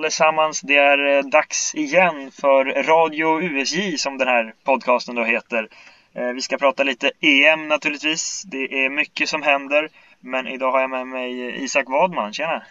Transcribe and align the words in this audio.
Allesammans! 0.00 0.60
Det 0.60 0.76
är 0.76 1.16
eh, 1.18 1.22
dags 1.24 1.74
igen 1.74 2.30
för 2.30 2.64
Radio 2.82 3.42
USJ 3.42 3.98
som 3.98 4.18
den 4.18 4.28
här 4.28 4.54
podcasten 4.64 5.14
då 5.14 5.24
heter. 5.24 5.68
Eh, 6.14 6.28
vi 6.28 6.40
ska 6.40 6.58
prata 6.58 6.82
lite 6.82 7.10
EM 7.20 7.68
naturligtvis. 7.68 8.42
Det 8.46 8.84
är 8.84 8.90
mycket 8.90 9.28
som 9.28 9.42
händer. 9.42 9.88
Men 10.20 10.46
idag 10.46 10.72
har 10.72 10.80
jag 10.80 10.90
med 10.90 11.06
mig 11.06 11.62
Isak 11.64 11.88
Wadman. 11.88 12.32
Tjena! 12.32 12.62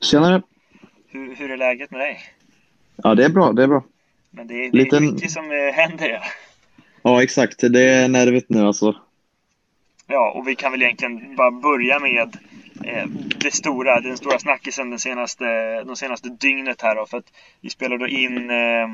Tjenare! 0.00 0.42
Hur, 1.08 1.34
hur 1.34 1.50
är 1.50 1.56
läget 1.56 1.90
med 1.90 2.00
dig? 2.00 2.20
Ja, 2.96 3.14
det 3.14 3.24
är 3.24 3.28
bra. 3.28 3.52
Det 3.52 3.62
är 3.62 3.68
bra. 3.68 3.84
Men 4.30 4.46
det, 4.46 4.54
det 4.70 4.76
Liten- 4.78 5.06
är 5.08 5.12
mycket 5.12 5.30
som 5.30 5.44
eh, 5.44 5.74
händer 5.74 6.08
ja. 6.08 6.20
Ja, 7.02 7.22
exakt. 7.22 7.58
Det 7.60 7.82
är 7.90 8.08
nervigt 8.08 8.50
nu 8.50 8.66
alltså. 8.66 8.96
Ja, 10.06 10.30
och 10.30 10.48
vi 10.48 10.54
kan 10.54 10.72
väl 10.72 10.82
egentligen 10.82 11.36
bara 11.36 11.50
börja 11.50 11.98
med 11.98 12.36
det 13.36 13.54
stora, 13.54 14.00
den 14.00 14.16
stora 14.16 14.38
snackisen 14.38 14.90
den 14.90 14.98
senaste, 14.98 15.44
de 15.84 15.96
senaste 15.96 16.28
dygnet 16.28 16.82
här 16.82 16.94
då. 16.94 17.06
För 17.06 17.18
att 17.18 17.32
vi 17.60 17.70
spelar 17.70 17.98
då 17.98 18.08
in 18.08 18.50
eh, 18.50 18.88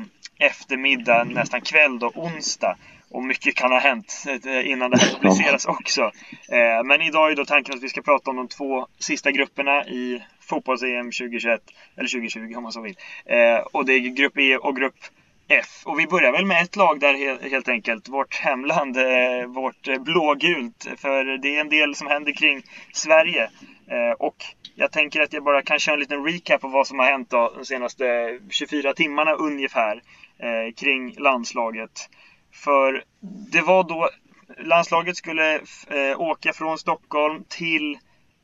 eftermiddag, 0.47 1.23
nästan 1.23 1.61
kväll 1.61 1.99
då, 1.99 2.11
onsdag. 2.15 2.77
Och 3.11 3.23
mycket 3.23 3.55
kan 3.55 3.71
ha 3.71 3.79
hänt 3.79 4.25
eh, 4.45 4.71
innan 4.71 4.91
det 4.91 4.97
här 4.97 5.09
publiceras 5.13 5.65
också. 5.65 6.01
Eh, 6.49 6.83
men 6.85 7.01
idag 7.01 7.31
är 7.31 7.35
då 7.35 7.45
tanken 7.45 7.75
att 7.75 7.83
vi 7.83 7.89
ska 7.89 8.01
prata 8.01 8.29
om 8.29 8.37
de 8.37 8.47
två 8.47 8.87
sista 8.99 9.31
grupperna 9.31 9.85
i 9.85 10.23
fotbolls-EM 10.39 11.11
2021. 11.11 11.61
Eller 11.95 12.09
2020 12.09 12.53
om 12.55 12.63
man 12.63 12.71
så 12.71 12.81
vill. 12.81 12.95
Eh, 13.25 13.57
och 13.71 13.85
det 13.85 13.93
är 13.93 13.99
grupp 13.99 14.37
E 14.37 14.57
och 14.57 14.75
grupp 14.75 14.95
F. 15.51 15.83
Och 15.85 15.99
vi 15.99 16.07
börjar 16.07 16.31
väl 16.31 16.45
med 16.45 16.61
ett 16.61 16.75
lag 16.75 16.99
där 16.99 17.49
helt 17.49 17.67
enkelt. 17.69 18.09
Vårt 18.09 18.35
hemland, 18.35 18.97
eh, 18.97 19.47
vårt 19.47 19.87
eh, 19.87 20.01
blågult. 20.01 20.87
För 20.97 21.37
det 21.37 21.55
är 21.55 21.61
en 21.61 21.69
del 21.69 21.95
som 21.95 22.07
händer 22.07 22.31
kring 22.31 22.61
Sverige. 22.93 23.43
Eh, 23.87 24.11
och 24.19 24.35
jag 24.75 24.91
tänker 24.91 25.21
att 25.21 25.33
jag 25.33 25.43
bara 25.43 25.61
kan 25.61 25.79
köra 25.79 25.93
en 25.93 25.99
liten 25.99 26.25
recap 26.25 26.63
av 26.63 26.71
vad 26.71 26.87
som 26.87 26.99
har 26.99 27.05
hänt 27.05 27.29
då, 27.29 27.53
de 27.57 27.65
senaste 27.65 28.39
24 28.49 28.93
timmarna 28.93 29.33
ungefär. 29.33 30.01
Kring 30.75 31.15
landslaget. 31.17 32.09
För 32.53 33.03
det 33.51 33.61
var 33.61 33.83
då 33.83 34.09
landslaget 34.57 35.17
skulle 35.17 35.61
åka 36.17 36.53
från 36.53 36.77
Stockholm 36.77 37.43
till 37.49 37.93
eh, 37.93 37.99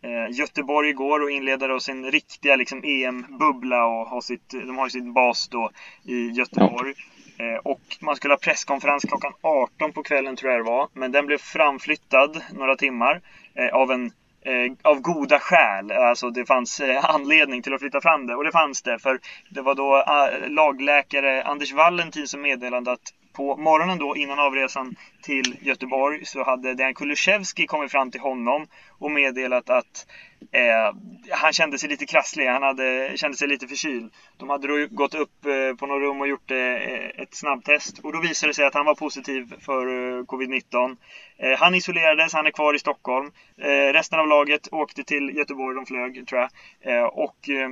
Eh, 0.06 0.32
Göteborg 0.32 0.90
igår 0.90 1.24
och 1.24 1.32
inleda 1.32 1.68
då 1.68 1.80
sin 1.80 2.12
riktiga 2.12 2.56
liksom, 2.56 2.84
EM-bubbla 2.84 3.86
och 3.86 4.08
har 4.08 4.22
sitt, 4.22 4.50
de 4.50 4.78
har 4.78 4.86
ju 4.86 4.90
sin 4.90 5.14
bas 5.14 5.48
då 5.48 5.72
i 6.04 6.30
Göteborg. 6.30 6.94
Eh, 7.38 7.58
och 7.64 7.82
man 8.00 8.16
skulle 8.16 8.34
ha 8.34 8.40
presskonferens 8.40 9.04
klockan 9.04 9.34
18 9.42 9.92
på 9.92 10.04
kvällen 10.04 10.36
tror 10.36 10.52
jag 10.52 10.66
det 10.66 10.70
var. 10.72 10.88
Men 10.94 11.12
den 11.12 11.26
blev 11.26 11.38
framflyttad 11.38 12.42
några 12.54 12.76
timmar 12.76 13.22
eh, 13.54 13.76
av 13.76 13.92
en 13.92 14.06
eh, 14.42 14.72
av 14.82 15.02
goda 15.02 15.40
skäl. 15.40 15.92
Alltså 15.92 16.30
det 16.30 16.46
fanns 16.46 16.80
eh, 16.80 17.06
anledning 17.06 17.62
till 17.62 17.74
att 17.74 17.82
flytta 17.82 18.02
fram 18.02 18.28
det. 18.28 18.36
Och 18.36 18.44
det 18.44 18.52
fanns 18.52 18.82
det. 18.82 19.00
För 19.00 19.20
det 19.50 19.62
var 19.62 19.76
då 19.76 19.98
eh, 19.98 20.50
lagläkare 20.50 21.44
Anders 21.44 21.74
Valentin 21.74 22.28
som 22.28 22.42
meddelade 22.42 22.92
att 22.92 23.14
på 23.36 23.58
morgonen 23.58 23.98
då 23.98 24.16
innan 24.16 24.40
avresan 24.40 24.96
till 25.22 25.58
Göteborg 25.62 26.26
så 26.26 26.44
hade 26.44 26.74
Dejan 26.74 26.94
Kulusevski 26.94 27.68
kommit 27.68 27.92
fram 27.92 28.12
till 28.12 28.22
honom 28.22 28.68
och 29.00 29.12
meddelat 29.12 29.70
att 29.70 30.08
eh, 30.52 30.96
han 31.32 31.54
kände 31.54 31.78
sig 31.78 31.90
lite 31.90 32.06
krasslig, 32.06 32.48
han 32.48 32.64
hade, 32.64 33.12
kände 33.16 33.38
sig 33.38 33.48
lite 33.48 33.68
förkyld. 33.68 34.14
De 34.38 34.50
hade 34.50 34.68
då 34.68 34.88
gått 34.90 35.16
upp 35.16 35.46
eh, 35.46 35.78
på 35.78 35.86
något 35.86 36.02
rum 36.02 36.22
och 36.22 36.28
gjort 36.28 36.52
eh, 36.52 36.76
ett 37.22 37.36
snabbtest 37.36 38.00
och 38.00 38.14
då 38.14 38.20
visade 38.22 38.50
det 38.50 38.54
sig 38.54 38.66
att 38.66 38.74
han 38.74 38.86
var 38.86 38.96
positiv 38.96 39.54
för 39.60 39.88
eh, 39.88 40.24
covid-19. 40.24 40.98
Eh, 41.38 41.58
han 41.60 41.76
isolerades, 41.76 42.34
han 42.34 42.48
är 42.48 42.52
kvar 42.52 42.74
i 42.74 42.80
Stockholm. 42.80 43.32
Eh, 43.58 43.94
resten 43.94 44.20
av 44.20 44.28
laget 44.28 44.68
åkte 44.72 45.04
till 45.04 45.36
Göteborg, 45.36 45.76
de 45.76 45.86
flög 45.86 46.28
tror 46.28 46.42
jag. 46.42 46.50
Eh, 46.82 47.04
och 47.04 47.50
eh, 47.50 47.70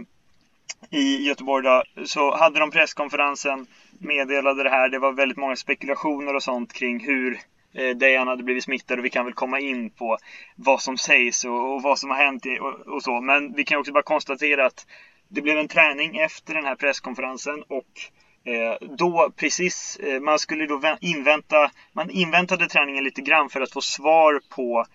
i 0.90 1.28
Göteborg 1.28 1.64
då, 1.64 1.84
så 2.06 2.36
hade 2.36 2.60
de 2.60 2.72
presskonferensen, 2.72 3.68
meddelade 4.00 4.64
det 4.64 4.70
här. 4.70 4.90
Det 4.90 5.00
var 5.00 5.12
väldigt 5.12 5.38
många 5.38 5.56
spekulationer 5.56 6.36
och 6.36 6.44
sånt 6.44 6.74
kring 6.74 7.00
hur 7.00 7.40
eh, 7.74 7.90
Dejan 7.90 8.28
hade 8.28 8.44
blivit 8.44 8.64
smittad 8.64 9.00
och 9.00 9.06
vi 9.06 9.10
kan 9.10 9.26
väl 9.26 9.34
komma 9.34 9.60
in 9.60 9.90
på 9.90 10.18
vad 10.56 10.82
som 10.82 10.98
sägs 10.98 11.46
och, 11.46 11.74
och 11.74 11.82
vad 11.82 12.00
som 12.00 12.10
har 12.10 12.18
hänt 12.18 12.46
och, 12.62 12.94
och 12.94 13.04
så. 13.04 13.22
Men 13.22 13.54
vi 13.54 13.64
kan 13.64 13.80
också 13.80 13.92
bara 13.92 14.04
konstatera 14.04 14.66
att 14.66 14.88
det 15.28 15.42
blev 15.42 15.58
en 15.58 15.68
träning 15.68 16.18
efter 16.18 16.54
den 16.54 16.66
här 16.66 16.76
presskonferensen 16.76 17.64
och 17.68 18.12
Eh, 18.46 18.88
då 18.98 19.32
precis, 19.36 19.98
eh, 19.98 20.20
man 20.20 20.40
skulle 20.40 20.66
då 20.66 20.98
invänta, 21.02 21.72
man 21.94 22.10
inväntade 22.10 22.68
träningen 22.68 23.04
lite 23.04 23.22
grann 23.22 23.50
för 23.50 23.62
att 23.62 23.72
få 23.72 23.82
svar 23.82 24.42
på 24.50 24.80
eh, 24.80 24.86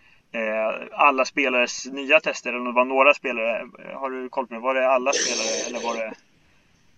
alla 0.93 1.25
spelares 1.25 1.87
nya 1.87 2.21
tester, 2.21 2.51
eller 2.51 2.59
om 2.59 2.65
det 2.65 2.73
var 2.73 2.85
några 2.85 3.15
spelare. 3.15 3.61
Eh, 3.61 3.99
Har 4.01 4.11
du 4.11 4.29
koll 4.29 4.47
på 4.47 4.55
det? 4.55 4.61
Var 4.61 4.75
det 4.75 4.89
alla 4.91 5.13
spelare 5.13 5.67
eller 5.69 5.87
var 5.89 5.97
det? 5.97 6.13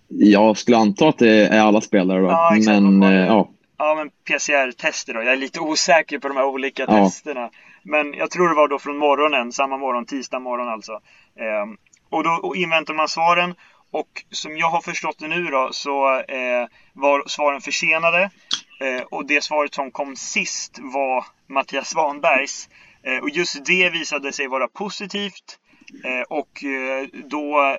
Jag 0.08 0.56
skulle 0.58 0.76
anta 0.76 1.08
att 1.08 1.18
det 1.18 1.46
är 1.46 1.60
alla 1.60 1.80
spelare 1.80 2.20
då. 2.20 2.26
Ja, 2.26 2.56
exakt. 2.56 2.82
Men 2.82 3.00
det? 3.00 3.06
eh, 3.06 3.26
ja, 3.26 3.48
Ja, 3.78 3.94
men 3.94 4.10
PCR-tester 4.10 5.14
då. 5.14 5.22
Jag 5.22 5.32
är 5.32 5.36
lite 5.36 5.60
osäker 5.60 6.18
på 6.18 6.28
de 6.28 6.36
här 6.36 6.44
olika 6.44 6.82
Ja. 6.88 7.04
testerna. 7.04 7.50
Men 7.82 8.14
jag 8.14 8.30
tror 8.30 8.48
det 8.48 8.54
var 8.54 8.68
då 8.68 8.78
från 8.78 8.96
morgonen, 8.98 9.52
samma 9.52 9.76
morgon, 9.76 10.04
tisdag 10.06 10.38
morgon 10.38 10.68
alltså. 10.68 11.00
Och 12.10 12.24
då 12.24 12.52
inväntar 12.56 12.94
man 12.94 13.08
svaren. 13.08 13.54
Och 13.90 14.08
som 14.30 14.56
jag 14.56 14.70
har 14.70 14.80
förstått 14.80 15.18
det 15.18 15.28
nu 15.28 15.44
då 15.44 15.68
så 15.72 16.16
eh, 16.18 16.66
var 16.92 17.22
svaren 17.26 17.60
försenade. 17.60 18.22
Eh, 18.80 19.02
och 19.10 19.26
det 19.26 19.44
svaret 19.44 19.74
som 19.74 19.90
kom 19.90 20.16
sist 20.16 20.78
var 20.82 21.24
Mattias 21.46 21.88
Svanbergs. 21.88 22.68
Eh, 23.02 23.18
och 23.18 23.30
just 23.30 23.64
det 23.64 23.90
visade 23.90 24.32
sig 24.32 24.46
vara 24.46 24.68
positivt. 24.68 25.58
Eh, 26.04 26.22
och 26.28 26.64
eh, 26.64 27.06
då 27.24 27.76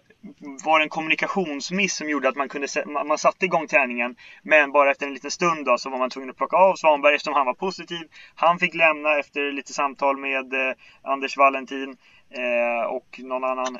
var 0.65 0.79
det 0.79 0.85
en 0.85 0.89
kommunikationsmiss 0.89 1.95
som 1.95 2.09
gjorde 2.09 2.29
att 2.29 2.35
man 2.35 2.49
kunde 2.49 2.67
man 3.05 3.17
satte 3.17 3.45
igång 3.45 3.67
träningen. 3.67 4.15
Men 4.43 4.71
bara 4.71 4.91
efter 4.91 5.07
en 5.07 5.13
liten 5.13 5.31
stund 5.31 5.65
då 5.65 5.77
så 5.77 5.89
var 5.89 5.97
man 5.97 6.09
tvungen 6.09 6.29
att 6.29 6.37
plocka 6.37 6.57
av 6.57 6.75
Svanberg 6.75 7.15
eftersom 7.15 7.33
han 7.33 7.45
var 7.45 7.53
positiv. 7.53 8.07
Han 8.35 8.59
fick 8.59 8.73
lämna 8.73 9.19
efter 9.19 9.51
lite 9.51 9.73
samtal 9.73 10.17
med 10.17 10.53
Anders 11.01 11.37
Valentin 11.37 11.97
och 12.89 13.19
någon 13.19 13.43
annan 13.43 13.77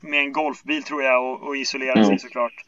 med 0.00 0.20
en 0.20 0.32
golfbil 0.32 0.82
tror 0.82 1.02
jag 1.02 1.24
och, 1.24 1.42
och 1.42 1.56
isolera 1.56 2.04
sig 2.04 2.12
Ja. 2.12 2.18
såklart. 2.18 2.64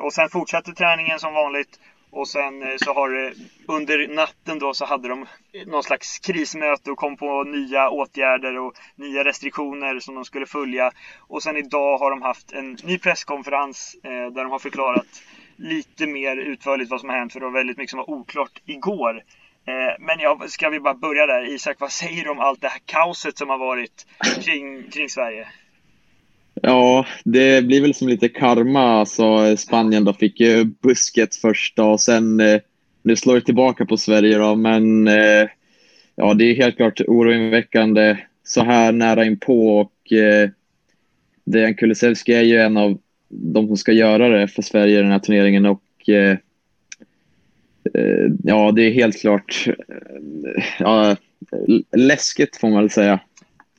Och 0.00 0.12
sen 0.12 0.28
fortsatte 0.28 0.72
träningen 0.74 1.18
som 1.18 1.34
vanligt. 1.34 1.80
Och 2.10 2.28
sen 2.28 2.62
eh, 2.62 2.76
så 2.76 2.92
har 2.92 3.10
det 3.10 3.34
under 3.66 4.08
natten 4.08 4.58
då 4.58 4.74
så 4.74 4.84
hade 4.84 5.08
de 5.08 5.26
någon 5.66 5.82
slags 5.82 6.18
krismöte 6.18 6.90
och 6.90 6.98
kom 6.98 7.16
på 7.16 7.44
nya 7.44 7.90
åtgärder 7.90 8.58
och 8.58 8.74
nya 8.96 9.24
restriktioner 9.24 10.00
som 10.00 10.14
de 10.14 10.24
skulle 10.24 10.46
följa. 10.46 10.90
Och 11.18 11.42
sen 11.42 11.56
idag 11.56 11.98
har 11.98 12.10
de 12.10 12.22
haft 12.22 12.52
en 12.52 12.76
ny 12.84 12.98
presskonferens 12.98 13.96
eh, 14.04 14.10
där 14.10 14.42
de 14.42 14.50
har 14.50 14.58
förklarat 14.58 15.22
lite 15.56 16.06
mer 16.06 16.36
utförligt 16.36 16.90
vad 16.90 17.00
som 17.00 17.08
har 17.08 17.16
hänt 17.16 17.32
för 17.32 17.40
det 17.40 17.46
var 17.46 17.52
väldigt 17.52 17.76
mycket 17.76 17.90
som 17.90 17.98
var 17.98 18.10
oklart 18.10 18.62
igår. 18.66 19.22
Eh, 19.66 19.94
men 19.98 20.20
jag, 20.20 20.50
ska 20.50 20.68
vi 20.68 20.80
bara 20.80 20.94
börja 20.94 21.26
där? 21.26 21.54
Isak, 21.54 21.76
vad 21.80 21.92
säger 21.92 22.24
du 22.24 22.30
om 22.30 22.40
allt 22.40 22.60
det 22.60 22.68
här 22.68 22.80
kaoset 22.84 23.38
som 23.38 23.48
har 23.48 23.58
varit 23.58 24.06
kring, 24.44 24.90
kring 24.90 25.08
Sverige? 25.08 25.48
Ja, 26.62 27.06
det 27.24 27.64
blir 27.64 27.80
väl 27.80 27.94
som 27.94 28.08
lite 28.08 28.28
karma. 28.28 29.00
Alltså, 29.00 29.56
Spanien 29.56 30.04
då 30.04 30.12
fick 30.12 30.40
ju 30.40 30.64
busket 30.64 31.36
först 31.36 31.76
då, 31.76 31.90
och 31.90 32.00
sen 32.00 32.40
eh, 32.40 32.60
nu 33.02 33.16
slår 33.16 33.34
det 33.34 33.40
tillbaka 33.40 33.84
på 33.84 33.96
Sverige 33.96 34.38
då. 34.38 34.54
Men 34.54 35.08
eh, 35.08 35.48
ja, 36.14 36.34
det 36.34 36.44
är 36.44 36.54
helt 36.54 36.76
klart 36.76 37.00
oroväckande 37.00 38.16
så 38.44 38.64
här 38.64 38.92
nära 38.92 39.24
inpå 39.24 39.78
och 39.78 40.12
eh, 40.12 40.50
Dejan 41.44 41.74
Kulusevski 41.74 42.34
är 42.34 42.42
ju 42.42 42.58
en 42.58 42.76
av 42.76 42.98
de 43.28 43.66
som 43.66 43.76
ska 43.76 43.92
göra 43.92 44.28
det 44.28 44.48
för 44.48 44.62
Sverige 44.62 44.98
i 44.98 45.02
den 45.02 45.12
här 45.12 45.18
turneringen 45.18 45.66
och 45.66 46.08
eh, 46.08 46.36
eh 47.94 48.26
ja, 48.44 48.72
det 48.72 48.82
är 48.82 48.90
helt 48.90 49.20
klart 49.20 49.64
ja, 50.78 51.16
läskigt 51.96 52.56
får 52.56 52.68
man 52.68 52.82
väl 52.82 52.90
säga. 52.90 53.20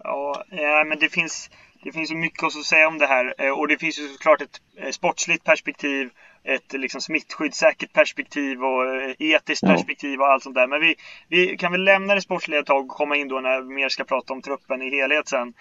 Ja, 0.04 0.46
men 0.88 1.00
det 1.00 1.10
finns, 1.14 1.50
det 1.84 1.92
finns 1.92 2.12
ju 2.12 2.16
mycket 2.16 2.44
att 2.44 2.54
säga 2.66 2.88
om 2.88 2.98
det 2.98 3.08
här. 3.08 3.34
Eh, 3.38 3.52
Och 3.52 3.68
det 3.68 3.78
finns 3.78 4.00
ju 4.00 4.08
såklart 4.08 4.42
ett 4.42 4.62
eh, 4.78 4.90
sportsligt 4.92 5.44
perspektiv, 5.44 6.10
ett 6.44 6.74
liksom 6.74 7.02
smittskyddssäkert 7.02 7.94
perspektiv 7.94 8.64
och 8.64 8.96
eh, 8.96 9.16
etiskt 9.20 9.64
Ja. 9.64 9.70
perspektiv 9.70 10.22
och 10.22 10.28
allt 10.28 10.44
sånt 10.44 10.56
där. 10.56 10.68
Men 10.68 10.82
vi, 10.82 10.96
vi 11.28 11.58
kan 11.58 11.72
väl 11.72 11.84
lämna 11.84 12.16
det 12.16 12.22
sportsliga 12.22 12.60
ett 12.60 12.66
tag 12.66 12.86
och 12.86 12.98
komma 12.98 13.16
in 13.16 13.28
då 13.28 13.40
när 13.40 13.62
vi 13.62 13.74
mer 13.76 13.90
ska 13.90 14.04
prata 14.04 14.34
om 14.34 14.42
truppen 14.42 14.82
i 14.82 14.90
helhet 14.90 15.28
sen. 15.28 15.54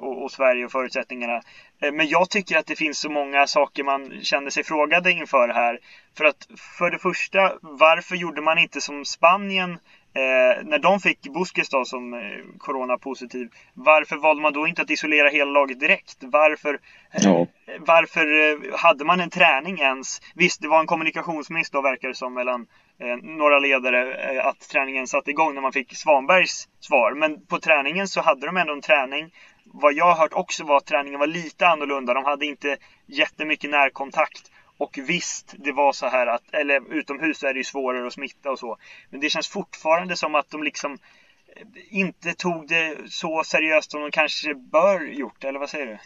Och, 0.00 0.22
och 0.24 0.30
Sverige 0.32 0.64
och 0.64 0.72
förutsättningarna. 0.72 1.42
Men 1.80 2.08
jag 2.08 2.30
tycker 2.30 2.58
att 2.58 2.66
det 2.66 2.76
finns 2.76 2.98
så 2.98 3.10
många 3.10 3.46
saker 3.46 3.84
man 3.84 4.20
känner 4.22 4.50
sig 4.50 4.64
frågade 4.64 5.12
inför 5.12 5.48
här. 5.48 5.78
För 6.16 6.24
att 6.24 6.48
för 6.78 6.90
det 6.90 6.98
första, 6.98 7.52
varför 7.60 8.16
gjorde 8.16 8.40
man 8.40 8.58
inte 8.58 8.80
som 8.80 9.04
Spanien 9.04 9.78
Eh, 10.14 10.64
när 10.64 10.78
de 10.78 11.00
fick 11.00 11.20
Busquets 11.22 11.68
då 11.70 11.84
som 11.84 12.14
eh, 12.14 12.20
coronapositiv, 12.58 13.48
varför 13.74 14.16
valde 14.16 14.42
man 14.42 14.52
då 14.52 14.66
inte 14.66 14.82
att 14.82 14.90
isolera 14.90 15.28
hela 15.28 15.50
laget 15.50 15.80
direkt? 15.80 16.16
Varför, 16.20 16.74
eh, 16.74 17.20
Ja. 17.24 17.46
varför 17.78 18.50
eh, 18.50 18.78
hade 18.78 19.04
man 19.04 19.20
en 19.20 19.30
träning 19.30 19.78
ens? 19.78 20.20
Visst, 20.34 20.62
det 20.62 20.68
var 20.68 20.80
en 20.80 20.86
kommunikationsmiss 20.86 21.70
då 21.70 21.80
verkar 21.80 22.08
det 22.08 22.14
som 22.14 22.34
mellan 22.34 22.66
eh, 22.98 23.16
några 23.16 23.58
ledare 23.58 24.42
att 24.42 24.60
träningen 24.68 25.06
satte 25.06 25.30
igång 25.30 25.54
när 25.54 25.62
man 25.62 25.72
fick 25.72 25.96
Svanbergs 25.96 26.68
svar. 26.80 27.14
Men 27.14 27.46
på 27.46 27.58
träningen 27.58 28.08
så 28.08 28.20
hade 28.20 28.46
de 28.46 28.56
ändå 28.56 28.72
en 28.72 28.80
träning. 28.80 29.30
Vad 29.64 29.94
jag 29.94 30.04
har 30.04 30.14
hört 30.14 30.32
också 30.32 30.64
var 30.64 30.76
att 30.76 30.86
träningen 30.86 31.20
var 31.20 31.26
lite 31.26 31.68
annorlunda. 31.68 32.14
De 32.14 32.24
hade 32.24 32.46
inte 32.46 32.76
jättemycket 33.06 33.70
närkontakt. 33.70 34.51
Och 34.82 34.98
visst, 35.08 35.54
det 35.58 35.72
var 35.72 35.92
så 35.92 36.06
här 36.06 36.26
att, 36.26 36.54
eller 36.54 36.94
utomhus 36.94 37.42
är 37.42 37.52
det 37.52 37.58
ju 37.58 37.64
svårare 37.64 38.06
att 38.06 38.12
smitta 38.12 38.50
och 38.50 38.58
så. 38.58 38.76
Men 39.10 39.20
det 39.20 39.30
känns 39.30 39.48
fortfarande 39.48 40.16
som 40.16 40.34
att 40.34 40.50
de 40.50 40.62
liksom 40.62 40.92
eh, 40.92 41.98
inte 41.98 42.34
tog 42.34 42.68
det 42.68 42.96
så 43.08 43.42
seriöst 43.46 43.90
som 43.90 44.00
de 44.00 44.10
kanske 44.10 44.54
bör 44.54 45.00
gjort, 45.00 45.44
eller 45.44 45.58
vad 45.58 45.70
säger 45.70 45.86
du? 45.86 45.98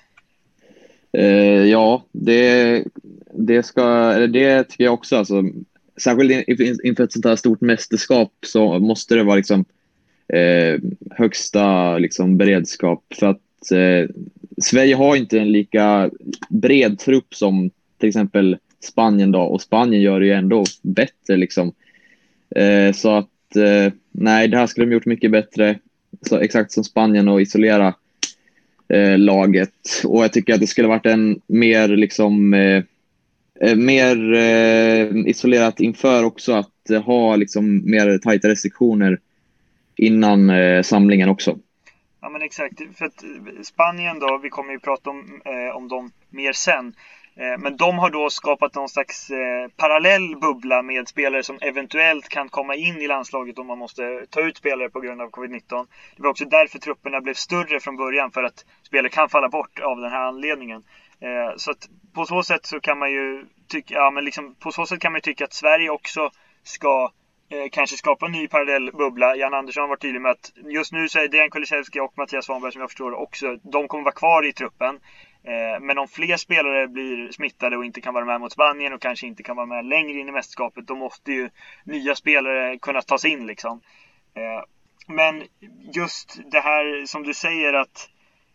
Eh, 1.20 1.64
ja, 1.64 2.05
det, 2.12 2.84
det, 3.32 3.62
ska, 3.62 4.12
det 4.19 4.64
tycker 4.64 4.84
jag 4.84 4.94
också. 4.94 5.17
Alltså, 5.17 5.43
särskilt 5.96 6.49
inför 6.84 7.05
ett 7.05 7.12
sånt 7.12 7.25
här 7.25 7.37
stort 7.37 7.61
mästerskap 7.61 8.32
så 8.46 8.78
måste 8.78 9.14
det 9.14 9.25
vara 9.25 9.37
liksom, 9.37 9.64
eh, 10.28 10.81
högsta 11.11 11.99
liksom, 11.99 12.37
beredskap. 12.37 13.05
För 13.19 13.26
att 13.26 13.70
eh, 13.73 14.11
Sverige 14.62 14.94
har 14.94 15.17
inte 15.17 15.38
en 15.38 15.52
lika 15.52 16.11
bred 16.49 16.99
trupp 16.99 17.34
som 17.34 17.70
till 17.99 18.08
exempel 18.08 18.58
Spanien 18.87 19.33
då, 19.33 19.41
och 19.41 19.62
Spanien 19.62 20.03
gör 20.03 20.21
det 20.21 20.27
ju 20.27 20.33
ändå 20.33 20.65
bättre. 20.83 21.37
Liksom. 21.37 21.73
Eh, 22.56 22.93
så 22.93 23.11
att 23.11 23.56
eh, 23.56 23.93
nej, 24.11 24.49
det 24.49 24.56
här 24.56 24.67
skulle 24.67 24.87
de 24.87 24.93
gjort 24.93 25.06
mycket 25.06 25.31
bättre. 25.31 25.79
Så, 26.23 26.38
exakt 26.38 26.73
som 26.73 26.85
Spanien 26.85 27.29
och 27.29 27.41
isolera 27.41 27.94
eh, 28.88 29.19
laget. 29.19 30.03
Och 30.05 30.25
jag 30.25 30.33
tycker 30.33 30.55
att 30.55 30.61
det 30.61 30.67
skulle 30.67 30.88
varit 30.88 31.06
en 31.06 31.41
mer 31.47 31.88
liksom 31.88 32.55
eh, 32.55 32.83
eh 33.61 33.77
mer 33.77 34.35
eh, 34.35 35.17
isolerat 35.27 35.81
inför 35.81 36.25
också 36.25 36.53
att 36.53 36.91
eh, 36.91 37.03
ha 37.03 37.37
liksom 37.37 37.91
mer 37.91 38.19
tajta 38.19 38.49
restriktioner 38.49 39.19
innan 39.97 40.50
eh, 40.50 40.83
samlingen 40.83 41.29
också. 41.29 41.59
Ja 42.21 42.29
men 42.29 42.43
exakt, 42.43 42.81
för 42.99 43.05
att 43.06 43.23
eh, 43.23 43.62
Spanien 43.62 44.19
då, 44.19 44.41
vi 44.43 44.49
kommer 44.49 44.73
ju 44.73 44.79
prata 44.79 45.11
om, 45.11 45.41
eh, 45.44 45.77
om 45.77 45.88
dem 45.88 46.11
mer 46.31 46.53
sen. 46.53 46.94
Eh, 47.41 47.59
men 47.59 47.77
de 47.77 47.99
har 47.99 48.11
då 48.11 48.31
skapat 48.31 48.75
någon 48.75 48.88
slags 48.88 49.31
eh, 49.31 49.69
parallell 49.77 50.37
bubbla 50.37 50.83
med 50.83 51.09
spelare 51.09 51.43
som 51.43 51.59
eventuellt 51.61 52.29
kan 52.29 52.49
komma 52.49 52.75
in 52.75 52.97
i 52.97 53.06
landslaget 53.06 53.59
om 53.59 53.67
man 53.67 53.79
måste 53.79 54.27
ta 54.31 54.41
ut 54.41 54.56
spelare 54.56 54.91
på 54.91 55.00
grund 55.00 55.21
av 55.21 55.31
covid-19. 55.31 55.87
Det 56.17 56.23
var 56.23 56.31
också 56.31 56.44
därför 56.44 56.79
trupperna 56.79 57.21
blev 57.21 57.35
större 57.35 57.81
från 57.81 57.97
början, 57.97 58.31
för 58.31 58.43
att 58.43 58.65
spelare 58.83 59.09
kan 59.09 59.29
falla 59.29 59.49
bort 59.49 59.79
av 59.81 60.00
den 60.00 60.11
här 60.11 60.23
anledningen. 60.23 60.85
Eh, 61.21 61.56
så 61.56 61.71
att 61.71 61.88
på 62.15 62.27
så 62.27 62.43
sätt 62.43 62.67
så 62.67 62.81
kan 62.81 62.99
man 62.99 63.12
ju 63.12 63.47
tycka, 63.69 63.94
ja 63.94 64.11
men 64.11 64.25
liksom 64.25 64.55
på 64.55 64.73
så 64.73 64.87
sätt 64.87 65.00
kan 65.00 65.12
man 65.12 65.21
tycka 65.21 65.44
att 65.44 65.53
Sverige 65.53 65.91
också 65.91 66.31
ska 66.62 67.11
eh, 67.49 67.69
kanske 67.73 67.97
skapa 67.97 68.27
en 68.27 68.33
ny 68.33 68.49
parallell 68.49 68.93
bubbla. 68.93 69.37
Jan 69.37 69.55
Andersson 69.55 69.81
har 69.81 69.88
varit 69.88 70.03
tydlig 70.03 70.21
med 70.23 70.31
att 70.31 70.53
just 70.56 70.93
nu 70.93 71.09
så 71.09 71.19
är 71.19 71.29
Dejan 71.29 71.50
Kulusevski 71.50 72.00
och 72.00 72.12
Mattias 72.17 72.44
Svanberg 72.44 72.73
som 72.73 72.81
jag 72.81 72.91
förstår 72.91 73.11
det 73.11 73.17
också, 73.17 73.56
de 73.62 73.88
kommer 73.88 74.05
vara 74.05 74.15
kvar 74.15 74.47
i 74.47 74.53
truppen. 74.53 75.00
Eh, 75.46 75.81
men 75.81 75.98
om 75.98 76.08
fler 76.08 76.37
spelare 76.37 76.88
blir 76.88 77.32
smittade 77.32 77.76
och 77.76 77.84
inte 77.84 78.00
kan 78.00 78.14
vara 78.14 78.25
med 78.25 78.40
mot 78.40 78.52
Spanien 78.52 78.93
och 78.93 79.00
kanske 79.00 79.26
inte 79.26 79.43
kan 79.43 79.56
vara 79.56 79.66
med 79.66 79.84
längre 79.84 80.19
in 80.19 80.28
i 80.28 80.32
mästerskapet, 80.32 80.87
då 80.87 80.96
måste 80.96 81.32
ju 81.32 81.50
nya 81.84 82.14
spelare 82.14 82.78
kunna 82.78 83.02
tas 83.02 83.25
in 83.25 83.46
liksom. 83.46 83.81
Eh, 84.34 84.64
men 85.06 85.43
just 85.94 86.40
det 86.50 86.60
här 86.60 87.06
som 87.06 87.22
du 87.22 87.34
säger 87.34 87.72
att 87.72 88.10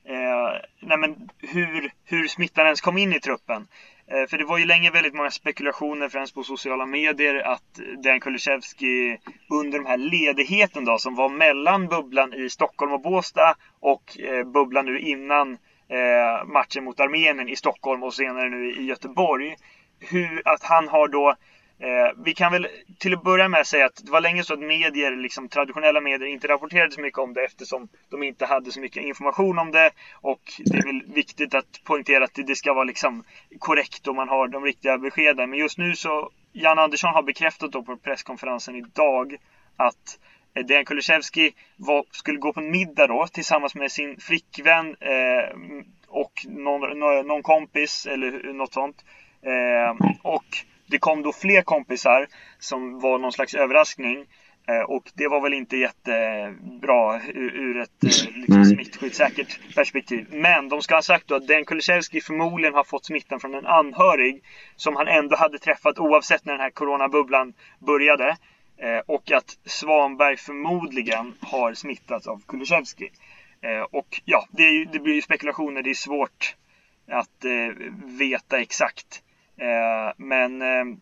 eh, 0.05 0.61
nej 0.79 0.97
men 0.97 1.29
hur, 1.39 1.91
hur 2.05 2.27
smittan 2.27 2.65
ens 2.65 2.81
kom 2.81 2.97
in 2.97 3.13
i 3.13 3.19
truppen. 3.19 3.67
Eh, 4.07 4.27
För 4.29 4.37
det 4.37 4.45
var 4.45 4.57
ju 4.57 4.65
länge 4.65 4.91
väldigt 4.91 5.13
många 5.13 5.31
spekulationer, 5.31 6.09
främst 6.09 6.35
på 6.35 6.44
sociala 6.44 6.85
medier, 6.85 7.35
att 7.35 7.79
Dejan 8.03 8.19
Kulusevski 8.19 9.17
under 9.49 9.77
den 9.77 9.87
här 9.87 9.97
ledigheten 9.97 10.85
då, 10.85 10.97
som 10.97 11.15
var 11.15 11.29
mellan 11.29 11.87
bubblan 11.87 12.33
i 12.33 12.49
Stockholm 12.49 12.94
och 12.94 13.01
Båstad 13.01 13.55
och 13.79 14.19
eh, 14.19 14.44
bubblan 14.44 14.85
nu 14.85 14.99
innan 14.99 15.57
eh, 15.91 16.45
matchen 16.45 16.83
mot 16.83 16.99
Armenien 16.99 17.49
i 17.49 17.55
Stockholm 17.55 18.03
och 18.03 18.13
senare 18.13 18.49
nu 18.49 18.71
i 18.71 18.85
Göteborg. 18.85 19.55
Hur, 19.99 20.41
att 20.45 20.63
han 20.63 20.88
har 20.88 21.07
då 21.07 21.35
Eh, 21.83 22.11
vi 22.25 22.33
kan 22.33 22.51
väl 22.51 22.67
till 22.99 23.13
att 23.13 23.23
börja 23.23 23.47
med 23.47 23.67
säga 23.67 23.85
att 23.85 24.01
det 24.05 24.11
var 24.11 24.21
länge 24.21 24.43
så 24.43 24.53
att 24.53 24.59
medier, 24.59 25.15
liksom 25.15 25.49
traditionella 25.49 26.01
medier, 26.01 26.27
inte 26.27 26.47
rapporterade 26.47 26.91
så 26.91 27.01
mycket 27.01 27.19
om 27.19 27.33
det 27.33 27.45
eftersom 27.45 27.88
de 28.09 28.23
inte 28.23 28.45
hade 28.45 28.71
så 28.71 28.79
mycket 28.79 29.03
information 29.03 29.59
om 29.59 29.71
det. 29.71 29.91
Och 30.21 30.41
det 30.65 30.77
är 30.77 30.85
väl 30.85 31.13
viktigt 31.13 31.55
att 31.55 31.83
poängtera 31.83 32.23
att 32.23 32.39
det, 32.47 32.55
ska 32.55 32.73
vara 32.73 32.83
liksom 32.83 33.23
korrekt 33.59 34.07
och 34.07 34.15
man 34.15 34.29
har 34.29 34.47
de 34.47 34.63
riktiga 34.63 34.97
beskeden. 34.97 35.49
Men 35.49 35.59
just 35.59 35.77
nu 35.77 35.95
så, 35.95 36.29
Jan 36.51 36.79
Andersson 36.79 37.13
har 37.13 37.23
bekräftat 37.23 37.71
då 37.71 37.83
på 37.83 37.97
presskonferensen 37.97 38.75
idag 38.75 39.35
att 39.77 40.19
eh, 40.23 40.31
Dejan 40.53 40.86
Kulusevski 40.86 41.53
var, 41.77 42.06
skulle 42.12 42.39
gå 42.39 42.53
på 42.53 42.62
middag 42.62 43.07
då 43.07 43.27
tillsammans 43.27 43.75
med 43.75 43.92
sin 43.92 44.18
flickvän 44.19 44.95
eh, 45.00 45.57
och 46.07 46.45
någon, 46.48 47.00
någon, 47.00 47.27
någon 47.27 47.44
kompis 47.44 48.06
eller 48.06 48.53
något 48.53 48.74
sånt. 48.74 49.06
Eh, 49.42 50.07
och 50.21 50.45
det 50.88 50.98
kom 50.98 51.21
då 51.21 51.33
fler 51.33 51.62
kompisar 51.62 52.27
som 52.59 53.00
var 53.00 53.19
någon 53.19 53.31
slags 53.31 53.53
överraskning. 53.53 54.25
Eh, 54.68 54.81
och 54.81 55.12
det 55.13 55.27
var 55.27 55.42
väl 55.42 55.53
inte 55.53 55.77
jättebra 55.77 57.21
ur, 57.33 57.56
ur 57.56 57.81
ett 57.81 58.04
eh, 58.04 58.36
liksom, 58.36 58.65
smittskyddssäkert 58.65 59.75
perspektiv. 59.75 60.27
Men 60.31 60.69
de 60.69 60.81
ska 60.81 60.95
ha 60.95 61.01
sagt 61.01 61.27
då 61.27 61.36
att 61.36 61.47
Den 61.47 61.65
Kulusevski 61.65 62.21
förmodligen 62.21 62.74
har 62.74 62.83
fått 62.83 63.06
smittan 63.06 63.39
från 63.39 63.56
en 63.56 63.65
anhörig 63.65 64.44
som 64.75 64.95
han 64.95 65.07
ändå 65.07 65.36
hade 65.36 65.59
träffat 65.59 66.00
oavsett 66.00 66.45
när 66.45 66.54
den 66.54 66.62
här 66.62 66.69
coronabubblan 66.69 67.54
började. 67.80 68.38
Eh, 68.81 69.01
och 69.06 69.31
att 69.31 69.57
Svanberg 69.66 70.38
förmodligen 70.38 71.33
har 71.39 71.74
smittats 71.74 72.28
av 72.28 72.42
Kulusevski. 72.48 73.12
Eh, 73.62 73.81
och 73.92 74.22
ja, 74.25 74.48
det, 74.51 74.63
är, 74.63 74.86
det 74.86 75.00
blir 75.00 75.13
ju 75.13 75.22
spekulationer. 75.22 75.81
Det 75.81 75.89
är 75.89 75.94
svårt 75.94 76.56
att 77.07 77.45
eh, 77.45 77.92
veta 78.19 78.60
exakt. 78.60 79.24
Eh, 79.57 80.13
men 80.18 80.62
eh, 80.62 80.98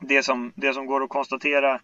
det, 0.00 0.22
som, 0.22 0.52
det 0.56 0.72
som 0.72 0.86
går 0.86 1.02
att 1.02 1.08
konstatera 1.08 1.80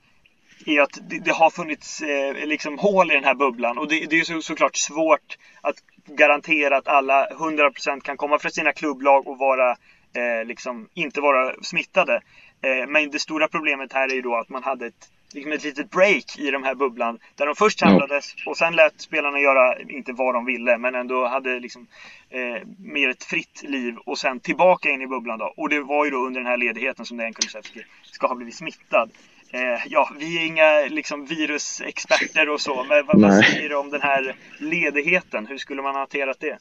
är 0.67 0.81
att 0.81 0.99
det, 1.11 1.19
det 1.19 1.33
har 1.33 1.51
funnits 1.51 2.03
eh, 2.03 2.47
liksom 2.47 2.79
hål 2.79 3.11
i 3.11 3.15
den 3.15 3.25
här 3.25 3.35
bubblan. 3.35 3.79
Och 3.79 3.89
det, 3.89 4.07
det 4.11 4.21
är 4.21 4.25
så, 4.25 4.43
såklart 4.43 4.77
svårt 4.77 5.39
att 5.61 5.77
garantera 6.07 6.77
att 6.77 6.89
alla 6.89 7.29
100% 7.29 8.01
kan 8.01 8.17
komma 8.17 8.39
från 8.39 8.53
sina 8.53 8.73
klubblag 8.73 9.29
och 9.29 9.39
vara, 9.39 9.71
eh, 10.15 10.45
liksom, 10.45 10.89
inte 10.95 11.21
vara 11.21 11.55
smittade. 11.63 12.21
Eh, 12.63 12.89
men 12.89 13.11
det 13.11 13.19
stora 13.19 13.49
problemet 13.49 13.93
här 13.93 14.09
är 14.09 14.15
ju 14.15 14.23
då 14.23 14.37
att 14.37 14.49
man 14.49 14.63
hade 14.63 14.87
ett, 14.87 15.11
liksom 15.33 15.53
ett 15.53 15.65
litet 15.65 15.91
break 15.91 16.39
i 16.39 16.51
den 16.51 16.65
här 16.65 16.75
bubblan. 16.75 17.19
Där 17.37 17.47
de 17.47 17.55
först 17.55 17.79
samlades 17.79 18.35
och 18.47 18.57
sen 18.57 18.77
lät 18.77 19.01
spelarna 19.01 19.41
göra, 19.41 19.79
inte 19.81 20.13
vad 20.13 20.35
de 20.35 20.45
ville, 20.45 20.79
men 20.79 20.95
ändå 20.95 21.27
hade 21.27 21.61
liksom 21.61 21.87
eh, 22.31 22.69
mer 22.79 23.09
ett 23.09 23.25
fritt 23.25 23.63
liv 23.63 23.97
och 24.07 24.19
sen 24.19 24.41
tillbaka 24.41 24.91
in 24.91 25.03
i 25.03 25.07
bubblan 25.07 25.39
då. 25.39 25.55
Och 25.57 25.69
det 25.69 25.81
var 25.81 26.05
ju 26.05 26.11
då 26.11 26.27
under 26.27 26.41
den 26.41 26.51
här 26.51 26.57
ledigheten 26.57 27.05
som 27.05 27.17
Dejan 27.17 27.33
Kulusevski 27.33 27.81
ska 28.03 28.27
ha 28.27 28.35
blivit 28.35 28.55
smittad. 28.55 29.11
Eh, 29.53 29.87
ja, 29.89 30.11
vi 30.19 30.39
är 30.39 30.47
inga 30.47 30.81
liksom, 30.89 31.27
virusexperter 31.27 32.49
och 32.49 32.61
så, 32.61 32.85
men 32.89 33.07
vad, 33.07 33.21
vad 33.21 33.45
säger 33.45 33.69
du 33.69 33.77
om 33.77 33.91
den 33.91 34.03
här 34.03 34.35
ledigheten? 34.59 35.47
Hur 35.47 35.59
skulle 35.59 35.83
man 35.83 35.95
ha 35.95 35.99
hanterat 35.99 36.41
det? 36.41 36.59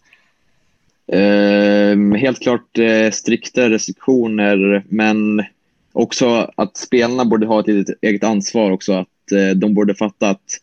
Eh, 1.17 2.19
helt 2.19 2.41
klart 2.41 2.77
eh, 2.77 3.11
strikta 3.11 3.69
restriktioner, 3.69 4.83
men 4.89 5.45
också 5.93 6.51
att 6.55 6.77
spelarna 6.77 7.25
borde 7.25 7.47
ha 7.47 7.59
ett 7.59 7.67
litet 7.67 7.97
eget 8.01 8.23
ansvar 8.23 8.71
också. 8.71 8.93
Att 8.93 9.31
eh, 9.31 9.55
de 9.55 9.73
borde 9.73 9.95
fatta 9.95 10.29
att 10.29 10.59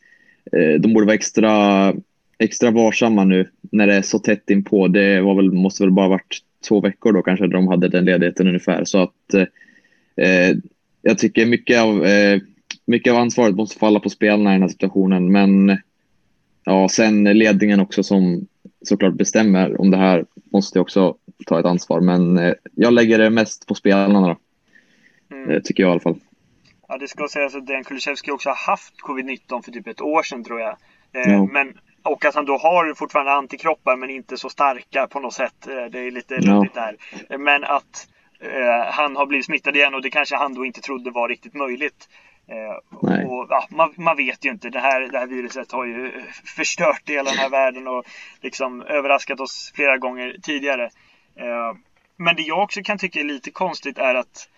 eh, 0.53 0.81
de 0.81 0.93
borde 0.95 1.07
vara 1.07 1.15
extra, 1.15 1.95
extra 2.39 2.71
varsamma 2.71 3.25
nu 3.25 3.49
när 3.73 3.87
det 3.87 3.95
är 3.95 4.03
så 4.03 4.19
tätt 4.19 4.51
inpå. 4.51 4.89
Det 4.89 5.21
var 5.21 5.35
väl, 5.35 5.53
måste 5.53 5.83
väl 5.83 5.93
bara 5.93 6.09
varit 6.09 6.39
två 6.69 6.81
veckor 6.81 7.13
då 7.13 7.23
kanske 7.23 7.47
de 7.47 7.69
hade 7.69 7.89
den 7.89 8.05
ledigheten 8.05 8.49
ungefär. 8.49 8.85
Så 8.85 9.03
att 9.03 9.35
eh, 9.35 10.27
eh 10.27 10.57
jag 11.03 11.19
tycker 11.19 11.47
mycket 11.47 11.81
av, 11.81 12.07
eh, 12.07 12.41
mycket 12.87 13.13
av 13.13 13.19
ansvaret 13.19 13.57
måste 13.57 13.79
falla 13.79 14.01
på 14.01 14.11
spelarna 14.11 14.51
i 14.51 14.53
den 14.53 14.63
här 14.63 14.69
situationen. 14.69 15.33
Men 15.33 15.79
ja, 16.65 16.89
sen 16.89 17.25
ledningen 17.25 17.81
också 17.81 18.03
som 18.03 18.47
såklart 18.83 19.15
bestämmer 19.15 19.81
om 19.81 19.91
det 19.91 19.97
här 19.97 20.25
måste 20.53 20.81
också 20.81 21.15
ta 21.47 21.61
ett 21.61 21.67
ansvar. 21.67 22.01
Men 22.01 22.39
eh, 22.39 22.53
jag 22.75 22.93
lägger 22.93 23.19
det 23.19 23.31
mest 23.31 23.67
på 23.67 23.75
spelarna 23.75 24.29
då. 24.29 24.37
Mm. 25.31 25.63
Tycker 25.63 25.83
jag 25.83 25.91
i 25.91 25.93
alla 25.93 26.01
fall. 26.01 26.21
Ja, 26.89 26.99
det 26.99 27.09
ska 27.09 27.29
sägas 27.29 27.55
att 27.55 27.67
Dejan 27.67 27.85
Kulusevski 27.85 28.31
också 28.31 28.49
har 28.49 28.57
haft 28.57 28.95
covid-19 29.03 29.63
för 29.63 29.73
typ 29.73 29.87
ett 29.87 30.01
år 30.01 30.23
sedan 30.23 30.45
tror 30.45 30.61
jag. 30.61 30.77
Eh, 31.13 31.33
ja. 31.33 31.49
men, 31.53 31.79
och 32.03 32.25
att 32.25 32.35
han 32.35 32.45
då 32.45 32.57
har 32.57 32.95
fortfarande 32.95 33.33
antikroppar 33.33 33.97
men 33.97 34.11
inte 34.11 34.37
så 34.37 34.49
starka 34.49 35.07
på 35.07 35.21
något 35.21 35.35
sätt. 35.35 35.55
Det 35.65 35.99
är 35.99 36.11
lite 36.11 36.35
luddigt 36.35 36.77
ja. 36.77 36.95
där. 37.29 37.39
Men 37.39 37.65
att 37.65 38.09
eh, 38.41 38.93
han 38.93 39.17
har 39.17 39.27
blivit 39.27 39.47
smittad 39.47 39.77
igen 39.77 39.95
och 39.95 40.03
det 40.03 40.11
kanske 40.11 40.37
han 40.37 40.55
då 40.55 40.65
inte 40.65 40.81
trodde 40.81 41.11
var 41.11 41.29
riktigt 41.29 41.55
möjligt. 41.55 42.09
Eh, 42.49 42.99
och, 43.29 43.47
ja, 43.51 43.67
man, 43.71 43.95
man, 43.97 44.17
vet 44.17 44.45
ju 44.45 44.51
inte. 44.51 44.71
Det 44.71 44.81
här, 44.81 45.01
det 45.01 45.19
här 45.19 45.27
viruset 45.27 45.73
har 45.73 45.85
ju 45.85 46.13
förstört 46.57 47.03
hela 47.07 47.31
den 47.31 47.39
här 47.39 47.51
världen 47.51 47.89
och 47.89 48.05
liksom 48.41 48.83
överraskat 48.83 49.41
oss 49.41 49.73
flera 49.75 49.99
gånger 49.99 50.37
tidigare. 50.43 50.85
Eh, 51.37 51.77
men 52.17 52.37
det 52.37 52.43
jag 52.43 52.63
också 52.63 52.83
kan 52.83 52.99
tycka 52.99 53.21
är 53.21 53.25
lite 53.25 53.51
konstigt 53.51 53.99
är 53.99 54.15
att 54.15 54.49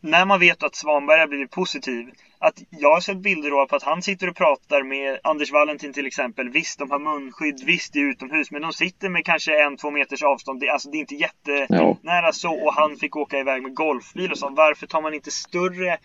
när 0.00 0.24
man 0.24 0.40
vet 0.40 0.62
att 0.62 0.74
Svanberg 0.74 1.20
har 1.20 1.26
blivit 1.26 1.50
positiv, 1.50 2.10
att 2.38 2.62
jag 2.70 2.94
har 2.94 3.00
sett 3.00 3.18
bilder 3.18 3.66
på 3.66 3.76
att 3.76 3.82
han 3.82 4.02
sitter 4.02 4.28
och 4.28 4.36
pratar 4.36 4.82
med 4.82 5.18
Anders 5.22 5.52
Valentin 5.52 5.92
till 5.92 6.06
exempel. 6.06 6.48
Visst, 6.48 6.78
de 6.78 6.90
har 6.90 6.98
munskydd, 6.98 7.62
visst 7.64 7.92
det 7.92 7.98
är 7.98 8.04
utomhus, 8.04 8.50
men 8.50 8.62
de 8.62 8.72
sitter 8.72 9.08
med 9.08 9.24
kanske 9.24 9.62
en, 9.62 9.76
två 9.76 9.90
meters 9.90 10.22
avstånd. 10.22 10.60
Det, 10.60 10.68
alltså, 10.70 10.90
det 10.90 10.96
är 10.96 11.00
inte 11.00 11.14
jättenära 11.14 12.26
ja. 12.26 12.32
så 12.32 12.64
och 12.66 12.74
han 12.74 12.96
fick 12.96 13.16
åka 13.16 13.38
iväg 13.38 13.62
med 13.62 13.74
golfbil 13.74 14.32
och 14.32 14.38
så. 14.38 14.48
Varför 14.48 14.86
tar 14.86 15.02
man 15.02 15.14
inte 15.14 15.30
större 15.30 15.98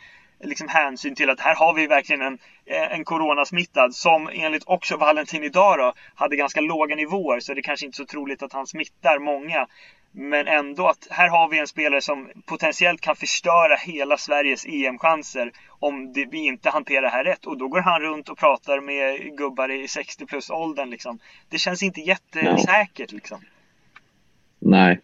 liksom, 0.43 0.67
hänsyn 0.67 1.15
till 1.15 1.29
att 1.29 1.39
här 1.39 1.55
har 1.55 1.73
vi 1.73 1.87
verkligen 1.87 2.21
en, 2.21 2.37
eh, 2.65 2.91
en 2.91 3.05
coronasmittad 3.05 3.95
som 3.95 4.29
enligt 4.33 4.63
också 4.65 4.97
Valentin 4.97 5.43
idag 5.43 5.77
då, 5.77 5.93
hade 6.15 6.35
ganska 6.35 6.61
låga 6.61 6.95
nivåer 6.95 7.39
så 7.39 7.53
det 7.53 7.59
är 7.59 7.63
kanske 7.63 7.85
inte 7.85 7.97
så 7.97 8.05
troligt 8.05 8.43
att 8.43 8.53
han 8.53 8.67
smittar 8.67 9.19
många. 9.19 9.67
Men 10.15 10.47
ändå 10.47 10.87
att 10.87 11.07
här 11.09 11.29
har 11.29 11.49
vi 11.49 11.59
en 11.59 11.67
spelare 11.67 12.01
som 12.01 12.29
potentiellt 12.45 13.01
kan 13.01 13.15
förstöra 13.15 13.75
hela 13.75 14.17
Sveriges 14.17 14.65
EM-chanser 14.65 15.51
om 15.79 16.13
det, 16.13 16.25
vi 16.31 16.45
inte 16.45 16.69
hanterar 16.69 17.01
det 17.01 17.09
här 17.09 17.23
rätt. 17.23 17.45
Och 17.45 17.57
då 17.57 17.67
går 17.67 17.79
han 17.79 18.01
runt 18.01 18.29
och 18.29 18.37
pratar 18.37 18.81
med 18.81 19.37
gubbar 19.37 19.71
i 19.71 19.87
60 19.87 20.25
plus 20.25 20.49
åldern 20.49 20.89
liksom. 20.89 21.19
Det 21.49 21.57
känns 21.57 21.83
inte 21.83 22.01
jättesäkert 22.01 23.11
liksom. 23.11 23.39
Nej. 24.59 24.99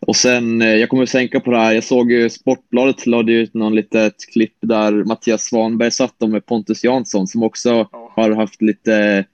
Och 0.00 0.16
sen, 0.16 0.62
eh, 0.62 0.68
jag 0.68 0.88
kommer 0.88 1.02
att 1.02 1.10
tänka 1.10 1.40
på 1.40 1.50
det 1.50 1.58
här, 1.58 1.72
jag 1.72 1.84
såg 1.84 2.12
ju 2.12 2.30
Sportbladet 2.30 3.06
lade 3.06 3.32
ut 3.32 3.54
någon 3.54 3.74
litet 3.74 4.14
klipp 4.32 4.54
där 4.60 4.92
Mattias 4.92 5.42
Svanberg 5.42 5.90
satt 5.90 6.20
med 6.20 6.46
Pontus 6.46 6.84
Jansson 6.84 7.26
som 7.26 7.42
också 7.42 7.70
oh. 7.72 8.10
har 8.16 8.30
haft 8.30 8.62
lite 8.62 9.24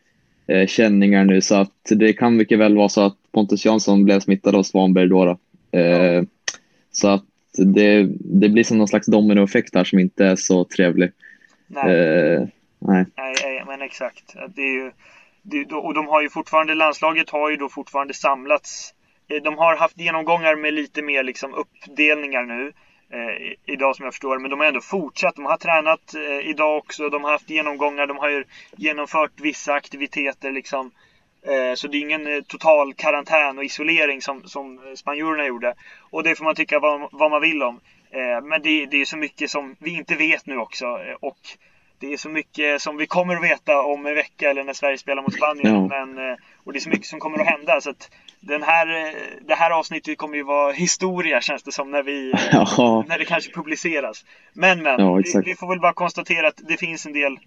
eh, 0.46 0.66
känningar 0.66 1.24
nu 1.24 1.40
så 1.40 1.54
att 1.54 1.82
det 1.90 2.12
kan 2.12 2.36
mycket 2.36 2.58
väl 2.58 2.76
vara 2.76 2.88
så 2.88 3.00
att 3.00 3.16
Pontus 3.36 3.64
Jansson 3.64 4.04
blev 4.04 4.20
smittad 4.20 4.54
av 4.54 4.62
Svanberg 4.62 5.08
då. 5.08 5.24
då. 5.24 5.38
Eh, 5.78 6.22
så 6.90 7.08
att 7.08 7.24
det, 7.58 8.08
det 8.20 8.48
blir 8.48 8.64
som 8.64 8.78
någon 8.78 8.88
slags 8.88 9.06
dominoeffekt 9.06 9.74
här 9.74 9.84
som 9.84 9.98
inte 9.98 10.24
är 10.24 10.36
så 10.36 10.64
trevlig. 10.64 11.12
Nej. 11.66 11.94
Eh, 11.94 12.48
nej. 12.78 13.04
nej. 13.16 13.64
men 13.66 13.82
exakt. 13.82 14.34
Det 14.54 14.62
är 14.62 14.74
ju, 14.84 14.90
det, 15.42 15.74
och 15.74 15.94
de 15.94 16.06
har 16.06 16.22
ju 16.22 16.30
fortfarande, 16.30 16.74
landslaget 16.74 17.30
har 17.30 17.50
ju 17.50 17.56
då 17.56 17.68
fortfarande 17.68 18.14
samlats. 18.14 18.94
Eh, 19.28 19.42
de 19.42 19.58
har 19.58 19.76
haft 19.76 20.00
genomgångar 20.00 20.56
med 20.56 20.74
lite 20.74 21.02
mer 21.02 21.22
liksom 21.22 21.54
uppdelningar 21.54 22.42
nu. 22.42 22.72
Eh, 23.10 23.74
idag 23.74 23.96
som 23.96 24.04
jag 24.04 24.14
förstår 24.14 24.38
men 24.38 24.50
de 24.50 24.60
har 24.60 24.66
ändå 24.66 24.80
fortsatt. 24.80 25.36
De 25.36 25.44
har 25.44 25.56
tränat 25.56 26.14
eh, 26.14 26.50
idag 26.50 26.78
också. 26.78 27.08
De 27.08 27.24
har 27.24 27.30
haft 27.30 27.50
genomgångar. 27.50 28.06
De 28.06 28.16
har 28.16 28.28
ju 28.28 28.44
genomfört 28.76 29.40
vissa 29.40 29.72
aktiviteter 29.72 30.52
liksom. 30.52 30.90
Eh, 31.46 31.74
så 31.74 31.88
det 31.88 31.96
är 31.96 32.00
ingen 32.00 32.26
eh, 32.26 32.42
total 32.42 32.94
karantän 32.94 33.58
och 33.58 33.64
isolering 33.64 34.22
som, 34.22 34.42
som 34.44 34.80
spanjorerna 34.96 35.46
gjorde. 35.46 35.74
Och 36.10 36.22
det 36.22 36.34
får 36.34 36.44
man 36.44 36.54
tycka 36.54 36.78
vad, 36.78 37.08
vad 37.12 37.30
man 37.30 37.40
vill 37.40 37.62
om. 37.62 37.80
Eh, 38.10 38.44
men 38.44 38.62
det, 38.62 38.86
det 38.86 39.00
är 39.00 39.04
så 39.04 39.16
mycket 39.16 39.50
som 39.50 39.76
vi 39.78 39.90
inte 39.90 40.14
vet 40.14 40.46
nu 40.46 40.58
också. 40.58 40.86
Och 41.20 41.38
det 41.98 42.12
är 42.12 42.16
så 42.16 42.28
mycket 42.28 42.82
som 42.82 42.96
vi 42.96 43.06
kommer 43.06 43.36
att 43.36 43.42
veta 43.42 43.82
om 43.82 44.06
en 44.06 44.14
vecka 44.14 44.50
eller 44.50 44.64
när 44.64 44.72
Sverige 44.72 44.98
spelar 44.98 45.22
mot 45.22 45.34
Spanien. 45.34 45.88
Ja. 45.90 46.06
Men, 46.06 46.36
och 46.64 46.72
det 46.72 46.78
är 46.78 46.80
så 46.80 46.88
mycket 46.88 47.06
som 47.06 47.20
kommer 47.20 47.38
att 47.38 47.46
hända. 47.46 47.80
Så 47.80 47.90
att 47.90 48.10
den 48.40 48.62
här, 48.62 49.14
det 49.46 49.54
här 49.54 49.70
avsnittet 49.70 50.18
kommer 50.18 50.36
ju 50.36 50.42
vara 50.42 50.72
historia 50.72 51.40
känns 51.40 51.62
det 51.62 51.72
som 51.72 51.90
när, 51.90 52.02
vi, 52.02 52.34
ja. 52.52 53.04
när 53.08 53.18
det 53.18 53.24
kanske 53.24 53.52
publiceras. 53.52 54.24
Men 54.52 54.82
men, 54.82 55.00
ja, 55.00 55.14
vi, 55.14 55.42
vi, 55.44 55.54
får 55.54 55.68
väl 55.68 55.80
bara 55.80 55.92
konstatera 55.92 56.48
att 56.48 56.60
det 56.68 56.76
finns 56.76 57.06
en 57.06 57.12
del 57.12 57.38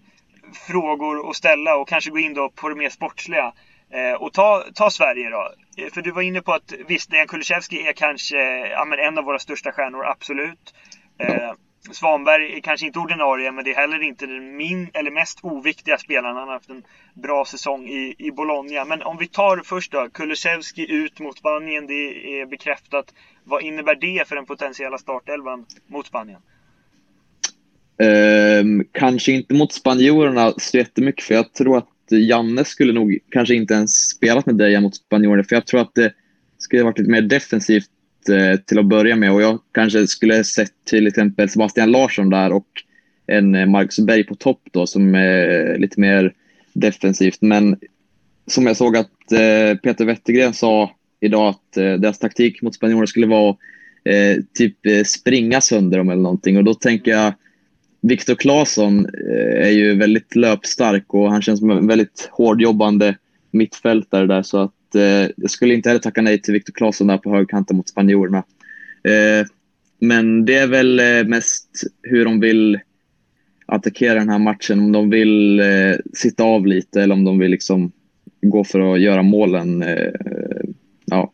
frågor 0.52 1.30
att 1.30 1.36
ställa 1.36 1.76
och 1.76 1.88
kanske 1.88 2.10
gå 2.10 2.18
in 2.18 2.34
då 2.34 2.48
på 2.48 2.68
det 2.68 2.74
mer 2.74 2.88
sportsliga. 2.88 3.52
Eh, 3.92 4.22
och 4.22 4.32
ta, 4.32 4.64
ta 4.74 4.90
Sverige 4.90 5.30
då. 5.30 5.52
Eh, 5.76 5.92
för 5.92 6.02
du 6.02 6.10
var 6.10 6.22
inne 6.22 6.40
på 6.40 6.52
att 6.52 6.72
visst, 6.88 7.10
Dejan 7.10 7.26
Kulusevski 7.26 7.86
är 7.86 7.92
kanske 7.92 8.68
ja, 8.68 8.84
men 8.84 8.98
en 8.98 9.18
av 9.18 9.24
våra 9.24 9.38
största 9.38 9.72
stjärnor, 9.72 10.06
absolut. 10.06 10.74
Eh, 11.18 11.52
Svanberg 11.92 12.56
är 12.56 12.60
kanske 12.60 12.86
inte 12.86 12.98
ordinarie, 12.98 13.52
men 13.52 13.64
det 13.64 13.70
är 13.70 13.74
heller 13.74 14.02
inte 14.02 14.26
den 14.26 14.56
min, 14.56 14.90
eller 14.94 15.10
mest 15.10 15.38
oviktiga 15.42 15.98
spelaren. 15.98 16.36
Han 16.36 16.48
har 16.48 16.54
haft 16.54 16.70
en 16.70 16.84
bra 17.14 17.44
säsong 17.44 17.88
i, 17.88 18.14
i 18.18 18.30
Bologna. 18.30 18.84
Men 18.84 19.02
om 19.02 19.16
vi 19.18 19.26
tar 19.28 19.62
först 19.64 19.92
då, 19.92 20.08
Kulusevski 20.12 20.92
ut 20.92 21.20
mot 21.20 21.38
Spanien, 21.38 21.86
det 21.86 22.40
är 22.40 22.46
bekräftat. 22.46 23.14
Vad 23.44 23.62
innebär 23.62 23.94
det 23.94 24.28
för 24.28 24.36
den 24.36 24.46
potentiella 24.46 24.98
startelvan 24.98 25.66
mot 25.86 26.06
Spanien? 26.06 26.40
Eh, 28.02 28.64
kanske 28.92 29.32
inte 29.32 29.54
mot 29.54 29.72
spanjorerna 29.72 30.52
så 30.56 30.76
jättemycket, 30.76 31.24
för 31.24 31.34
jag 31.34 31.52
tror 31.52 31.78
att 31.78 31.88
Janne 32.12 32.64
skulle 32.64 32.92
nog 32.92 33.18
kanske 33.30 33.54
inte 33.54 33.74
ens 33.74 33.94
spelat 33.94 34.46
med 34.46 34.54
Dejan 34.54 34.82
mot 34.82 34.96
spanjorerna, 34.96 35.44
för 35.44 35.56
jag 35.56 35.66
tror 35.66 35.80
att 35.80 35.94
det 35.94 36.12
skulle 36.58 36.82
varit 36.82 36.98
lite 36.98 37.10
mer 37.10 37.22
defensivt 37.22 37.90
eh, 38.28 38.60
till 38.60 38.78
att 38.78 38.86
börja 38.86 39.16
med 39.16 39.32
och 39.32 39.42
jag 39.42 39.58
kanske 39.72 40.06
skulle 40.06 40.44
sett 40.44 40.72
till 40.84 41.06
exempel 41.06 41.48
Sebastian 41.48 41.90
Larsson 41.90 42.30
där 42.30 42.52
och 42.52 42.66
en 43.26 43.54
eh, 43.54 43.66
Marcus 43.66 43.98
Berg 43.98 44.24
på 44.24 44.34
topp 44.34 44.60
då 44.70 44.86
som 44.86 45.14
är 45.14 45.78
lite 45.78 46.00
mer 46.00 46.32
defensivt. 46.72 47.38
Men 47.40 47.76
som 48.46 48.66
jag 48.66 48.76
såg 48.76 48.96
att 48.96 49.32
eh, 49.32 49.78
Peter 49.82 50.04
Wettergren 50.04 50.54
sa 50.54 50.90
idag 51.20 51.48
att 51.48 51.76
eh, 51.76 51.92
deras 51.92 52.18
taktik 52.18 52.62
mot 52.62 52.74
spanjorerna 52.74 53.06
skulle 53.06 53.26
vara 53.26 53.56
eh, 54.04 54.36
typ 54.54 54.86
eh, 54.86 55.04
springa 55.04 55.60
sönder 55.60 55.98
dem 55.98 56.10
eller 56.10 56.22
någonting 56.22 56.56
och 56.56 56.64
då 56.64 56.74
tänker 56.74 57.10
jag 57.10 57.34
Viktor 58.02 58.34
Claesson 58.34 59.06
eh, 59.06 59.66
är 59.66 59.70
ju 59.70 59.94
väldigt 59.94 60.36
löpstark 60.36 61.14
och 61.14 61.30
han 61.30 61.42
känns 61.42 61.60
som 61.60 61.70
en 61.70 61.86
väldigt 61.86 62.28
hårdjobbande 62.32 63.16
mittfältare 63.50 64.26
där 64.26 64.42
så 64.42 64.58
att 64.58 64.94
eh, 64.94 65.30
jag 65.36 65.50
skulle 65.50 65.74
inte 65.74 65.88
heller 65.88 66.00
tacka 66.00 66.22
nej 66.22 66.42
till 66.42 66.52
Viktor 66.54 66.72
Claesson 66.72 67.06
där 67.06 67.18
på 67.18 67.30
högkanten 67.30 67.76
mot 67.76 67.88
spanjorerna. 67.88 68.38
Eh, 69.04 69.46
men 70.00 70.44
det 70.44 70.56
är 70.56 70.66
väl 70.66 71.00
eh, 71.00 71.24
mest 71.24 71.68
hur 72.02 72.24
de 72.24 72.40
vill 72.40 72.78
attackera 73.66 74.14
den 74.14 74.28
här 74.28 74.38
matchen. 74.38 74.80
Om 74.80 74.92
de 74.92 75.10
vill 75.10 75.60
eh, 75.60 75.96
sitta 76.12 76.44
av 76.44 76.66
lite 76.66 77.02
eller 77.02 77.14
om 77.14 77.24
de 77.24 77.38
vill 77.38 77.50
liksom 77.50 77.92
gå 78.42 78.64
för 78.64 78.94
att 78.94 79.00
göra 79.00 79.22
målen 79.22 79.82
eh, 79.82 80.12
ja, 81.04 81.32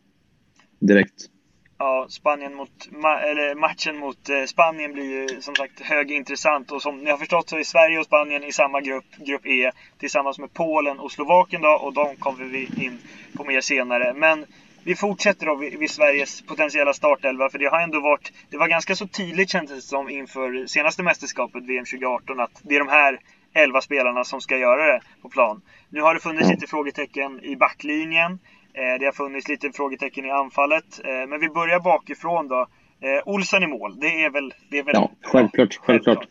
direkt. 0.81 1.31
Ja, 1.79 2.07
Spanien 2.09 2.55
mot, 2.55 2.89
eller 3.03 3.55
matchen 3.55 3.99
mot 3.99 4.29
eh, 4.29 4.45
Spanien 4.45 4.93
blir 4.93 5.05
ju 5.05 5.41
som 5.41 5.55
sagt 5.55 5.81
högintressant 5.81 6.73
och 6.73 6.83
som 6.83 6.99
ni 6.99 7.11
har 7.11 7.19
förstått 7.19 7.49
så 7.49 7.59
är 7.59 7.65
Sverige 7.65 7.99
och 7.99 8.07
Spanien 8.07 8.45
i 8.45 8.53
samma 8.53 8.81
grupp, 8.81 9.05
grupp 9.17 9.47
E, 9.47 9.71
tillsammans 9.99 10.39
med 10.39 10.53
Polen 10.53 10.99
och 10.99 11.13
Slovakien 11.13 11.63
då 11.63 11.69
och 11.69 11.93
de 11.93 12.17
kommer 12.17 12.45
vi 12.45 12.85
in 12.85 12.99
på 13.37 13.45
mer 13.45 13.61
senare. 13.61 14.15
Men 14.15 14.47
vi 14.85 14.95
fortsätter 14.95 15.47
då 15.47 15.55
vid, 15.55 15.79
vid 15.79 15.91
Sveriges 15.91 16.43
potentiella 16.43 16.93
startelva 16.93 17.51
för 17.51 17.59
det 17.59 17.67
har 17.67 17.81
ändå 17.81 18.01
varit, 18.01 18.33
det 18.51 18.57
var 18.57 18.69
ganska 18.69 18.97
så 18.97 19.07
tydligt 19.07 19.51
kändes 19.51 19.77
det 19.77 19.83
som 19.83 20.09
inför 20.09 20.67
senaste 20.67 21.03
mästerskapet 21.03 21.65
VM 21.65 21.85
2018 21.85 22.41
att 22.41 22.61
det 22.63 22.75
är 22.75 22.79
de 22.79 22.89
här 22.89 23.21
11 23.55 23.81
spelarna 23.81 24.25
som 24.25 24.41
ska 24.41 24.57
göra 24.57 24.87
det 24.93 25.01
på 25.23 25.29
plan. 25.29 25.63
Nu 25.89 26.01
har 26.01 26.15
det 26.15 26.21
funnits 26.21 26.51
lite 26.51 26.67
frågetecken 26.67 27.41
i 27.45 27.57
backlinjen. 27.57 28.39
Eh, 28.77 28.99
det 28.99 29.05
har 29.05 29.13
funnits 29.13 29.49
lite 29.49 29.73
frågetecken 29.73 30.25
i 30.25 30.31
anfallet. 30.31 31.01
Eh, 31.05 31.29
men 31.29 31.41
vi 31.41 31.49
börjar 31.49 31.81
bakifrån 31.81 32.49
då. 32.49 32.67
Eh, 33.01 33.23
Olsen 33.25 33.63
i 33.63 33.67
mål, 33.67 34.01
det 34.01 34.25
är 34.25 34.31
väl... 34.31 34.55
Det 34.71 34.79
är 34.79 34.83
väl 34.83 34.95
ja, 34.95 35.11
självklart. 35.23 35.79
självklart. 35.83 36.17
självklart. 36.17 36.29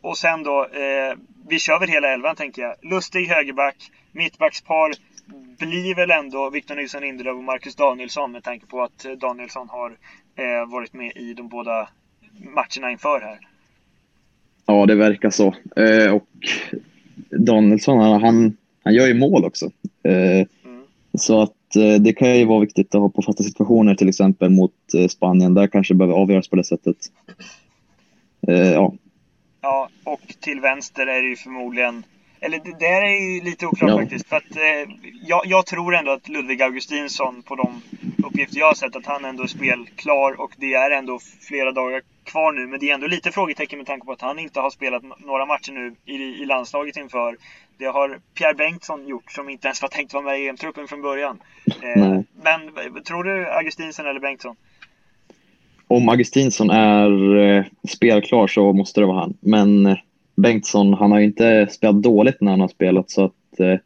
Och 0.00 0.18
sen 0.18 0.42
då, 0.42 0.66
vi 1.48 1.58
kör 1.58 1.78
väl 1.78 1.88
hela 1.88 2.08
elvan 2.08 2.36
tänker 2.36 2.62
jag. 2.62 2.74
Lustig 2.82 3.26
högerback, 3.26 3.76
mittbackspar 4.12 4.92
blir 5.58 5.94
väl 5.94 6.10
ändå 6.10 6.50
Victor 6.50 6.74
Nilsson 6.74 7.00
Lindelöf 7.00 7.36
och 7.36 7.44
Marcus 7.44 7.74
Danielsson 7.74 8.32
med 8.32 8.42
tanke 8.42 8.66
på 8.66 8.82
att 8.82 9.06
Danielsson 9.20 9.68
har 9.68 9.96
varit 10.66 10.92
med 10.92 11.12
i 11.16 11.34
de 11.34 11.48
båda 11.48 11.88
matcherna 12.54 12.90
inför 12.90 13.20
här. 13.20 13.38
Ja, 14.66 14.86
det 14.86 14.94
verkar 14.94 15.30
så. 15.30 15.48
Och 16.12 16.28
Danielsson, 17.30 18.22
han, 18.22 18.56
han 18.84 18.94
gör 18.94 19.06
ju 19.06 19.14
mål 19.14 19.44
också. 19.44 19.70
Så 21.18 21.42
att 21.42 21.50
eh, 21.50 21.55
det 22.00 22.12
kan 22.12 22.38
ju 22.38 22.44
vara 22.44 22.60
viktigt 22.60 22.94
att 22.94 23.00
ha 23.00 23.08
på 23.08 23.22
fasta 23.22 23.42
situationer, 23.42 23.94
till 23.94 24.08
exempel 24.08 24.50
mot 24.50 24.72
eh, 24.94 25.08
Spanien. 25.08 25.54
Där 25.54 25.66
kanske 25.66 25.94
det 25.94 25.98
behöver 25.98 26.18
avgöras 26.18 26.48
på 26.48 26.56
det 26.56 26.64
sättet. 26.64 26.96
Eh, 28.48 28.72
ja. 28.72 28.94
Ja, 29.60 29.88
och 30.04 30.34
till 30.40 30.60
vänster 30.60 31.06
är 31.06 31.22
det 31.22 31.28
ju 31.28 31.36
förmodligen 31.36 32.04
eller 32.40 32.58
det 32.58 32.78
där 32.78 33.02
är 33.02 33.34
ju 33.34 33.44
lite 33.44 33.66
oklart 33.66 33.90
ja. 33.90 33.98
faktiskt. 33.98 34.28
För 34.28 34.36
att, 34.36 34.56
eh, 34.56 34.94
jag, 35.26 35.42
jag, 35.46 35.66
tror 35.66 35.94
ändå 35.94 36.12
att 36.12 36.28
Ludvig 36.28 36.62
Augustinsson, 36.62 37.42
på 37.42 37.54
de 37.54 37.82
uppgifter 38.26 38.58
jag 38.58 38.66
har 38.66 38.74
sett, 38.74 38.96
att 38.96 39.06
han 39.06 39.24
ändå 39.24 39.42
är 39.42 39.46
spelklar 39.46 40.40
och 40.40 40.52
det 40.56 40.74
är 40.74 40.90
ändå 40.90 41.18
flera 41.40 41.72
dagar 41.72 42.02
kvar 42.24 42.52
nu. 42.52 42.66
Men 42.66 42.80
det 42.80 42.90
är 42.90 42.94
ändå 42.94 43.06
lite 43.06 43.32
frågetecken 43.32 43.78
med 43.78 43.86
tanke 43.86 44.06
på 44.06 44.12
att 44.12 44.20
han 44.20 44.38
inte 44.38 44.60
har 44.60 44.70
spelat 44.70 45.02
några 45.18 45.46
matcher 45.46 45.72
nu 45.72 45.94
i, 46.04 46.14
i 46.14 46.46
landslaget 46.46 46.96
inför. 46.96 47.36
Det 47.78 47.86
har 47.86 48.20
Pierre 48.34 48.54
Bengtsson 48.54 49.08
gjort 49.08 49.32
som 49.32 49.48
inte 49.48 49.66
ens 49.66 49.82
var 49.82 49.88
tänkt 49.88 50.14
vara 50.14 50.24
med 50.24 50.40
i 50.40 50.48
EM-truppen 50.48 50.88
från 50.88 51.02
början. 51.02 51.38
Eh, 51.66 52.20
men 52.42 52.60
tror 53.04 53.24
du 53.24 53.46
Augustinsson 53.46 54.06
eller 54.06 54.20
Bengtsson? 54.20 54.56
Om 55.88 56.08
Augustinsson 56.08 56.70
är 56.70 57.36
eh, 57.36 57.64
spelklar 57.88 58.46
så 58.46 58.72
måste 58.72 59.00
det 59.00 59.06
vara 59.06 59.20
han. 59.20 59.36
Men 59.40 59.96
Bengtsson, 60.36 60.94
han 60.94 61.12
har 61.12 61.18
ju 61.18 61.24
inte 61.24 61.66
spelat 61.70 62.02
dåligt 62.02 62.40
när 62.40 62.50
han 62.50 62.60
har 62.60 62.68
spelat 62.68 63.10
så 63.10 63.24
att 63.24 63.60
eh, 63.60 63.76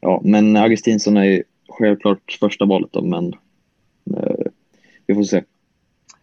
ja, 0.00 0.20
men 0.24 0.56
Augustinsson 0.56 1.16
är 1.16 1.24
ju 1.24 1.42
självklart 1.68 2.36
första 2.40 2.64
valet 2.64 2.92
då, 2.92 3.02
men 3.02 3.34
eh, 4.16 4.46
vi 5.06 5.14
får 5.14 5.22
se 5.22 5.42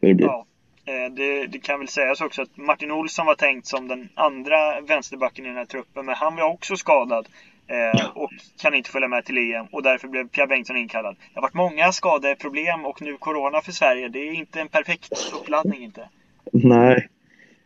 hur 0.02 0.08
det 0.08 0.16
blir. 0.16 0.26
Ja. 0.26 0.46
Eh, 0.86 1.14
det, 1.16 1.48
det, 1.48 1.60
kan 1.60 1.80
väl 1.80 1.88
sägas 1.88 2.22
också 2.22 2.42
att 2.42 2.58
Martin 2.58 2.92
Olsson 2.92 3.26
var 3.26 3.36
tänkt 3.36 3.68
som 3.68 3.88
den 3.88 4.10
andra 4.16 4.82
vänsterbacken 4.82 5.46
i 5.46 5.48
den 5.48 5.58
här 5.58 5.66
truppen, 5.66 6.06
men 6.06 6.16
han 6.16 6.36
var 6.36 6.44
också 6.44 6.76
skadad 6.76 7.28
eh, 7.68 8.06
och 8.16 8.30
kan 8.62 8.74
inte 8.74 8.90
följa 8.90 9.08
med 9.08 9.26
till 9.26 9.38
EM 9.38 9.66
och 9.72 9.84
därför 9.84 10.08
blev 10.08 10.28
Pierre 10.28 10.48
Bengtsson 10.48 10.78
inkallad. 10.78 11.16
Det 11.20 11.36
har 11.36 11.42
varit 11.42 11.54
många 11.54 11.92
skadeproblem 11.92 12.86
och 12.86 13.02
nu 13.02 13.18
Corona 13.18 13.62
för 13.62 13.72
Sverige. 13.72 14.10
Det 14.10 14.20
är 14.20 14.34
inte 14.34 14.62
en 14.62 14.68
perfekt 14.68 15.34
uppladdning 15.34 15.84
inte. 15.84 16.10
Nej, 16.54 17.08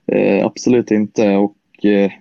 eh, 0.08 0.46
absolut 0.46 0.92
inte. 0.92 1.36
Och 1.36 1.86
eh, 1.86 2.12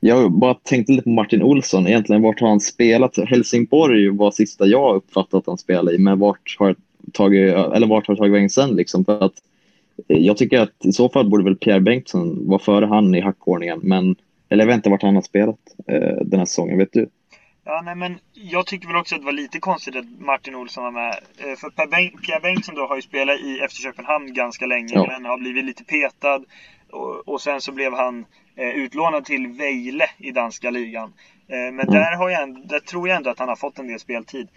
jag 0.00 0.32
bara 0.32 0.54
tänkte 0.54 0.92
lite 0.92 1.04
på 1.04 1.10
Martin 1.10 1.42
Olsson. 1.42 1.86
Egentligen, 1.86 2.22
vart 2.22 2.40
har 2.40 2.48
han 2.48 2.60
spelat? 2.60 3.18
Helsingborg 3.28 4.08
var 4.08 4.30
sista 4.30 4.66
jag 4.66 4.96
uppfattat 4.96 5.34
att 5.34 5.46
han 5.46 5.58
spelade 5.58 5.96
i, 5.96 5.98
men 5.98 6.18
vart 6.18 6.56
har 6.58 6.76
tagit, 7.12 7.54
eller 7.54 7.86
vart 7.86 8.06
har 8.06 8.16
tagit 8.16 8.32
vägen 8.32 8.50
sen? 8.50 8.70
Liksom? 8.70 9.04
För 9.04 9.24
att, 9.24 9.32
jag 10.06 10.36
tycker 10.36 10.60
att 10.60 10.86
i 10.86 10.92
så 10.92 11.08
fall 11.08 11.30
borde 11.30 11.44
väl 11.44 11.56
Pierre 11.56 11.80
Bengtsson 11.80 12.48
vara 12.48 12.58
före 12.58 12.86
han 12.86 13.14
i 13.14 13.20
hackordningen, 13.20 13.80
men 13.82 14.16
eller 14.48 14.62
jag 14.62 14.66
vet 14.66 14.76
inte 14.76 14.90
vart 14.90 15.02
han 15.02 15.14
har 15.14 15.22
spelat 15.22 15.58
eh, 15.88 16.16
den 16.24 16.38
här 16.38 16.46
säsongen, 16.46 16.78
vet 16.78 16.92
du? 16.92 17.08
Ja, 17.64 17.82
nej, 17.84 17.94
men 17.94 18.18
jag 18.32 18.66
tycker 18.66 18.86
väl 18.88 18.96
också 18.96 19.14
att 19.14 19.20
det 19.20 19.24
var 19.24 19.32
lite 19.32 19.58
konstigt 19.58 19.96
att 19.96 20.04
Martin 20.18 20.54
Olsson 20.54 20.84
var 20.84 20.90
med. 20.90 21.10
Eh, 21.38 21.56
för 21.56 21.70
Pierre 21.70 22.40
Bengtsson 22.40 22.74
då 22.74 22.86
har 22.86 22.96
ju 22.96 23.02
spelat 23.02 23.40
i 23.40 23.66
FC 23.70 23.82
Köpenhamn 23.82 24.34
ganska 24.34 24.66
länge, 24.66 24.94
ja. 24.94 25.06
men 25.06 25.24
har 25.24 25.38
blivit 25.38 25.64
lite 25.64 25.84
petad. 25.84 26.44
Och, 26.90 27.28
och 27.28 27.40
sen 27.40 27.60
så 27.60 27.72
blev 27.72 27.92
han 27.92 28.24
eh, 28.56 28.68
utlånad 28.68 29.24
till 29.24 29.46
Vejle 29.46 30.06
i 30.18 30.30
danska 30.30 30.70
ligan. 30.70 31.12
Eh, 31.48 31.56
men 31.56 31.80
mm. 31.80 31.94
där, 31.94 32.16
har 32.16 32.30
jag, 32.30 32.68
där 32.68 32.80
tror 32.80 33.08
jag 33.08 33.16
ändå 33.16 33.30
att 33.30 33.38
han 33.38 33.48
har 33.48 33.56
fått 33.56 33.78
en 33.78 33.88
del 33.88 34.00
speltid. 34.00 34.48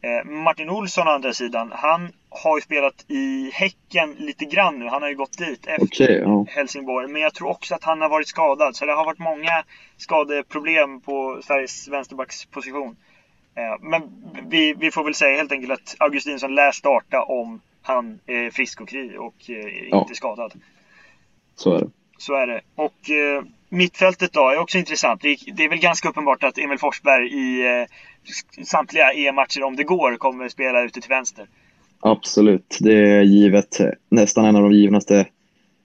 Eh, 0.00 0.30
Martin 0.30 0.70
Olsson 0.70 1.08
å 1.08 1.10
andra 1.10 1.32
sidan, 1.32 1.72
han 1.74 2.12
har 2.42 2.58
ju 2.58 2.62
spelat 2.62 3.04
i 3.08 3.50
Häcken 3.54 4.14
lite 4.18 4.44
grann 4.44 4.78
nu. 4.78 4.88
Han 4.88 5.02
har 5.02 5.08
ju 5.08 5.16
gått 5.16 5.38
dit 5.38 5.66
efter 5.66 5.82
okay, 5.82 6.18
ja. 6.18 6.46
Helsingborg. 6.48 7.08
Men 7.08 7.22
jag 7.22 7.34
tror 7.34 7.48
också 7.48 7.74
att 7.74 7.84
han 7.84 8.00
har 8.00 8.08
varit 8.08 8.28
skadad. 8.28 8.76
Så 8.76 8.86
det 8.86 8.92
har 8.92 9.04
varit 9.04 9.18
många 9.18 9.64
skadeproblem 9.96 11.00
på 11.00 11.40
Sveriges 11.44 11.88
vänsterbacksposition. 11.88 12.96
Eh, 13.54 13.76
men 13.80 14.02
vi, 14.48 14.74
vi 14.78 14.90
får 14.90 15.04
väl 15.04 15.14
säga 15.14 15.36
helt 15.36 15.52
enkelt 15.52 15.72
att 15.72 15.96
Augustinsson 15.98 16.54
lär 16.54 16.72
starta 16.72 17.22
om 17.22 17.60
han 17.82 18.18
är 18.26 18.50
frisk 18.50 18.80
och 18.80 18.88
kry 18.88 19.16
och 19.16 19.50
eh, 19.50 19.84
inte 19.84 20.06
ja. 20.08 20.14
skadad. 20.14 20.52
Så 21.54 21.74
är 21.74 21.80
det. 21.80 21.90
Så 22.18 22.34
är 22.34 22.46
det. 22.46 22.60
Och 22.74 23.10
mittfältet 23.68 24.32
då 24.32 24.48
är 24.48 24.58
också 24.58 24.78
intressant. 24.78 25.20
Det 25.20 25.64
är 25.64 25.68
väl 25.68 25.78
ganska 25.78 26.08
uppenbart 26.08 26.44
att 26.44 26.58
Emil 26.58 26.78
Forsberg 26.78 27.26
i 27.26 27.86
samtliga 28.64 29.12
EM-matcher 29.12 29.62
om 29.62 29.76
det 29.76 29.84
går 29.84 30.16
kommer 30.16 30.48
spela 30.48 30.82
ute 30.82 31.00
till 31.00 31.08
vänster. 31.08 31.48
Absolut, 32.06 32.78
det 32.80 32.92
är 32.92 33.22
givet. 33.22 33.80
Nästan 34.08 34.44
en 34.44 34.56
av 34.56 34.62
de 34.62 34.72
givnaste 34.72 35.26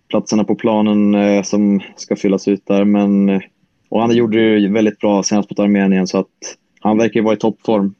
platserna 0.09 0.43
på 0.43 0.55
planen 0.55 1.15
eh, 1.15 1.43
som 1.43 1.81
ska 1.95 2.15
fyllas 2.15 2.47
ut 2.47 2.65
där. 2.65 2.85
Men, 2.85 3.29
eh, 3.29 3.41
och 3.89 4.01
han 4.01 4.15
gjorde 4.15 4.59
det 4.59 4.67
väldigt 4.67 4.99
bra 4.99 5.23
senast 5.23 5.49
mot 5.49 5.59
Armenien 5.59 6.07
så 6.07 6.17
att 6.17 6.57
han 6.79 6.97
verkar 6.97 7.21
vara 7.21 7.33
i 7.33 7.37
toppform. 7.37 7.95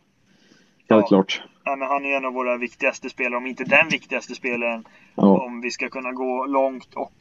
Helt 0.89 1.01
ja. 1.01 1.07
klart. 1.07 1.41
Ja, 1.63 1.75
men 1.75 1.87
han 1.87 2.05
är 2.05 2.17
en 2.17 2.25
av 2.25 2.33
våra 2.33 2.57
viktigaste 2.57 3.09
spelare, 3.09 3.37
om 3.37 3.47
inte 3.47 3.63
den 3.63 3.89
viktigaste 3.89 4.35
spelaren. 4.35 4.83
Ja. 5.15 5.39
Om 5.39 5.61
vi 5.61 5.71
ska 5.71 5.89
kunna 5.89 6.11
gå 6.11 6.45
långt 6.45 6.93
och 6.93 7.13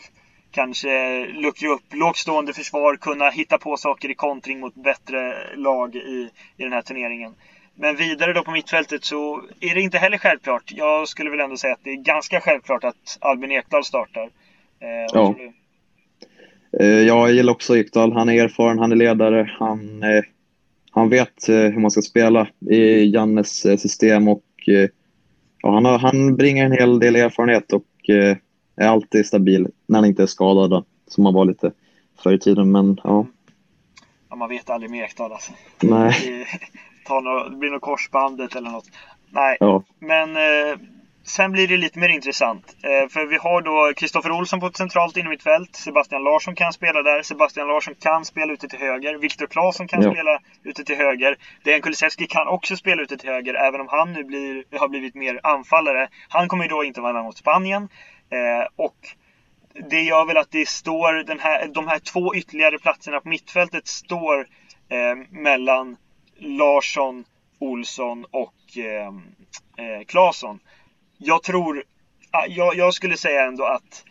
kanske 0.51 1.27
luckra 1.27 1.69
upp 1.69 1.95
lågt 1.95 2.17
stående 2.17 2.53
försvar, 2.53 2.97
kunna 2.97 3.31
hitta 3.31 3.59
på 3.59 3.77
saker 3.77 4.11
i 4.11 4.15
kontring 4.15 4.61
mot 4.61 4.75
bättre 4.75 5.35
lag 5.57 5.95
i, 5.97 6.31
i 6.57 6.63
den 6.63 6.73
här 6.73 6.83
turneringen. 6.83 7.35
Men 7.81 7.97
vidare 7.97 8.33
då 8.33 8.45
på 8.45 8.51
mittfältet 8.51 9.05
så 9.05 9.43
är 9.61 9.75
det 9.75 9.81
inte 9.81 9.99
heller 9.99 10.19
självklart. 10.19 10.63
Jag 10.67 11.09
skulle 11.09 11.31
väl 11.31 11.41
ändå 11.41 11.57
säga 11.57 11.73
att 11.73 11.85
det 11.85 11.91
är 11.91 11.97
ganska 11.97 12.41
självklart 12.41 12.85
att 12.85 13.19
Albin 13.21 13.53
Ekdal 13.53 13.85
startar. 13.85 14.31
Eh, 14.81 15.13
ja. 15.13 15.35
Eh, 16.81 16.87
jag 16.87 17.33
gillar 17.33 17.53
också 17.53 17.77
Ekdal. 17.77 18.13
Han 18.13 18.29
är 18.29 18.45
erfaren, 18.45 18.79
han 18.79 18.93
är 18.93 18.97
ledare, 18.97 19.51
han, 19.59 20.03
eh, 20.03 20.23
han 20.91 21.09
vet 21.09 21.49
hur 21.49 21.81
man 21.81 21.91
ska 21.91 22.03
spela 22.03 22.49
i 22.71 23.05
Jannes 23.05 23.81
system 23.81 24.29
och 24.29 24.45
ja, 25.63 25.75
han, 25.75 25.85
har, 25.85 25.99
han 25.99 26.37
bringar 26.37 26.65
en 26.65 26.73
hel 26.73 26.99
del 26.99 27.17
erfarenhet 27.17 27.73
och 27.73 28.11
är 28.77 28.89
alltid 28.89 29.27
stabil 29.27 29.69
när 29.87 29.99
han 29.99 30.09
inte 30.09 30.23
är 30.23 30.27
skadad, 30.27 30.85
som 31.07 31.25
han 31.25 31.35
var 31.35 31.45
lite 31.45 31.73
förr 32.23 32.33
i 32.33 32.39
tiden. 32.39 32.73
Men 32.73 33.01
ja. 33.05 33.27
ja 34.31 34.37
man 34.37 34.49
vet 34.49 34.71
aldrig 34.71 34.91
med 34.91 35.05
Ekdal 35.05 35.33
alltså. 35.33 35.53
Nej. 35.81 36.47
Det, 37.09 37.21
något, 37.21 37.51
det 37.51 37.57
blir 37.57 37.71
något 37.71 37.83
korsbandet 37.83 38.57
eller 38.57 38.71
något. 38.71 38.87
Nej, 39.31 39.57
ja. 39.61 39.83
men 39.99 40.37
eh, 40.37 40.79
sen 41.29 41.53
blir 41.53 41.69
det 41.69 41.77
lite 41.77 41.99
mer 41.99 42.09
intressant. 42.09 42.77
Eh, 42.83 43.09
för 43.09 43.27
vi 43.27 43.37
har 43.37 43.63
då 43.63 43.93
Kristoffer 43.97 44.31
Olsson 44.31 44.61
på 44.61 44.67
ett 44.67 44.77
centralt 44.77 45.17
innermittfält. 45.17 45.77
Sebastian 45.77 46.25
Larsson 46.25 46.55
kan 46.55 46.73
spela 46.73 47.03
där. 47.03 47.23
Sebastian 47.23 47.69
Larsson 47.69 47.95
kan 47.95 48.25
spela 48.25 48.53
ute 48.53 48.69
till 48.69 48.79
höger. 48.79 49.19
Viktor 49.19 49.47
Claesson 49.47 49.89
kan 49.89 50.03
ja. 50.03 50.13
spela 50.13 50.39
ute 50.63 50.85
till 50.85 50.97
höger. 50.97 51.37
Dejan 51.65 51.81
Kulusevski 51.81 52.27
kan 52.27 52.49
också 52.49 52.77
spela 52.77 53.03
ute 53.03 53.17
till 53.17 53.31
höger, 53.31 53.55
även 53.55 53.81
om 53.81 53.89
han 53.91 54.13
nu 54.13 54.25
blir, 54.25 54.65
har 54.79 54.89
blivit 54.89 55.15
mer 55.15 55.41
anfallare. 55.43 56.09
Han 56.29 56.49
kommer 56.49 56.65
ju 56.65 56.69
då 56.69 56.85
inte 56.85 57.01
vara 57.01 57.23
mot 57.23 57.37
Spanien. 57.37 57.89
Eh, 58.31 58.69
och 58.77 58.97
det 59.91 60.03
gör 60.03 60.25
väl 60.25 60.37
att 60.37 60.51
det 60.51 60.69
står 60.69 61.25
den 61.25 61.39
här, 61.41 61.69
de 61.69 61.89
här 61.89 61.99
två 61.99 62.35
ytterligare 62.35 62.79
platserna 62.79 63.21
på 63.21 63.29
mittfältet 63.29 63.87
står 63.87 64.41
eh, 64.89 65.17
mellan 65.31 65.97
Larsson, 66.39 67.25
Olsson 67.59 68.25
och 68.31 68.55
eh, 68.77 69.07
eh, 69.87 70.05
Claesson. 70.07 70.61
Jag 71.19 71.43
tror, 71.43 71.85
jag, 72.49 72.77
jag 72.77 72.95
skulle 72.95 73.17
säga 73.17 73.47
ändå 73.47 73.65
att 73.65 74.05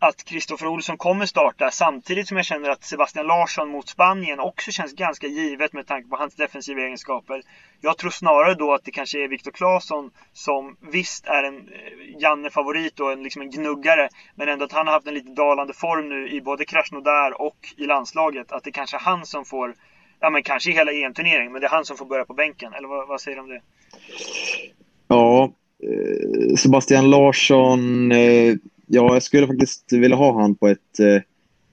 att 0.00 0.24
Kristoffer 0.24 0.66
Olsson 0.66 0.96
kommer 0.96 1.26
starta 1.26 1.70
samtidigt 1.70 2.28
som 2.28 2.36
jag 2.36 2.46
känner 2.46 2.70
att 2.70 2.84
Sebastian 2.84 3.26
Larsson 3.26 3.68
mot 3.68 3.88
Spanien 3.88 4.40
också 4.40 4.70
känns 4.70 4.92
ganska 4.92 5.26
givet 5.26 5.72
med 5.72 5.86
tanke 5.86 6.08
på 6.08 6.16
hans 6.16 6.34
defensiva 6.34 6.80
egenskaper. 6.80 7.42
Jag 7.80 7.98
tror 7.98 8.10
snarare 8.10 8.54
då 8.54 8.74
att 8.74 8.84
det 8.84 8.90
kanske 8.90 9.24
är 9.24 9.28
Viktor 9.28 9.50
Claesson 9.50 10.10
som 10.32 10.76
visst 10.80 11.26
är 11.26 11.42
en 11.42 11.56
eh, 11.56 12.20
Janne-favorit 12.20 13.00
och 13.00 13.12
en, 13.12 13.22
liksom 13.22 13.42
en 13.42 13.50
gnuggare 13.50 14.08
men 14.34 14.48
ändå 14.48 14.64
att 14.64 14.72
han 14.72 14.86
har 14.86 14.94
haft 14.94 15.06
en 15.06 15.14
lite 15.14 15.32
dalande 15.32 15.74
form 15.74 16.08
nu 16.08 16.28
i 16.28 16.40
både 16.40 16.64
Krasnodar 16.64 17.40
och 17.40 17.58
i 17.76 17.86
landslaget. 17.86 18.52
Att 18.52 18.64
det 18.64 18.72
kanske 18.72 18.96
är 18.96 19.00
han 19.00 19.26
som 19.26 19.44
får, 19.44 19.74
ja 20.20 20.30
men 20.30 20.42
kanske 20.42 20.70
i 20.70 20.74
hela 20.74 20.92
EM-turneringen, 20.92 21.52
men 21.52 21.60
det 21.60 21.66
är 21.66 21.70
han 21.70 21.84
som 21.84 21.96
får 21.96 22.06
börja 22.06 22.24
på 22.24 22.34
bänken. 22.34 22.72
Eller 22.72 22.88
vad, 22.88 23.08
vad 23.08 23.20
säger 23.20 23.36
du 23.36 23.42
om 23.42 23.48
det? 23.48 23.60
Ja, 25.08 25.52
eh, 25.82 26.56
Sebastian 26.56 27.10
Larsson 27.10 28.12
eh, 28.12 28.54
Ja, 28.90 29.14
jag 29.14 29.22
skulle 29.22 29.46
faktiskt 29.46 29.92
vilja 29.92 30.16
ha 30.16 30.40
han 30.40 30.54
på 30.54 30.68
ett 30.68 31.00
eh, 31.00 31.22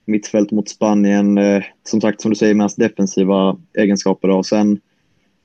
mittfält 0.06 0.52
mot 0.52 0.70
Spanien. 0.70 1.40
Som 1.84 2.02
sagt, 2.02 2.22
som 2.22 2.32
du 2.32 2.36
säger, 2.36 2.54
med 2.54 2.64
hans 2.64 2.76
defensiva 2.76 3.58
egenskaper. 3.74 4.30
Och 4.30 4.46
sen 4.46 4.80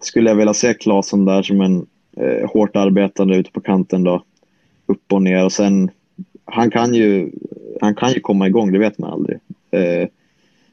skulle 0.01 0.31
jag 0.31 0.37
vilja 0.37 0.55
se 0.55 0.75
Claesson 0.75 1.25
där 1.25 1.43
som 1.43 1.61
en 1.61 1.87
hårt 2.47 2.77
arbetande 2.77 3.37
ute 3.37 3.51
på 3.51 3.61
kanten. 3.61 4.05
Då, 4.05 4.25
upp 4.87 5.13
och 5.13 5.23
ner. 5.23 5.45
Och 5.45 5.53
sen, 5.53 5.91
han 6.45 6.71
kan 6.71 6.95
ju, 6.95 7.31
han 7.81 7.95
kan 7.95 8.13
ju 8.13 8.21
komma 8.21 8.47
igång, 8.47 8.73
det 8.73 8.79
vet 8.79 8.99
man 8.99 9.11
aldrig. 9.11 9.39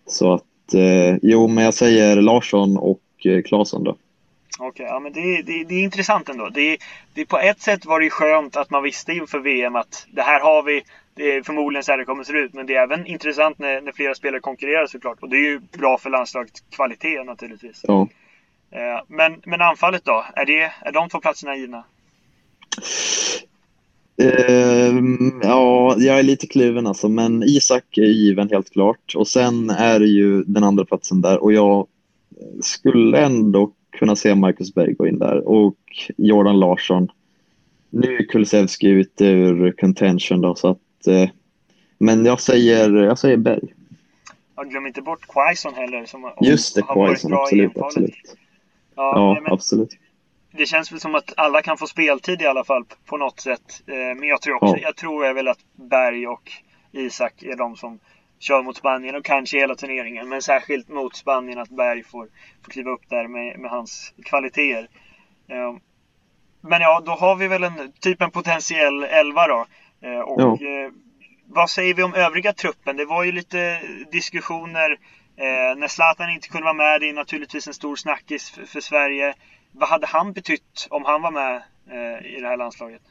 Så 0.06 0.34
att, 0.34 0.44
eh, 0.74 1.16
jo, 1.22 1.48
men 1.48 1.64
jag 1.64 1.74
säger 1.74 2.16
Larsson 2.16 2.78
och 2.78 3.02
eh, 3.26 3.42
Claesson 3.42 3.84
då. 3.84 3.98
Okej, 4.60 4.70
okay, 4.70 4.86
ja 4.86 5.00
men 5.00 5.14
det, 5.14 5.42
det, 5.42 5.64
det, 5.64 5.76
är 5.76 5.84
intressant 5.84 6.30
ändå. 6.30 6.50
Det, 6.50 6.78
det, 7.14 7.26
på 7.26 7.40
ett 7.40 7.62
sätt 7.62 7.86
var 7.86 8.00
det 8.00 8.10
skönt 8.10 8.56
att 8.56 8.70
man 8.70 8.84
visste 8.84 9.14
inför 9.14 9.40
VM 9.40 9.76
att 9.76 10.08
det 10.12 10.22
här 10.22 10.40
har 10.40 10.64
vi. 10.64 10.84
Det 11.14 11.36
är 11.36 11.44
förmodligen 11.44 11.84
så 11.84 11.92
här 11.92 11.98
det 11.98 12.06
kommer 12.06 12.22
att 12.22 12.28
se 12.28 12.34
ut. 12.34 12.54
Men 12.54 12.66
det 12.66 12.76
är 12.76 12.84
även 12.84 13.06
intressant 13.06 13.60
när, 13.60 13.82
när 13.82 13.92
flera 13.92 14.16
spelare 14.16 14.42
konkurrerar 14.42 14.88
såklart. 14.88 15.18
Och 15.22 15.30
det 15.30 15.38
är 15.38 15.50
ju 15.50 15.60
bra 15.60 15.98
för 15.98 16.10
landslagets 16.10 16.64
kvalitet 16.70 17.24
naturligtvis. 17.24 17.82
Ja. 17.88 18.08
Eh, 18.72 19.02
men, 19.08 19.42
men 19.46 19.62
anfallet 19.62 20.06
då? 20.06 20.26
Är, 20.36 20.46
det, 20.46 20.74
är 20.82 20.92
de 20.92 21.10
två 21.10 21.20
platserna 21.20 21.56
givna? 21.56 21.84
Uh, 24.22 25.04
ja, 25.42 25.96
jag 25.98 26.20
är 26.20 26.24
lite 26.24 26.48
kluven 26.48 26.88
alltså, 26.88 27.10
men 27.10 27.44
Isak 27.44 27.98
är 27.98 28.02
given 28.02 28.50
helt 28.50 28.70
klart. 28.70 29.16
Och 29.16 29.28
sen 29.28 29.70
är 29.70 30.00
det 30.00 30.08
ju 30.08 30.44
den 30.44 30.64
andra 30.64 30.86
platsen 30.86 31.22
där 31.22 31.44
och 31.44 31.54
jag 31.54 31.88
skulle 32.62 33.18
ändå 33.18 33.72
kunna 33.92 34.16
se 34.16 34.36
Marcus 34.36 34.74
Berg 34.74 34.94
gå 34.94 35.08
in 35.08 35.20
där 35.20 35.48
och 35.48 35.78
Jordan 36.18 36.60
Larsson. 36.60 37.08
Nu 37.90 38.16
är 38.18 38.24
Kulusevski 38.24 38.88
ute 38.88 39.26
ur 39.26 39.72
contention 39.72 40.42
då, 40.42 40.56
så 40.56 40.68
att... 40.68 41.08
Eh, 41.08 41.30
men 41.98 42.26
jag 42.26 42.42
säger, 42.42 42.94
jag 42.94 43.20
säger 43.20 43.38
Berg. 43.38 43.74
Jag 44.56 44.70
glöm 44.70 44.88
inte 44.88 45.02
bort 45.02 45.28
Quaison 45.28 45.74
heller. 45.74 46.06
Som 46.06 46.32
Just 46.42 46.76
det, 46.76 46.82
Quaison, 46.82 47.34
absolut. 47.34 47.78
absolut. 47.78 48.36
Ja, 48.96 49.14
ja 49.16 49.42
men, 49.44 49.54
absolut. 49.54 49.90
Det 50.58 50.66
känns 50.66 50.92
väl 50.92 51.00
som 51.00 51.16
att 51.16 51.34
alla 51.38 51.62
kan 51.62 51.78
få 51.78 51.88
speltid 51.88 52.42
i 52.42 52.46
alla 52.46 52.64
fall 52.64 52.86
på 53.06 53.18
något 53.18 53.40
sätt. 53.40 53.82
Eh, 53.88 53.96
men 53.96 54.24
jag 54.24 54.42
tror 54.42 54.56
också, 54.56 54.76
ja. 54.78 54.84
jag 54.84 54.96
tror 54.96 55.34
väl 55.34 55.48
att 55.48 55.60
Berg 55.76 56.28
och 56.28 56.52
Isak 56.92 57.44
är 57.44 57.56
de 57.56 57.76
som 57.76 58.00
kör 58.40 58.64
mot 58.64 58.78
Spanien 58.78 59.16
och 59.16 59.26
kanske 59.26 59.60
hela 59.60 59.76
turneringen. 59.76 60.30
Men 60.30 60.42
särskilt 60.42 60.90
mot 60.90 61.16
Spanien 61.16 61.60
att 61.60 61.70
Berg 61.70 62.04
får, 62.04 62.28
får 62.64 62.72
kliva 62.72 62.92
upp 62.92 63.10
där 63.10 63.28
med, 63.28 63.60
med 63.60 63.72
hans 63.72 64.14
kvaliteter. 64.26 64.90
Ehm, 65.48 65.80
men 66.62 66.82
ja, 66.82 67.02
då 67.06 67.12
har 67.12 67.36
vi 67.36 67.48
väl 67.48 67.64
en 67.64 67.92
typ 68.00 68.22
en 68.22 68.32
potentiell 68.32 69.04
elva 69.04 69.48
då. 69.48 69.66
Ehm, 70.02 70.22
och 70.22 70.42
ja. 70.42 70.68
Eh, 70.68 70.92
vad 71.50 71.70
säger 71.70 71.94
vi 71.94 72.04
om 72.04 72.14
övriga 72.14 72.54
truppen? 72.54 72.98
Det 72.98 73.06
var 73.06 73.24
ju 73.24 73.32
lite 73.32 73.82
diskussioner 74.12 74.92
eh, 75.38 75.78
när 75.78 75.88
Zlatan 75.88 76.30
inte 76.30 76.48
kunde 76.48 76.64
vara 76.64 76.74
med. 76.74 77.02
Det 77.02 77.10
är 77.10 77.14
naturligtvis 77.14 77.68
en 77.68 77.74
stor 77.74 77.96
snackis 77.96 78.52
för, 78.52 78.66
för 78.66 78.82
Sverige. 78.82 79.34
Vad 79.80 79.90
hade 79.90 80.08
han 80.08 80.34
betytt 80.34 80.88
om 80.90 81.04
han 81.06 81.22
var 81.22 81.32
med 81.32 81.56
eh, 81.88 82.38
i 82.38 82.42
det 82.42 82.48
här 82.48 82.58
landslaget? 82.58 83.02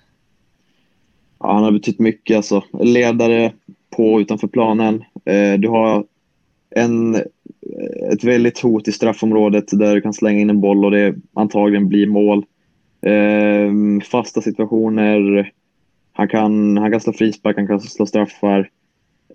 Ja, 1.39 1.53
han 1.53 1.65
har 1.65 1.73
betytt 1.73 1.99
mycket 1.99 2.37
alltså. 2.37 2.65
Ledare 2.81 3.53
på 3.97 4.13
och 4.13 4.19
utanför 4.19 4.49
planen. 4.49 5.05
Eh, 5.25 5.55
du 5.59 5.69
har 5.69 6.05
en, 6.71 7.15
eh, 7.15 8.13
ett 8.13 8.25
väldigt 8.25 8.59
hot 8.59 8.89
i 8.89 8.93
straffområdet 8.93 9.65
där 9.79 9.95
du 9.95 10.01
kan 10.01 10.13
slänga 10.13 10.41
in 10.41 10.51
en 10.51 10.61
boll 10.61 10.85
och 10.85 10.91
det 10.91 11.15
antagligen 11.35 11.89
blir 11.89 12.07
mål. 12.07 12.45
Eh, 13.01 14.01
fasta 14.11 14.41
situationer. 14.41 15.53
Han 16.13 16.29
kan, 16.29 16.77
han 16.77 16.91
kan 16.91 17.01
slå 17.01 17.13
frispark, 17.13 17.57
han 17.57 17.67
kan 17.67 17.81
slå 17.81 18.07
straffar. 18.07 18.71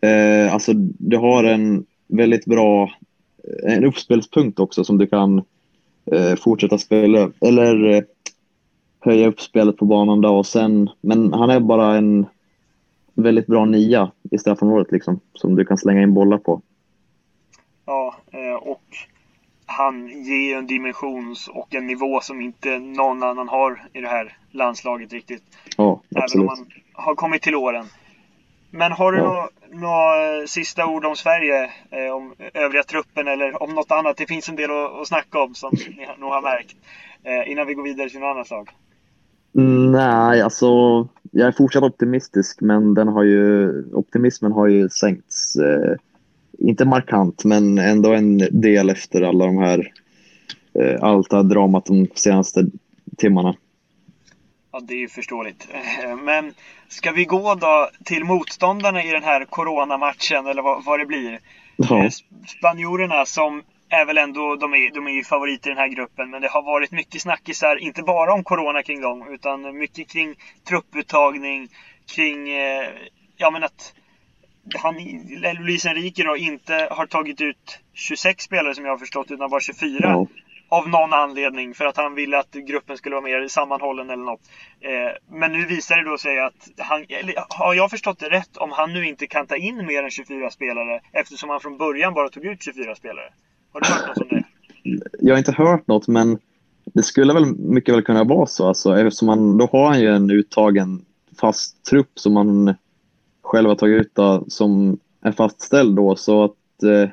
Eh, 0.01 0.53
alltså, 0.53 0.73
du 0.75 1.17
har 1.17 1.43
en 1.43 1.85
väldigt 2.07 2.45
bra 2.45 2.91
en 3.63 3.85
uppspelspunkt 3.85 4.59
också 4.59 4.83
som 4.83 4.97
du 4.97 5.07
kan 5.07 5.43
fortsätta 6.43 6.77
spela 6.77 7.31
eller 7.41 8.05
höja 8.99 9.27
upp 9.27 9.41
spelet 9.41 9.77
på 9.77 9.85
banan 9.85 10.21
då 10.21 10.37
och 10.37 10.45
sen, 10.45 10.89
men 11.01 11.33
han 11.33 11.49
är 11.49 11.59
bara 11.59 11.97
en 11.97 12.25
väldigt 13.13 13.47
bra 13.47 13.65
nia 13.65 14.11
i 14.31 14.37
straffområdet 14.37 14.91
liksom, 14.91 15.19
som 15.33 15.55
du 15.55 15.65
kan 15.65 15.77
slänga 15.77 16.01
in 16.01 16.13
bollar 16.13 16.37
på. 16.37 16.61
Ja, 17.85 18.15
eh, 18.31 18.67
och 18.67 18.83
han 19.65 20.07
ger 20.07 20.57
en 20.57 20.67
dimensions 20.67 21.47
och 21.47 21.75
en 21.75 21.87
nivå 21.87 22.19
som 22.21 22.41
inte 22.41 22.79
någon 22.79 23.23
annan 23.23 23.47
har 23.47 23.87
i 23.93 24.01
det 24.01 24.07
här 24.07 24.37
landslaget 24.51 25.13
riktigt. 25.13 25.43
Ja, 25.77 26.01
absolut. 26.15 26.45
Även 26.45 26.59
om 26.59 26.67
han 26.93 27.05
har 27.05 27.15
kommit 27.15 27.41
till 27.41 27.55
åren. 27.55 27.85
Men 28.71 28.91
har 28.91 29.11
du 29.11 29.19
några 29.77 30.47
sista 30.47 30.85
ord 30.85 31.05
om 31.05 31.15
Sverige? 31.15 31.63
Eh, 31.65 32.15
om 32.15 32.33
övriga 32.53 32.83
truppen 32.83 33.27
eller 33.27 33.63
om 33.63 33.75
något 33.75 33.91
annat? 33.91 34.17
Det 34.17 34.27
finns 34.27 34.49
en 34.49 34.55
del 34.55 34.71
att, 34.71 35.01
att 35.01 35.07
snacka 35.07 35.39
om 35.39 35.55
som 35.55 35.71
ni 35.97 36.07
nog 36.19 36.29
har 36.29 36.41
märkt. 36.41 36.75
Eh, 37.23 37.51
innan 37.51 37.67
vi 37.67 37.73
går 37.73 37.83
vidare 37.83 38.09
till 38.09 38.19
något 38.19 38.35
annat 38.35 38.49
lag. 38.49 38.69
Nej, 39.91 40.41
alltså 40.41 40.67
jag 41.31 41.47
är 41.47 41.51
fortsatt 41.51 41.83
optimistisk 41.83 42.61
men 42.61 42.93
den 42.93 43.07
har 43.07 43.23
ju, 43.23 43.71
optimismen 43.93 44.51
har 44.51 44.67
ju 44.67 44.89
sänkts. 44.89 45.55
Eh, 45.55 45.95
inte 46.57 46.85
markant 46.85 47.45
men 47.45 47.77
ändå 47.77 48.13
en 48.13 48.37
del 48.37 48.89
efter 48.89 49.21
alla 49.21 49.45
de 49.45 49.57
här 49.57 49.91
eh, 50.73 51.03
allt 51.03 51.29
det 51.29 51.35
här 51.35 51.43
dramat 51.43 51.85
de 51.85 52.07
senaste 52.15 52.65
timmarna. 53.17 53.55
Ja, 54.71 54.79
det 54.79 54.93
är 54.93 54.97
ju 54.97 55.09
förståeligt. 55.09 55.67
Eh, 55.71 56.15
men 56.15 56.53
ska 56.87 57.11
vi 57.11 57.25
gå 57.25 57.55
då 57.55 57.89
till 58.05 58.23
motståndarna 58.23 59.03
i 59.03 59.11
den 59.11 59.23
här 59.23 59.45
coronamatchen 59.45 60.47
eller 60.47 60.61
vad, 60.61 60.83
vad 60.83 60.99
det 60.99 61.05
blir? 61.05 61.39
Ja. 61.75 62.03
Eh, 62.03 62.09
spanjorerna 62.47 63.25
som 63.25 63.63
är 63.89 64.05
väl 64.05 64.17
ändå, 64.17 64.55
de 64.55 64.73
är, 64.73 64.93
de 64.93 65.07
är 65.07 65.11
ju 65.11 65.23
favoriter 65.23 65.69
i 65.69 65.73
den 65.73 65.81
här 65.81 65.87
gruppen, 65.87 66.29
men 66.29 66.41
det 66.41 66.47
har 66.47 66.61
varit 66.61 66.91
mycket 66.91 67.21
snackisar, 67.21 67.75
inte 67.75 68.03
bara 68.03 68.33
om 68.33 68.43
Corona 68.43 68.83
kring 68.83 69.01
dem, 69.01 69.27
utan 69.33 69.77
mycket 69.77 70.09
kring 70.09 70.35
trupputtagning, 70.67 71.67
kring, 72.15 72.49
eh, 72.49 72.89
ja 73.37 73.51
men 73.51 73.63
att 73.63 73.93
han, 74.75 74.95
Luis 75.59 75.85
Enrique 75.85 76.23
då 76.23 76.37
inte 76.37 76.87
har 76.91 77.05
tagit 77.05 77.41
ut 77.41 77.79
26 77.93 78.43
spelare 78.43 78.75
som 78.75 78.85
jag 78.85 78.91
har 78.91 78.97
förstått, 78.97 79.31
utan 79.31 79.49
bara 79.49 79.61
24. 79.61 79.99
Ja. 80.01 80.27
Av 80.71 80.89
någon 80.89 81.13
anledning, 81.13 81.73
för 81.73 81.85
att 81.85 81.97
han 81.97 82.15
ville 82.15 82.39
att 82.39 82.51
gruppen 82.51 82.97
skulle 82.97 83.15
vara 83.15 83.25
mer 83.25 83.47
sammanhållen 83.47 84.09
eller 84.09 84.23
något. 84.23 84.41
Eh, 84.79 85.37
men 85.37 85.51
nu 85.53 85.65
visar 85.65 85.97
det 85.97 86.09
då 86.09 86.17
sig 86.17 86.39
att 86.39 86.69
han, 86.77 87.05
eller, 87.09 87.33
har 87.49 87.73
jag 87.73 87.89
förstått 87.89 88.19
det 88.19 88.29
rätt, 88.29 88.57
om 88.57 88.71
han 88.71 88.93
nu 88.93 89.07
inte 89.07 89.27
kan 89.27 89.47
ta 89.47 89.55
in 89.55 89.85
mer 89.85 90.03
än 90.03 90.09
24 90.09 90.49
spelare, 90.49 91.01
eftersom 91.11 91.49
han 91.49 91.59
från 91.59 91.77
början 91.77 92.13
bara 92.13 92.29
tog 92.29 92.45
ut 92.45 92.63
24 92.63 92.95
spelare? 92.95 93.33
Har 93.73 93.81
du 93.81 93.87
hört 93.87 94.07
något 94.07 94.17
om 94.17 94.27
det? 94.29 94.43
Jag 95.19 95.33
har 95.33 95.37
inte 95.37 95.51
hört 95.51 95.87
något, 95.87 96.07
men 96.07 96.39
det 96.85 97.03
skulle 97.03 97.33
väl 97.33 97.45
mycket 97.55 97.95
väl 97.95 98.03
kunna 98.03 98.23
vara 98.23 98.45
så. 98.45 98.67
Alltså, 98.67 98.97
eftersom 98.97 99.27
han 99.27 99.57
då 99.57 99.69
har 99.71 99.87
han 99.87 100.01
ju 100.01 100.07
en 100.07 100.31
uttagen 100.31 101.05
fast 101.41 101.85
trupp 101.85 102.19
som 102.19 102.35
han 102.35 102.75
själv 103.43 103.69
har 103.69 103.75
tagit 103.75 104.01
ut 104.01 104.15
då, 104.15 104.45
som 104.47 104.99
är 105.21 105.31
fastställd 105.31 105.95
då. 105.95 106.15
Så 106.15 106.43
att 106.43 106.83
eh, 106.83 107.09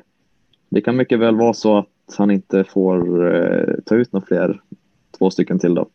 det 0.69 0.81
kan 0.81 0.97
mycket 0.97 1.19
väl 1.19 1.35
vara 1.35 1.53
så 1.53 1.77
att 1.77 1.87
han 2.17 2.31
inte 2.31 2.63
får 2.63 3.25
eh, 3.35 3.73
ta 3.85 3.95
ut 3.95 4.13
några 4.13 4.25
fler, 4.25 4.61
två 5.17 5.29
stycken 5.29 5.59
till 5.59 5.75
då. 5.75 5.87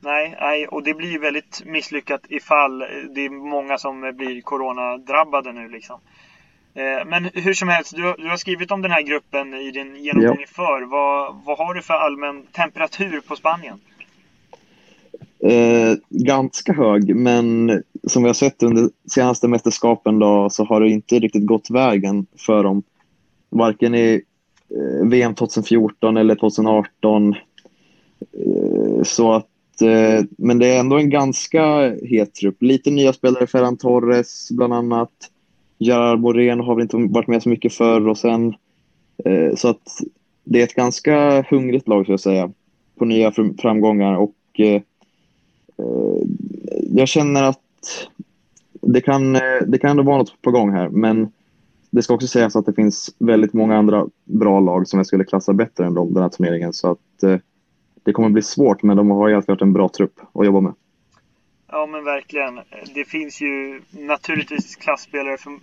Nej, 0.00 0.36
nej, 0.40 0.66
och 0.66 0.82
det 0.82 0.94
blir 0.94 1.18
väldigt 1.18 1.62
misslyckat 1.66 2.20
ifall 2.28 2.78
det 3.14 3.20
är 3.20 3.30
många 3.30 3.78
som 3.78 4.12
blir 4.16 4.40
coronadrabbade 4.40 5.52
nu 5.52 5.68
liksom. 5.68 6.00
Eh, 6.74 7.06
men 7.06 7.30
hur 7.34 7.54
som 7.54 7.68
helst, 7.68 7.96
du, 7.96 8.14
du, 8.18 8.28
har 8.28 8.36
skrivit 8.36 8.70
om 8.70 8.82
den 8.82 8.90
här 8.90 9.02
gruppen 9.02 9.54
i 9.54 9.70
din 9.70 9.96
genomgång 9.96 10.38
ja. 10.40 10.46
för. 10.54 10.82
Vad, 10.90 11.36
vad 11.44 11.58
har 11.58 11.74
du 11.74 11.82
för 11.82 11.94
allmän 11.94 12.46
temperatur 12.52 13.20
på 13.28 13.36
Spanien? 13.36 13.78
Eh, 15.38 15.96
ganska 16.08 16.72
hög, 16.72 17.16
men 17.16 17.82
som 18.06 18.22
vi 18.22 18.28
har 18.28 18.34
sett 18.34 18.62
under 18.62 18.90
senaste 19.10 19.48
mästerskapen 19.48 20.18
då, 20.18 20.50
så 20.50 20.64
har 20.64 20.80
det 20.80 20.88
inte 20.88 21.18
riktigt 21.18 21.46
gått 21.46 21.70
vägen 21.70 22.26
för 22.46 22.62
dem. 22.62 22.82
Varken 23.50 23.94
i 23.94 24.22
Eh, 24.70 25.08
VM 25.08 25.34
2014 25.34 26.16
eller 26.16 26.34
2018. 26.34 27.34
Eh, 28.32 29.02
så 29.02 29.32
att, 29.32 29.82
eh, 29.82 30.24
men 30.38 30.58
det 30.58 30.66
är 30.66 30.80
ändå 30.80 30.98
en 30.98 31.10
ganska 31.10 31.94
het 32.02 32.34
trupp. 32.34 32.62
Lite 32.62 32.90
nya 32.90 33.12
spelare, 33.12 33.46
Ferran 33.46 33.76
Torres 33.76 34.48
bland 34.50 34.74
annat. 34.74 35.12
Gerard 35.78 36.20
Moreno 36.20 36.62
har 36.62 36.74
väl 36.74 36.82
inte 36.82 36.96
varit 36.96 37.28
med 37.28 37.42
så 37.42 37.48
mycket 37.48 37.74
förr 37.74 38.08
och 38.08 38.18
sen 38.18 38.54
eh, 39.24 39.54
så 39.54 39.68
att 39.68 40.00
det 40.44 40.60
är 40.60 40.64
ett 40.64 40.74
ganska 40.74 41.42
hungrigt 41.50 41.88
lag, 41.88 42.04
skulle 42.04 42.12
jag 42.12 42.20
säga, 42.20 42.50
på 42.98 43.04
nya 43.04 43.32
framgångar 43.58 44.16
och 44.16 44.36
eh, 44.54 44.82
eh, 45.78 46.22
jag 46.90 47.08
känner 47.08 47.42
att 47.42 47.60
det 48.80 49.00
kan, 49.00 49.36
eh, 49.36 49.40
det 49.66 49.78
kan 49.78 49.90
ändå 49.90 50.02
vara 50.02 50.18
något 50.18 50.42
på 50.42 50.50
gång 50.50 50.72
här, 50.72 50.88
men 50.88 51.32
det 51.96 52.02
ska 52.02 52.14
också 52.14 52.28
sägas 52.28 52.56
att 52.56 52.66
det 52.66 52.72
finns 52.72 53.14
väldigt 53.18 53.52
många 53.52 53.76
andra 53.76 54.06
bra 54.24 54.60
lag 54.60 54.88
som 54.88 54.98
jag 54.98 55.06
skulle 55.06 55.24
klassa 55.24 55.52
bättre 55.52 55.86
än 55.86 55.94
dem 55.94 56.14
den 56.14 56.22
här 56.22 56.30
turneringen, 56.30 56.72
så 56.72 56.90
att 56.90 57.22
eh, 57.22 57.36
det 58.04 58.12
kommer 58.12 58.28
bli 58.28 58.42
svårt, 58.42 58.82
men 58.82 58.96
de 58.96 59.10
har 59.10 59.28
ju 59.28 59.34
alltid 59.34 59.48
varit 59.48 59.62
en 59.62 59.72
bra 59.72 59.88
trupp 59.88 60.20
att 60.34 60.46
jobba 60.46 60.60
med. 60.60 60.74
Ja 61.68 61.86
men 61.86 62.04
verkligen. 62.04 62.60
Det 62.94 63.04
finns 63.04 63.40
ju 63.40 63.82
naturligtvis 63.90 64.76
klassspelare, 64.76 65.36
för, 65.36 65.58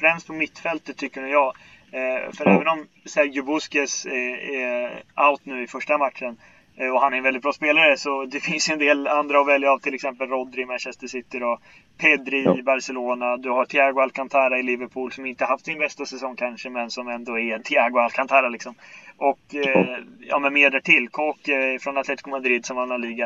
främst 0.00 0.26
på 0.26 0.32
mittfältet 0.32 0.96
tycker 0.96 1.22
jag. 1.22 1.54
Eh, 1.92 2.32
för 2.32 2.46
mm. 2.46 2.56
även 2.56 2.68
om 2.68 2.86
Sergio 3.06 3.42
Busquets 3.42 4.06
är, 4.06 4.54
är 4.54 5.02
out 5.30 5.40
nu 5.44 5.62
i 5.62 5.66
första 5.66 5.98
matchen 5.98 6.36
och 6.78 7.00
han 7.00 7.12
är 7.12 7.16
en 7.16 7.22
väldigt 7.22 7.42
bra 7.42 7.52
spelare 7.52 7.96
så 7.96 8.24
det 8.24 8.40
finns 8.50 8.68
en 8.68 8.78
del 8.78 9.06
andra 9.06 9.40
att 9.40 9.46
välja 9.46 9.72
av. 9.72 9.78
Till 9.78 9.94
exempel 9.94 10.28
Rodri 10.28 10.62
i 10.62 10.66
Manchester 10.66 11.06
City 11.06 11.38
då. 11.38 11.58
Pedri 11.98 12.44
ja. 12.44 12.58
i 12.58 12.62
Barcelona. 12.62 13.36
Du 13.36 13.50
har 13.50 13.64
Thiago 13.64 14.00
Alcantara 14.00 14.58
i 14.58 14.62
Liverpool 14.62 15.12
som 15.12 15.26
inte 15.26 15.44
haft 15.44 15.64
sin 15.64 15.78
bästa 15.78 16.06
säsong 16.06 16.36
kanske 16.36 16.70
men 16.70 16.90
som 16.90 17.08
ändå 17.08 17.38
är 17.38 17.58
Thiago 17.58 17.98
Alcantara 17.98 18.48
liksom. 18.48 18.74
Och 19.16 19.54
eh, 19.54 19.98
ja, 20.20 20.38
men 20.38 20.52
mer 20.52 20.70
därtill. 20.70 21.08
Koke 21.08 21.78
från 21.80 21.98
Atletico 21.98 22.30
Madrid 22.30 22.66
som 22.66 22.76
vann 22.76 22.88
La 22.88 22.96
Liga. 22.96 23.24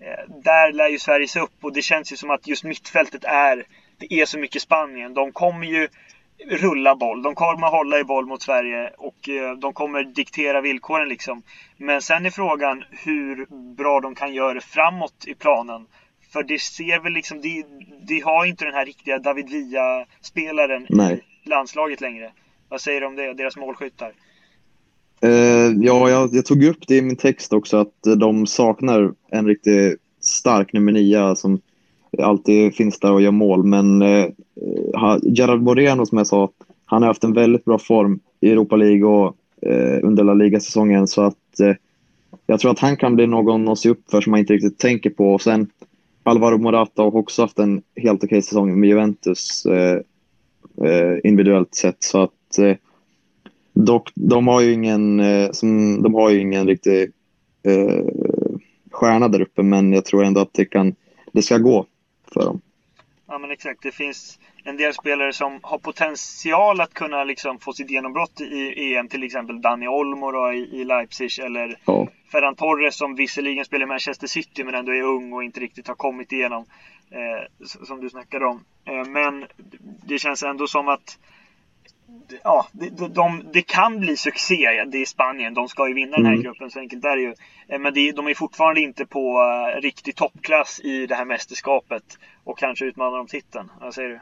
Eh, 0.00 0.34
där 0.42 0.72
lär 0.72 0.88
ju 0.88 0.98
Sverige 0.98 1.28
sig 1.28 1.42
upp 1.42 1.64
och 1.64 1.72
det 1.72 1.82
känns 1.82 2.12
ju 2.12 2.16
som 2.16 2.30
att 2.30 2.46
just 2.46 2.64
mittfältet 2.64 3.24
är, 3.24 3.64
det 3.98 4.12
är 4.20 4.26
så 4.26 4.38
mycket 4.38 4.62
Spanien. 4.62 5.14
De 5.14 5.32
kommer 5.32 5.66
ju 5.66 5.88
rulla 6.46 6.96
boll. 6.96 7.22
De 7.22 7.34
kommer 7.34 7.66
hålla 7.66 7.98
i 7.98 8.04
boll 8.04 8.26
mot 8.26 8.42
Sverige 8.42 8.90
och 8.98 9.28
eh, 9.28 9.58
de 9.58 9.72
kommer 9.72 10.04
diktera 10.04 10.60
villkoren 10.60 11.08
liksom. 11.08 11.42
Men 11.76 12.02
sen 12.02 12.26
är 12.26 12.30
frågan 12.30 12.84
hur 12.90 13.46
bra 13.74 14.00
de 14.00 14.14
kan 14.14 14.34
göra 14.34 14.54
det 14.54 14.60
framåt 14.60 15.24
i 15.26 15.34
planen. 15.34 15.86
För 16.32 16.42
det 16.42 16.60
ser 16.60 17.02
väl 17.02 17.12
liksom, 17.12 17.40
de, 17.40 17.64
de 18.08 18.20
har 18.20 18.44
inte 18.44 18.64
den 18.64 18.74
här 18.74 18.86
riktiga 18.86 19.18
David 19.18 19.48
Villa-spelaren 19.50 20.86
i 21.12 21.20
landslaget 21.48 22.00
längre. 22.00 22.32
Vad 22.68 22.80
säger 22.80 23.00
du 23.00 23.06
om 23.06 23.16
det, 23.16 23.34
deras 23.34 23.56
målskyttar? 23.56 24.12
Uh, 25.24 25.74
ja, 25.80 26.10
jag, 26.10 26.28
jag, 26.32 26.46
tog 26.46 26.64
upp 26.64 26.86
det 26.86 26.96
i 26.96 27.02
min 27.02 27.16
text 27.16 27.52
också 27.52 27.76
att 27.76 28.18
de 28.18 28.46
saknar 28.46 29.12
en 29.30 29.46
riktigt 29.46 30.00
stark 30.20 30.72
nummer 30.72 30.92
nio 30.92 31.36
som 31.36 31.60
alltid 32.18 32.74
finns 32.74 33.00
där 33.00 33.12
och 33.12 33.22
gör 33.22 33.30
mål. 33.30 33.64
Men 33.64 34.02
eh, 34.02 34.24
eh 34.24 35.16
Gerard 35.22 35.62
Moreno 35.62 36.06
som 36.06 36.18
jag 36.18 36.26
sa, 36.26 36.50
han 36.84 37.02
har 37.02 37.08
haft 37.08 37.24
en 37.24 37.32
väldigt 37.32 37.64
bra 37.64 37.78
form 37.78 38.20
i 38.40 38.50
Europa 38.50 38.76
League 38.76 39.04
och 39.04 39.36
eh, 39.62 39.98
under 40.02 40.24
La 40.24 40.34
Liga-säsongen 40.34 41.06
så 41.06 41.22
att 41.22 41.60
eh, 41.60 41.74
jag 42.46 42.60
tror 42.60 42.70
att 42.70 42.78
han 42.78 42.96
kan 42.96 43.16
bli 43.16 43.26
någon 43.26 43.68
att 43.68 43.78
se 43.78 43.88
upp 43.88 44.10
för 44.10 44.20
som 44.20 44.30
man 44.30 44.40
inte 44.40 44.52
riktigt 44.52 44.78
tänker 44.78 45.10
på. 45.10 45.34
Och 45.34 45.42
sen 45.42 45.66
Alvaro 46.22 46.58
Morata 46.58 47.02
har 47.02 47.16
också 47.16 47.42
haft 47.42 47.58
en 47.58 47.82
helt 47.96 48.24
okej 48.24 48.42
säsong 48.42 48.80
med 48.80 48.88
Juventus. 48.88 49.66
Eh, 49.66 50.00
eh, 50.84 51.18
individuellt 51.24 51.74
sett. 51.74 52.02
Så 52.02 52.22
att 52.22 52.58
eh, 52.58 52.76
dock, 53.72 54.10
de 54.14 54.48
har 54.48 54.60
ju 54.60 54.72
ingen, 54.72 55.20
eh, 55.20 55.50
som, 55.50 56.02
de 56.02 56.14
har 56.14 56.30
ju 56.30 56.40
ingen 56.40 56.66
riktig 56.66 57.12
eh, 57.62 58.04
stjärna 58.90 59.28
där 59.28 59.40
uppe, 59.40 59.62
men 59.62 59.92
jag 59.92 60.04
tror 60.04 60.24
ändå 60.24 60.40
att 60.40 60.54
det, 60.54 60.64
kan, 60.64 60.94
det 61.32 61.42
ska 61.42 61.58
gå 61.58 61.86
för 62.32 62.40
dem. 62.40 62.60
Ja 63.30 63.38
men 63.38 63.50
exakt, 63.50 63.82
det 63.82 63.92
finns 63.92 64.38
en 64.64 64.76
del 64.76 64.94
spelare 64.94 65.32
som 65.32 65.60
har 65.62 65.78
potential 65.78 66.80
att 66.80 66.94
kunna 66.94 67.24
liksom 67.24 67.58
få 67.58 67.72
sitt 67.72 67.90
genombrott 67.90 68.40
i 68.40 68.94
EM, 68.94 69.08
till 69.08 69.22
exempel 69.22 69.60
Dani 69.60 69.88
Olmo 69.88 70.30
då, 70.30 70.52
i, 70.52 70.80
i 70.80 70.84
Leipzig 70.84 71.38
eller 71.38 71.80
ja. 71.84 72.08
Ferran 72.32 72.54
Torres 72.54 72.96
som 72.96 73.14
visserligen 73.14 73.64
spelar 73.64 73.86
i 73.86 73.88
Manchester 73.88 74.26
City 74.26 74.64
men 74.64 74.74
ändå 74.74 74.92
är 74.92 75.02
ung 75.02 75.32
och 75.32 75.44
inte 75.44 75.60
riktigt 75.60 75.88
har 75.88 75.94
kommit 75.94 76.32
igenom, 76.32 76.64
eh, 77.10 77.66
som 77.84 78.00
du 78.00 78.10
snackade 78.10 78.46
om. 78.46 78.64
Eh, 78.84 79.04
men 79.04 79.46
det 80.06 80.18
känns 80.18 80.42
ändå 80.42 80.66
som 80.66 80.88
att 80.88 81.18
ja, 82.44 82.66
de, 82.72 83.12
de, 83.12 83.42
det 83.52 83.62
kan 83.62 84.00
bli 84.00 84.16
succé. 84.16 84.84
Det 84.92 84.98
är 84.98 85.06
Spanien. 85.06 85.54
De 85.54 85.68
ska 85.68 85.88
ju 85.88 85.94
vinna 85.94 86.16
den 86.16 86.26
här 86.26 86.32
mm. 86.32 86.44
gruppen, 86.44 86.70
så 86.70 86.78
enkelt 86.78 87.04
är 87.04 87.16
det 87.16 87.22
ju. 87.22 87.34
Eh, 87.68 87.78
men 87.78 87.94
det, 87.94 88.12
de 88.12 88.26
är 88.26 88.34
fortfarande 88.34 88.80
inte 88.80 89.06
på 89.06 89.38
uh, 89.38 89.80
riktig 89.82 90.16
toppklass 90.16 90.80
i 90.84 91.06
det 91.06 91.14
här 91.14 91.24
mästerskapet 91.24 92.02
och 92.44 92.58
kanske 92.58 92.84
utmanar 92.84 93.20
om 93.20 93.26
titeln. 93.26 93.70
Vad 93.80 93.94
säger 93.94 94.08
du? 94.08 94.20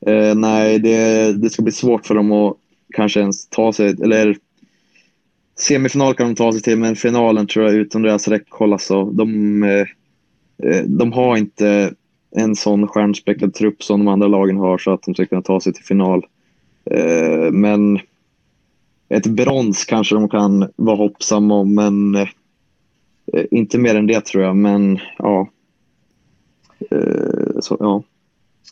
Eh, 0.00 0.34
nej, 0.34 0.78
det, 0.78 1.32
det 1.32 1.50
ska 1.50 1.62
bli 1.62 1.72
svårt 1.72 2.06
för 2.06 2.14
dem 2.14 2.32
att 2.32 2.56
kanske 2.94 3.20
ens 3.20 3.48
ta 3.48 3.72
sig, 3.72 3.96
eller 4.02 4.36
semifinal 5.58 6.14
kan 6.14 6.26
de 6.26 6.34
ta 6.34 6.52
sig 6.52 6.62
till, 6.62 6.78
men 6.78 6.96
finalen 6.96 7.46
tror 7.46 7.64
jag 7.66 7.74
utom 7.74 8.02
deras 8.02 8.28
räckhåll. 8.28 8.72
Alltså, 8.72 9.04
de, 9.04 9.62
eh, 9.62 9.86
eh, 10.62 10.84
de 10.84 11.12
har 11.12 11.36
inte 11.36 11.94
en 12.36 12.56
sån 12.56 12.88
stjärnspäckad 12.88 13.54
trupp 13.54 13.82
som 13.82 14.00
de 14.00 14.08
andra 14.08 14.28
lagen 14.28 14.56
har 14.56 14.78
så 14.78 14.92
att 14.92 15.02
de 15.02 15.14
ska 15.14 15.26
kunna 15.26 15.42
ta 15.42 15.60
sig 15.60 15.72
till 15.72 15.84
final. 15.84 16.26
Eh, 16.90 17.52
men 17.52 18.00
ett 19.08 19.26
brons 19.26 19.84
kanske 19.84 20.14
de 20.14 20.28
kan 20.28 20.70
vara 20.76 20.96
hoppsamma 20.96 21.54
om, 21.54 21.74
men 21.74 22.14
eh, 22.14 23.44
inte 23.50 23.78
mer 23.78 23.94
än 23.94 24.06
det 24.06 24.20
tror 24.20 24.44
jag. 24.44 24.56
Men 24.56 24.98
ja. 25.18 25.48
Eh, 26.90 27.60
så, 27.60 27.76
ja. 27.80 28.02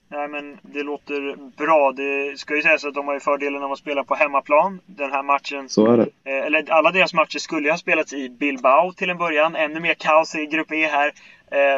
Nej, 0.09 0.29
men 0.29 0.59
det 0.63 0.83
låter 0.83 1.37
bra. 1.57 1.93
Det 1.93 2.39
ska 2.39 2.57
ju 2.57 2.63
sägas 2.63 2.85
att 2.85 2.95
de 2.95 3.07
har 3.07 3.15
ju 3.15 3.21
fördelen 3.21 3.63
av 3.63 3.73
att 3.73 3.79
spela 3.79 4.05
på 4.05 4.15
hemmaplan. 4.15 4.81
Den 4.87 5.13
här 5.13 5.23
matchen. 5.23 5.69
Så 5.69 5.93
är 5.93 5.97
det. 5.97 6.31
Eller 6.31 6.71
alla 6.71 6.91
deras 6.91 7.15
matcher 7.15 7.39
skulle 7.39 7.67
ju 7.67 7.71
ha 7.71 7.79
spelats 7.79 8.13
i 8.13 8.29
Bilbao 8.29 8.93
till 8.93 9.11
en 9.11 9.19
början. 9.19 9.57
Ännu 9.57 9.81
mer 9.81 9.95
kaos 9.95 10.35
i 10.35 10.47
Grupp 10.47 10.73
E 10.73 10.87
här. 10.87 11.13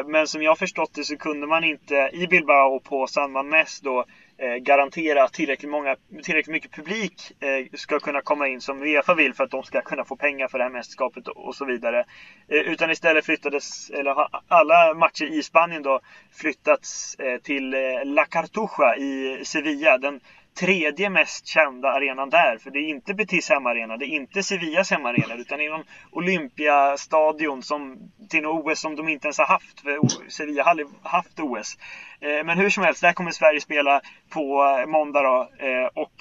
Men 0.03 0.27
som 0.27 0.41
jag 0.41 0.57
förstått 0.57 0.93
det 0.93 1.03
så 1.03 1.17
kunde 1.17 1.47
man 1.47 1.63
inte 1.63 2.09
i 2.13 2.27
Bilbao 2.27 2.79
på 2.79 3.07
San 3.07 3.31
Mamés 3.31 3.79
då 3.81 4.05
Eh, 4.39 4.55
garantera 4.55 5.23
att 5.23 5.33
tillräckligt, 5.33 5.71
många, 5.71 5.95
tillräckligt 6.23 6.53
mycket 6.53 6.71
publik 6.71 7.31
eh, 7.39 7.77
ska 7.77 7.99
kunna 7.99 8.21
komma 8.21 8.47
in 8.47 8.61
som 8.61 8.81
Uefa 8.81 9.13
vill 9.13 9.33
för 9.33 9.43
att 9.43 9.51
de 9.51 9.63
ska 9.63 9.81
kunna 9.81 10.05
få 10.05 10.15
pengar 10.15 10.47
för 10.47 10.57
det 10.57 10.63
här 10.63 10.71
mästerskapet 10.71 11.27
och, 11.27 11.47
och 11.47 11.55
så 11.55 11.65
vidare. 11.65 12.05
Eh, 12.47 12.59
utan 12.59 12.91
istället 12.91 13.25
flyttades, 13.25 13.89
eller 13.89 14.11
har 14.11 14.29
alla 14.47 14.93
matcher 14.93 15.25
i 15.25 15.43
Spanien 15.43 15.83
då 15.83 15.99
flyttats 16.31 17.15
eh, 17.15 17.37
till 17.37 17.73
eh, 17.73 17.79
La 18.05 18.25
Cartuja 18.25 18.95
i 18.97 19.41
Sevilla. 19.45 19.97
Den 19.97 20.19
tredje 20.59 21.09
mest 21.09 21.47
kända 21.47 21.89
arenan 21.89 22.29
där. 22.29 22.57
För 22.57 22.71
det 22.71 22.79
är 22.79 22.89
inte 22.89 23.13
Betis 23.13 23.49
hemmaarena, 23.49 23.97
det 23.97 24.05
är 24.05 24.15
inte 24.15 24.43
Sevillas 24.43 24.91
hemmaarena, 24.91 25.35
utan 25.35 25.57
det 25.57 25.65
är 25.65 25.69
någon 25.69 25.85
Olympiastadion 26.11 27.63
som, 27.63 27.97
till 28.29 28.41
något 28.41 28.71
OS 28.71 28.79
som 28.79 28.95
de 28.95 29.09
inte 29.09 29.27
ens 29.27 29.37
har 29.37 29.45
haft. 29.45 29.81
För 29.81 30.29
Sevilla 30.29 30.63
har 30.63 30.71
aldrig 30.71 30.87
haft 31.03 31.39
OS. 31.39 31.77
Eh, 32.21 32.45
men 32.45 32.57
hur 32.57 32.69
som 32.69 32.83
helst, 32.83 33.01
där 33.01 33.13
kommer 33.13 33.31
Sverige 33.31 33.61
spela 33.61 34.01
på 34.29 34.77
eh, 34.81 34.85
måndag 34.85 35.21
då. 35.21 35.49
Eh, 35.65 35.85
och 35.93 36.13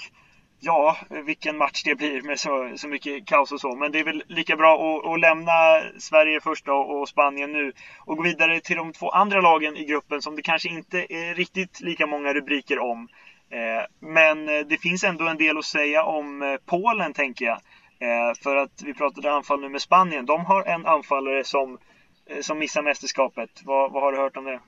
ja, 0.60 0.96
vilken 1.08 1.56
match 1.56 1.82
det 1.84 1.94
blir 1.94 2.22
med 2.22 2.40
så, 2.40 2.72
så 2.76 2.88
mycket 2.88 3.26
kaos 3.26 3.52
och 3.52 3.60
så. 3.60 3.76
Men 3.76 3.92
det 3.92 3.98
är 4.00 4.04
väl 4.04 4.22
lika 4.26 4.56
bra 4.56 4.74
att, 4.74 5.12
att 5.12 5.20
lämna 5.20 5.82
Sverige 5.98 6.40
först 6.40 6.68
och, 6.68 7.00
och 7.00 7.08
Spanien 7.08 7.52
nu 7.52 7.72
och 7.98 8.16
gå 8.16 8.22
vidare 8.22 8.60
till 8.60 8.76
de 8.76 8.92
två 8.92 9.10
andra 9.10 9.40
lagen 9.40 9.76
i 9.76 9.84
gruppen 9.84 10.22
som 10.22 10.36
det 10.36 10.42
kanske 10.42 10.68
inte 10.68 10.98
är 10.98 11.34
riktigt 11.34 11.80
lika 11.80 12.06
många 12.06 12.32
rubriker 12.32 12.78
om. 12.78 13.08
Eh, 13.50 13.84
men 14.00 14.48
eh, 14.48 14.66
det 14.68 14.76
finns 14.76 15.04
ändå 15.04 15.28
en 15.28 15.36
del 15.36 15.58
att 15.58 15.64
säga 15.64 16.04
om 16.04 16.42
eh, 16.42 16.48
Polen, 16.66 17.12
tänker 17.12 17.44
jag. 17.44 17.58
För 18.42 18.56
att 18.56 18.82
vi 18.84 18.94
pratade 18.94 19.32
anfall 19.32 19.60
nu 19.60 19.68
med 19.68 19.80
Spanien. 19.80 20.26
De 20.26 20.44
har 20.44 20.62
en 20.62 20.86
anfallare 20.86 21.44
som, 21.44 21.78
som 22.40 22.58
missar 22.58 22.82
mästerskapet. 22.82 23.50
Vad, 23.64 23.92
vad 23.92 24.02
har 24.02 24.12
du 24.12 24.18
hört 24.18 24.36
om 24.36 24.44
det? 24.44 24.60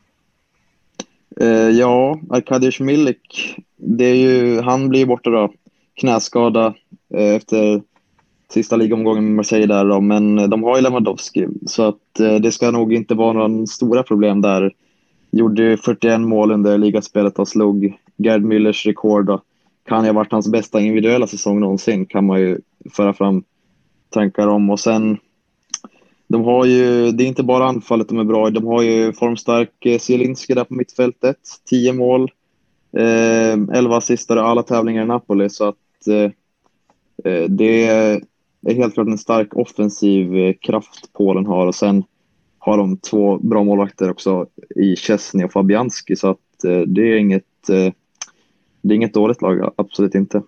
Ja, 1.70 2.20
Arkadiusz 2.30 2.80
Milik. 2.80 3.56
Det 3.76 4.04
är 4.04 4.14
ju, 4.14 4.60
han 4.60 4.88
blir 4.88 5.06
borta 5.06 5.30
då. 5.30 5.52
Knäskada 6.00 6.74
efter 7.14 7.82
sista 8.50 8.76
ligomgången 8.76 9.24
med 9.24 9.34
Marseille 9.34 9.74
där 9.74 9.84
då, 9.84 10.00
men 10.00 10.50
de 10.50 10.62
har 10.62 10.76
ju 10.76 10.82
Lewandowski. 10.82 11.46
Så 11.66 11.82
att 11.82 12.40
det 12.40 12.52
ska 12.52 12.70
nog 12.70 12.92
inte 12.92 13.14
vara 13.14 13.32
några 13.32 13.66
stora 13.66 14.02
problem 14.02 14.40
där. 14.40 14.72
Gjorde 15.30 15.76
41 15.76 16.20
mål 16.20 16.52
under 16.52 16.78
ligaspelet 16.78 17.38
och 17.38 17.48
slog 17.48 17.98
Gerd 18.18 18.42
Müllers 18.42 18.87
rekord 18.87 19.31
och 19.31 19.40
kan 19.88 20.04
ju 20.04 20.09
ha 20.09 20.14
varit 20.14 20.33
hans 20.33 20.48
bästa 20.48 20.81
individuella 20.81 21.26
säsong 21.26 21.61
någonsin 21.61 22.07
kan 22.07 22.26
man 22.26 22.40
ju 22.40 22.59
föra 22.90 23.12
fram 23.12 23.44
tankar 24.11 24.48
om. 24.48 24.70
Och 24.70 24.81
sen, 24.81 25.18
de 26.28 26.44
har 26.44 26.64
ju, 26.64 27.11
det 27.12 27.24
är 27.24 27.28
inte 27.28 27.42
bara 27.42 27.64
anfallet 27.64 28.09
de 28.09 28.18
är 28.18 28.24
bra 28.24 28.48
i, 28.48 28.50
de 28.50 28.66
har 28.66 28.83
ju 28.83 29.12
formstark 29.12 29.87
eh, 29.87 29.98
Zielinski 29.98 30.54
där 30.54 30.64
på 30.64 30.74
mittfältet, 30.74 31.38
10 31.70 31.92
mål, 31.92 32.31
eh, 32.96 33.52
11 33.52 33.96
assist 33.96 34.31
i 34.31 34.35
alla 34.35 34.62
tävlingar 34.62 35.02
i 35.02 35.07
Napoli. 35.07 35.48
Så 35.48 35.68
att 35.68 36.09
eh, 36.09 36.31
eh, 37.33 37.44
det 37.48 37.87
är 37.87 38.20
helt 38.74 38.94
klart 38.94 39.09
en 39.09 39.18
stark 39.18 39.57
offensiv 39.57 40.37
eh, 40.37 40.54
kraft 40.61 41.12
Polen 41.12 41.46
har. 41.46 41.66
Och 41.66 41.74
sen 41.74 42.04
har 42.59 42.78
de 42.78 42.96
två 42.96 43.38
bra 43.38 43.64
målvakter 43.64 44.11
också 44.11 44.46
i 44.76 44.96
Chesney 44.96 45.44
och 45.44 45.52
Fabianski. 45.52 46.16
Så 46.16 46.28
att 46.28 46.64
eh, 46.64 46.81
det 46.81 47.02
är 47.02 47.16
inget 47.16 47.44
det 48.88 48.94
är 48.94 48.96
inget 48.96 49.14
dåligt 49.14 49.42
lag, 49.42 49.72
absolut 49.77 50.14
inte. 50.14 50.42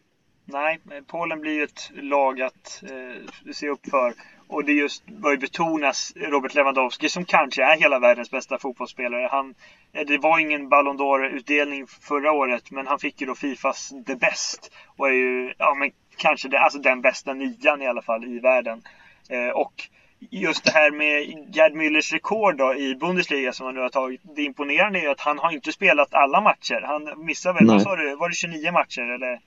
Nej, 0.44 0.80
Polen 1.06 1.40
blir 1.40 1.52
ju 1.52 1.62
ett 1.62 1.90
lag 1.94 2.42
att 2.42 2.82
eh, 2.82 3.52
se 3.52 3.68
upp 3.68 3.86
för. 3.90 4.14
Och 4.48 4.64
det 4.64 4.72
just 4.72 5.06
bör 5.06 5.36
betonas 5.36 6.12
Robert 6.16 6.54
Lewandowski 6.54 7.08
som 7.08 7.24
kanske 7.24 7.64
är 7.64 7.76
hela 7.76 7.98
världens 7.98 8.30
bästa 8.30 8.58
fotbollsspelare. 8.58 9.28
Han, 9.30 9.54
eh, 9.92 10.06
det 10.06 10.18
var 10.18 10.38
ingen 10.38 10.68
Ballon 10.68 10.98
d'Or-utdelning 10.98 11.86
förra 11.86 12.32
året, 12.32 12.70
men 12.70 12.86
han 12.86 12.98
fick 12.98 13.20
ju 13.20 13.26
då 13.26 13.34
Fifas 13.34 13.92
The 14.06 14.14
Best. 14.14 14.72
Och 14.96 15.08
är 15.08 15.12
ju, 15.12 15.54
ja 15.58 15.74
men 15.74 15.90
kanske 16.16 16.48
det, 16.48 16.58
alltså 16.58 16.78
den 16.78 17.00
bästa 17.00 17.34
nian 17.34 17.82
i 17.82 17.86
alla 17.86 18.02
fall 18.02 18.24
i 18.24 18.38
världen. 18.38 18.82
Eh, 19.28 19.48
och 19.48 19.88
just 20.30 20.64
det 20.64 20.70
här 20.70 20.90
med 20.90 21.46
Gerd 21.54 21.72
Müllers 21.72 22.12
rekord 22.12 22.56
då, 22.56 22.74
i 22.74 22.94
Bundesliga 22.94 23.52
som 23.52 23.66
han 23.66 23.74
nu 23.74 23.80
har 23.80 23.88
tagit. 23.88 24.20
Det 24.36 24.42
imponerande 24.42 24.98
är 24.98 25.02
ju 25.02 25.08
att 25.08 25.20
han 25.20 25.38
har 25.38 25.52
inte 25.52 25.72
spelat 25.72 26.14
alla 26.14 26.40
matcher. 26.40 26.80
Han 26.84 27.26
missar 27.26 27.52
väl, 27.52 27.66
vad 27.66 27.82
sa 27.82 27.96
du, 27.96 28.16
var 28.16 28.28
det 28.28 28.34
29 28.34 28.72
matcher 28.72 29.02
eller? 29.02 29.40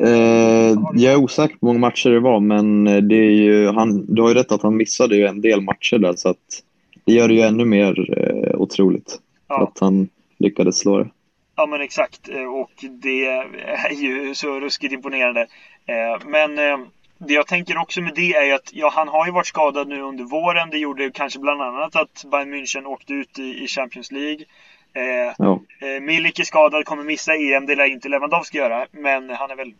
Eh, 0.00 0.76
jag 0.94 1.12
är 1.12 1.16
osäker 1.16 1.56
på 1.56 1.66
hur 1.66 1.72
många 1.72 1.78
matcher 1.78 2.10
det 2.10 2.20
var, 2.20 2.40
men 2.40 2.84
det 2.84 3.16
är 3.16 3.30
ju, 3.30 3.68
han, 3.68 4.14
du 4.14 4.22
har 4.22 4.28
ju 4.28 4.34
rätt 4.34 4.52
att 4.52 4.62
han 4.62 4.76
missade 4.76 5.16
ju 5.16 5.26
en 5.26 5.40
del 5.40 5.60
matcher 5.60 5.98
där, 5.98 6.12
så 6.16 6.28
att 6.28 6.62
det 7.04 7.12
gör 7.12 7.28
det 7.28 7.34
ju 7.34 7.40
ännu 7.40 7.64
mer 7.64 8.18
eh, 8.18 8.60
otroligt 8.60 9.18
ja. 9.48 9.62
att 9.62 9.78
han 9.80 10.08
lyckades 10.38 10.78
slå 10.78 10.98
det. 10.98 11.08
Ja 11.56 11.66
men 11.66 11.80
exakt, 11.80 12.28
eh, 12.28 12.54
och 12.54 12.70
det 12.90 13.26
är 13.26 13.92
ju 13.92 14.34
så 14.34 14.60
ruskigt 14.60 14.92
imponerande. 14.92 15.40
Eh, 15.86 16.26
men 16.26 16.58
eh, 16.58 16.78
det 17.18 17.34
jag 17.34 17.46
tänker 17.46 17.78
också 17.78 18.00
med 18.00 18.14
det 18.14 18.34
är 18.34 18.54
att 18.54 18.70
ja, 18.72 18.90
han 18.94 19.08
har 19.08 19.26
ju 19.26 19.32
varit 19.32 19.46
skadad 19.46 19.88
nu 19.88 20.00
under 20.00 20.24
våren. 20.24 20.70
Det 20.70 20.78
gjorde 20.78 21.10
kanske 21.10 21.38
bland 21.38 21.62
annat 21.62 21.96
att 21.96 22.24
Bayern 22.30 22.54
München 22.54 22.84
åkte 22.84 23.12
ut 23.12 23.38
i, 23.38 23.64
i 23.64 23.66
Champions 23.66 24.12
League. 24.12 24.44
Eh, 24.92 25.34
ja. 25.38 25.60
eh, 25.80 26.00
Milik 26.00 26.38
är 26.38 26.44
skadad, 26.44 26.84
kommer 26.84 27.04
missa 27.04 27.34
EM. 27.34 27.66
Det 27.66 27.74
lär 27.74 27.84
inte 27.84 28.08
Lewandowski 28.08 28.58
göra. 28.58 28.86
Men 28.90 29.30
han 29.30 29.50
är 29.50 29.56
väl 29.56 29.74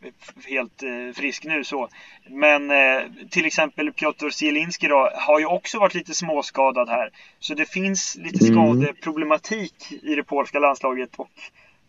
helt 0.46 0.82
eh, 0.82 1.14
frisk 1.14 1.44
nu 1.44 1.64
så. 1.64 1.88
Men 2.28 2.70
eh, 2.70 3.02
till 3.30 3.46
exempel 3.46 3.92
Piotr 3.92 4.30
Zielinski 4.30 4.88
då, 4.88 5.10
har 5.14 5.38
ju 5.38 5.46
också 5.46 5.78
varit 5.78 5.94
lite 5.94 6.14
småskadad 6.14 6.88
här. 6.88 7.10
Så 7.38 7.54
det 7.54 7.66
finns 7.66 8.16
lite 8.16 8.44
mm. 8.44 8.54
skadeproblematik 8.54 9.92
i 10.02 10.14
det 10.14 10.24
polska 10.24 10.58
landslaget. 10.58 11.10
Och 11.16 11.30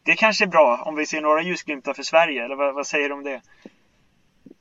det 0.03 0.15
kanske 0.15 0.45
är 0.45 0.49
bra 0.49 0.83
om 0.85 0.95
vi 0.95 1.05
ser 1.05 1.21
några 1.21 1.41
ljusglimtar 1.41 1.93
för 1.93 2.03
Sverige. 2.03 2.45
Eller 2.45 2.55
vad, 2.55 2.75
vad 2.75 2.87
säger 2.87 3.09
du 3.09 3.15
om 3.15 3.23
det? 3.23 3.41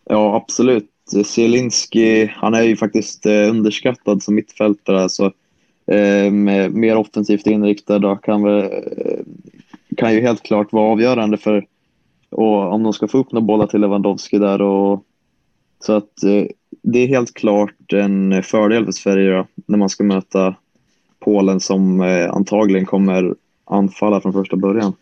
Ja, 0.09 0.37
absolut. 0.37 0.91
Zielinski, 1.25 2.27
han 2.27 2.55
är 2.55 2.63
ju 2.63 2.77
faktiskt 2.77 3.27
eh, 3.27 3.51
underskattad 3.51 4.23
som 4.23 4.35
mittfältare. 4.35 5.09
Så, 5.09 5.25
eh, 5.93 6.31
mer 6.71 6.97
offensivt 6.97 7.47
inriktad 7.47 8.07
och 8.07 8.25
kan, 8.25 8.43
väl, 8.43 8.63
eh, 8.63 9.21
kan 9.97 10.15
ju 10.15 10.21
helt 10.21 10.43
klart 10.43 10.73
vara 10.73 10.93
avgörande 10.93 11.37
för 11.37 11.67
och 12.31 12.73
om 12.73 12.83
de 12.83 12.93
ska 12.93 13.09
få 13.09 13.19
upp 13.19 13.33
några 13.33 13.47
bollar 13.47 13.67
till 13.67 13.81
Lewandowski 13.81 14.39
där. 14.39 14.63
Och, 14.63 15.05
så 15.81 15.93
att 15.93 16.23
eh, 16.23 16.47
det 16.83 16.99
är 16.99 17.09
helt 17.09 17.35
klart 17.35 17.93
en 17.93 18.43
fördel 18.43 18.85
för 18.85 18.93
Sverige 18.93 19.31
då, 19.31 19.47
när 19.67 19.79
man 19.79 19.89
ska 19.89 20.05
möta 20.05 20.55
Polen 21.19 21.61
som 21.61 22.01
eh, 22.01 22.31
antagligen 22.31 22.87
kommer 22.87 23.35
anfalla 23.65 24.21
från 24.21 24.33
första 24.33 24.57
början. 24.57 24.93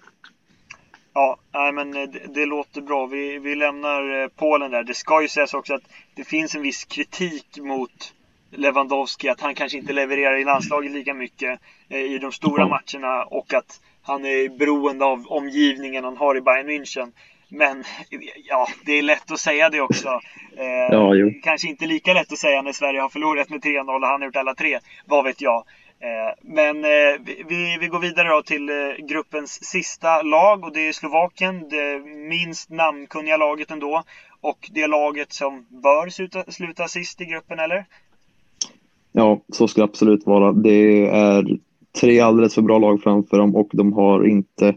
Ja, 1.15 1.37
nej 1.57 1.73
men 1.73 1.91
det, 1.91 2.07
det, 2.35 2.47
låter 2.47 2.81
bra. 2.81 3.07
Vi, 3.07 3.39
vi 3.39 3.55
lämnar 3.55 4.29
Polen 4.29 4.71
där. 4.71 4.83
Det 4.83 4.95
ska 4.95 5.23
ju 5.23 5.29
sägas 5.29 5.55
också 5.55 5.75
att 5.75 5.83
det 6.15 6.25
finns 6.25 6.55
en 6.55 6.63
viss 6.63 6.85
kritik 6.85 7.59
mot 7.59 8.15
Lewandowski, 8.51 9.29
att 9.29 9.41
han 9.41 9.55
kanske 9.55 9.79
inte 9.79 9.93
levererar 9.93 10.37
i 10.37 10.45
landslaget 10.45 10.93
lika 10.93 11.15
mycket 11.15 11.61
i 11.89 12.19
de 12.19 12.33
stora 12.33 12.67
matcherna 12.67 13.25
och 13.25 13.55
att 13.55 13.81
han 14.03 14.25
är 14.25 14.59
beroende 14.59 15.05
av 15.05 15.27
omgivningen 15.29 16.05
han 16.05 16.17
har 16.17 16.37
i 16.37 16.41
Bayern 16.41 16.69
München. 16.69 17.13
Men 17.49 17.85
ja, 18.49 18.69
det 18.85 18.93
är 18.93 19.03
lätt 19.03 19.31
att 19.31 19.41
säga 19.41 19.71
det 19.71 19.81
också. 19.81 20.09
Eh, 20.57 20.65
ja, 20.91 21.13
kanske 21.43 21.69
inte 21.69 21.87
lika 21.87 22.15
lätt 22.15 22.33
att 22.33 22.39
säga 22.39 22.63
när 22.63 22.73
Sverige 22.73 23.01
har 23.01 23.09
förlorat 23.09 23.51
med 23.51 23.61
3-0 23.61 23.79
och 23.81 24.07
han 24.07 24.21
har 24.21 24.27
gjort 24.27 24.37
alla 24.37 24.55
tre. 24.55 24.79
Vad 25.07 25.25
vet 25.25 25.41
jag. 25.41 25.65
Eh, 26.01 26.35
men 26.43 26.85
eh, 26.85 27.21
vi, 27.49 27.79
vi 27.81 27.89
går 27.89 27.99
vidare 27.99 28.29
då 28.29 28.43
till 28.43 28.69
eh, 28.69 29.07
gruppens 29.07 29.65
sista 29.65 30.23
lag 30.23 30.65
och 30.65 30.73
det 30.73 30.89
är 30.89 30.93
Slovakien. 30.93 31.69
Det 31.69 32.01
minst 32.29 32.71
namnkunniga 32.71 33.37
laget 33.37 33.71
ändå. 33.71 34.03
Och 34.41 34.71
det 34.75 34.87
laget 34.87 35.33
som 35.33 35.67
bör 35.69 36.09
sluta, 36.09 36.45
sluta 36.53 36.89
sist 36.89 37.21
i 37.21 37.25
gruppen, 37.25 37.59
eller? 37.59 37.85
Ja, 39.13 39.41
så 39.53 39.69
ska 39.69 39.81
det 39.81 39.85
absolut 39.85 40.27
vara. 40.27 40.53
Det 40.53 41.07
är 41.07 41.59
tre 42.01 42.21
alldeles 42.21 42.55
för 42.55 42.63
bra 42.63 42.79
lag 42.79 43.03
framför 43.03 43.39
dem 43.39 43.57
och 43.57 43.69
de 43.73 43.93
har 43.93 44.27
inte 44.27 44.75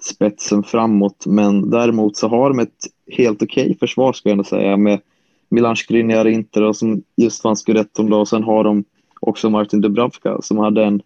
spetsen 0.00 0.62
framåt. 0.62 1.26
Men 1.26 1.70
däremot 1.70 2.16
så 2.16 2.28
har 2.28 2.48
de 2.48 2.58
ett 2.58 2.68
helt 3.16 3.42
okej 3.42 3.64
okay 3.64 3.78
försvar 3.78 4.12
ska 4.12 4.28
jag 4.28 4.32
ändå 4.32 4.44
säga 4.44 4.76
med 4.76 5.00
Milan 5.48 5.76
Skriniar 5.76 6.26
Inter 6.26 6.72
som 6.72 7.02
just 7.16 7.44
vann 7.44 7.56
Scudetton 7.56 8.10
då 8.10 8.20
och 8.20 8.28
sen 8.28 8.42
har 8.42 8.64
de 8.64 8.84
också 9.22 9.50
Martin 9.50 9.80
Dubravka 9.80 10.42
som 10.42 10.58
hade 10.58 10.84
en 10.84 11.02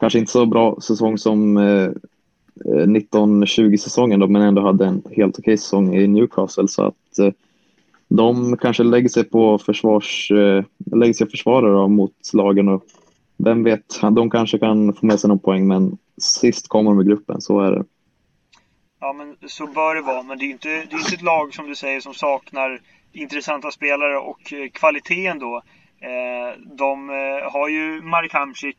kanske 0.00 0.18
inte 0.18 0.32
så 0.32 0.46
bra 0.46 0.80
säsong 0.80 1.18
som 1.18 1.56
eh, 1.56 1.84
eh 2.64 2.86
1920-säsongen 2.86 4.20
då, 4.20 4.26
men 4.26 4.42
ändå 4.42 4.62
hade 4.62 4.86
en 4.86 5.02
helt 5.10 5.38
okej 5.38 5.58
säsong 5.58 5.94
i 5.94 6.06
Newcastle 6.06 6.68
så 6.68 6.82
att 6.82 7.18
eh, 7.18 7.32
de 8.08 8.56
kanske 8.56 8.82
lägger 8.82 9.08
sig 9.08 9.24
på 9.24 9.58
försvars, 9.58 10.30
eh, 10.30 10.64
lägger 10.96 11.14
sig 11.14 11.30
försvarare 11.30 11.88
mot 11.88 12.30
lagen 12.32 12.68
och 12.68 12.84
vem 13.36 13.64
vet, 13.64 14.00
de 14.00 14.30
kanske 14.30 14.58
kan 14.58 14.92
få 14.92 15.06
med 15.06 15.20
sig 15.20 15.28
någon 15.28 15.38
poäng 15.38 15.66
men 15.66 15.98
sist 16.16 16.68
kommer 16.68 16.90
de 16.90 17.00
i 17.00 17.04
gruppen, 17.04 17.40
så 17.40 17.60
är 17.60 17.70
det. 17.70 17.84
Ja, 19.00 19.12
men 19.12 19.36
så 19.48 19.66
bör 19.66 19.94
det 19.94 20.02
vara. 20.02 20.22
Men 20.22 20.38
det 20.38 20.44
är 20.44 20.50
inte, 20.50 20.68
det 20.68 20.94
är 20.94 20.98
inte 20.98 21.14
ett 21.14 21.22
lag 21.22 21.54
som 21.54 21.68
du 21.68 21.74
säger 21.74 22.00
som 22.00 22.14
saknar 22.14 22.80
intressanta 23.12 23.70
spelare 23.70 24.18
och 24.18 24.52
eh, 24.52 24.70
kvaliteten 24.70 25.38
då. 25.38 25.62
Eh, 26.02 26.58
de 26.78 27.10
eh, 27.10 27.52
har 27.52 27.68
ju 27.68 28.02
Marek 28.02 28.32
Hamsik 28.32 28.78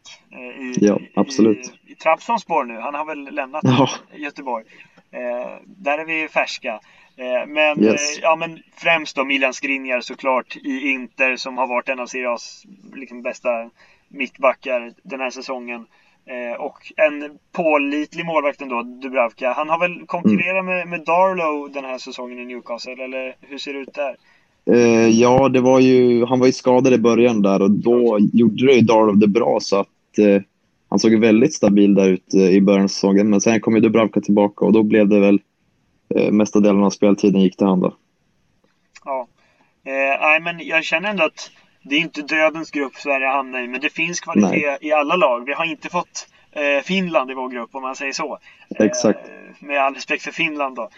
i, 0.60 0.86
ja, 0.86 1.00
absolut. 1.16 1.74
i, 1.88 1.92
i 1.92 1.96
Trabzonspor 1.96 2.64
nu. 2.64 2.80
Han 2.80 2.94
har 2.94 3.06
väl 3.06 3.36
lämnat 3.36 3.64
ja. 3.64 3.90
Göteborg. 4.14 4.66
Där 5.66 5.98
är 5.98 6.06
vi 6.06 6.28
färska. 6.28 6.80
Men, 7.48 7.84
yes. 7.84 8.20
ja, 8.22 8.36
men 8.36 8.64
främst 8.76 9.16
då 9.16 9.26
Milan 9.26 9.54
Skriniar 9.54 10.02
såklart 10.02 10.56
i 10.56 10.90
Inter 10.90 11.36
som 11.36 11.58
har 11.58 11.68
varit 11.68 11.90
en 11.90 12.00
av 12.00 12.06
Serie 12.06 12.28
A's 12.28 12.66
liksom 12.94 13.22
bästa 13.22 13.70
mittbackar 14.08 14.94
den 15.04 15.20
här 15.20 15.30
säsongen. 15.30 15.86
Eh, 16.26 16.62
och 16.62 16.92
en 16.98 17.40
pålitlig 17.52 18.26
målvakt 18.26 18.62
ändå, 18.62 18.82
Dubravka. 18.84 19.52
Han 19.52 19.70
har 19.70 19.80
väl 19.80 20.06
konkurrerat 20.06 20.64
mm. 20.64 20.66
med, 20.66 20.88
med 20.88 21.06
Darlow 21.06 21.72
den 21.72 21.86
här 21.86 21.98
säsongen 21.98 22.40
i 22.40 22.46
Newcastle, 22.46 23.04
eller 23.04 23.36
hur 23.42 23.58
ser 23.58 23.74
det 23.74 23.80
ut 23.80 23.94
där? 23.94 24.16
Eh, 24.72 25.08
ja, 25.10 25.50
det 25.50 25.62
var 25.62 25.80
ju, 25.80 26.26
han 26.26 26.40
var 26.40 26.48
ju 26.48 26.54
skadad 26.54 26.94
i 26.94 26.98
början 26.98 27.42
där 27.42 27.62
och 27.62 27.72
då 27.72 28.18
gjorde 28.34 28.66
det 28.66 28.74
ju 28.74 28.82
Darlow 28.82 29.18
det 29.18 29.28
bra 29.28 29.58
så 29.62 29.76
att 29.76 30.18
eh, 30.18 30.42
han 30.90 31.00
såg 31.00 31.16
väldigt 31.16 31.54
stabil 31.54 31.94
där 31.94 32.10
ute 32.10 32.38
i 32.38 32.62
början 32.62 32.84
av 32.84 32.88
säsongen. 32.88 33.30
Men 33.30 33.42
sen 33.42 33.62
kom 33.62 33.76
ju 33.76 33.82
Dubravka 33.82 34.22
tillbaka 34.22 34.66
och 34.66 34.74
då 34.74 34.84
blev 34.84 35.08
det 35.08 35.20
väl 35.20 35.40
eh, 36.16 36.32
mesta 36.32 36.60
delen 36.60 36.84
av 36.84 36.90
speltiden 36.90 37.42
gick 37.42 37.58
till 37.58 37.68
han 37.68 37.80
då. 37.80 37.94
Ja, 39.06 39.28
eh, 39.86 40.22
nej 40.22 40.40
men 40.42 40.68
jag 40.68 40.84
känner 40.84 41.10
ändå 41.10 41.24
att 41.24 41.52
det 41.84 41.96
är 41.96 42.00
inte 42.00 42.22
dödens 42.22 42.72
grupp 42.72 42.96
Sverige 42.96 43.28
hamnar 43.28 43.64
i, 43.64 43.68
men 43.68 43.82
det 43.82 43.90
finns 43.90 44.20
kvalitet 44.20 44.68
Nej. 44.68 44.78
i 44.82 44.94
alla 44.94 45.16
lag. 45.16 45.46
Vi 45.46 45.54
har 45.54 45.66
inte 45.66 45.90
fått 45.90 46.28
eh, 46.52 46.84
Finland 46.84 47.32
i 47.32 47.34
vår 47.34 47.50
grupp 47.50 47.76
om 47.76 47.82
man 47.82 47.96
säger 47.96 48.14
så. 48.14 48.40
Exakt. 48.80 49.20
Eh, 49.30 49.68
med 49.68 49.82
all 49.82 49.94
respekt 49.94 50.24
för 50.24 50.32
Finland 50.32 50.76
då. 50.76 50.90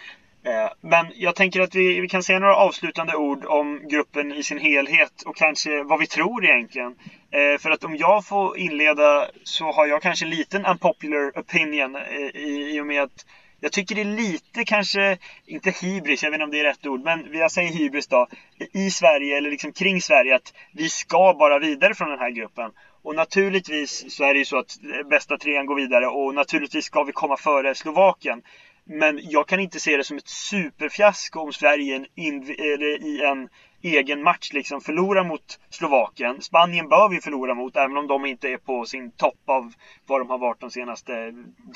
Eh, 0.46 0.70
men 0.82 1.06
jag 1.16 1.36
tänker 1.36 1.62
att 1.62 1.76
vi, 1.76 2.00
vi 2.00 2.08
kan 2.08 2.24
säga 2.24 2.40
några 2.40 2.56
avslutande 2.56 3.16
ord 3.16 3.46
om 3.46 3.82
gruppen 3.88 4.32
i 4.32 4.44
sin 4.44 4.60
helhet 4.60 5.22
och 5.26 5.36
kanske 5.36 5.84
vad 5.84 6.00
vi 6.00 6.08
tror 6.08 6.46
egentligen. 6.46 6.96
Eh, 7.32 7.60
för 7.60 7.72
att 7.72 7.84
om 7.84 7.96
jag 7.96 8.26
får 8.26 8.58
inleda 8.58 9.28
så 9.44 9.72
har 9.72 9.88
jag 9.88 10.02
kanske 10.02 10.26
en 10.26 10.30
liten 10.30 10.66
unpopular 10.66 11.40
opinion 11.40 11.96
eh, 11.96 12.42
i, 12.42 12.76
i 12.76 12.82
och 12.82 12.88
med 12.88 13.04
att 13.04 13.26
jag 13.60 13.72
tycker 13.72 13.96
det 13.96 14.02
är 14.02 14.06
lite 14.06 14.66
kanske, 14.66 15.18
inte 15.46 15.72
hybris, 15.82 16.24
jag 16.24 16.32
vet 16.32 16.36
inte 16.36 16.44
om 16.44 16.52
det 16.52 16.60
är 16.60 16.64
rätt 16.64 16.86
ord, 16.86 17.04
men 17.04 17.28
jag 17.34 17.52
säger 17.52 17.72
hybris 17.72 18.08
då, 18.08 18.28
i 18.74 18.92
Sverige 18.92 19.38
eller 19.38 19.50
liksom 19.50 19.72
kring 19.72 20.02
Sverige 20.02 20.36
att 20.36 20.54
vi 20.74 20.90
ska 20.90 21.36
bara 21.40 21.60
vidare 21.60 21.94
från 21.94 22.10
den 22.10 22.20
här 22.20 22.32
gruppen. 22.32 22.72
Och 23.04 23.16
naturligtvis 23.16 24.16
så 24.16 24.24
är 24.24 24.34
det 24.34 24.40
ju 24.40 24.46
så 24.46 24.58
att 24.58 24.78
bästa 25.10 25.38
trean 25.38 25.66
går 25.66 25.76
vidare 25.76 26.08
och 26.08 26.36
naturligtvis 26.36 26.86
ska 26.86 27.04
vi 27.04 27.12
komma 27.12 27.38
före 27.38 27.76
Slovakien. 27.76 28.42
Men 28.88 29.20
jag 29.24 29.48
kan 29.48 29.60
inte 29.60 29.80
se 29.80 29.98
det 29.98 30.04
som 30.04 30.18
ett 30.18 30.28
superfiasko 30.28 31.40
om 31.40 31.54
Sverige 31.54 32.06
i 32.16 33.22
en 33.22 33.50
egen 33.82 34.24
match 34.24 34.54
liksom 34.54 34.82
förlorar 34.82 35.24
mot 35.24 35.60
Slovakien. 35.70 36.42
Spanien 36.42 36.90
bör 36.90 37.10
vi 37.10 37.22
förlora 37.22 37.54
mot, 37.54 37.76
även 37.76 37.98
om 37.98 38.08
de 38.08 38.26
inte 38.26 38.50
är 38.50 38.58
på 38.58 38.86
sin 38.86 39.12
topp 39.12 39.42
av 39.46 39.74
vad 40.06 40.22
de 40.22 40.30
har 40.30 40.38
varit 40.38 40.60
de 40.60 40.72
senaste 40.72 41.12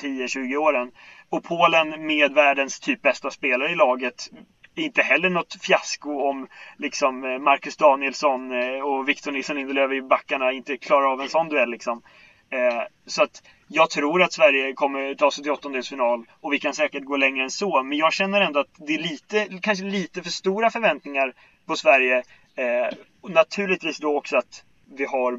10-20 0.02 0.56
åren. 0.56 0.90
Och 1.28 1.44
Polen 1.44 2.06
med 2.06 2.32
världens 2.32 2.80
typ 2.80 3.02
bästa 3.02 3.30
spelare 3.30 3.70
i 3.70 3.74
laget 3.74 4.30
inte 4.74 5.02
heller 5.02 5.30
något 5.30 5.56
fiasko 5.62 6.28
om 6.28 6.48
liksom 6.78 7.24
eh, 7.24 7.38
Marcus 7.38 7.76
Danielsson 7.76 8.52
eh, 8.52 8.80
och 8.80 9.08
Victor 9.08 9.32
Nilsson 9.32 9.56
Lindelöf 9.56 9.92
i 9.92 10.02
backarna 10.02 10.52
inte 10.52 10.76
klarar 10.76 11.12
av 11.12 11.20
en 11.20 11.28
sån 11.28 11.48
duell 11.48 11.70
liksom. 11.70 12.02
Eh, 12.50 12.82
så 13.06 13.22
att 13.22 13.42
jag 13.68 13.90
tror 13.90 14.22
att 14.22 14.32
Sverige 14.32 14.72
kommer 14.72 15.14
ta 15.14 15.30
sig 15.30 15.42
till 15.42 15.52
åttondelsfinal 15.52 16.24
och 16.40 16.52
vi 16.52 16.58
kan 16.58 16.74
säkert 16.74 17.04
gå 17.04 17.16
längre 17.16 17.42
än 17.42 17.50
så. 17.50 17.82
Men 17.82 17.98
jag 17.98 18.12
känner 18.12 18.40
ändå 18.40 18.60
att 18.60 18.74
det 18.76 18.94
är 18.94 18.98
lite, 18.98 19.48
kanske 19.62 19.84
lite 19.84 20.22
för 20.22 20.30
stora 20.30 20.70
förväntningar 20.70 21.32
på 21.66 21.76
Sverige. 21.76 22.22
Eh, 22.56 22.96
och 23.20 23.30
naturligtvis 23.30 23.98
då 23.98 24.16
också 24.16 24.36
att 24.36 24.64
vi 24.96 25.04
har 25.04 25.36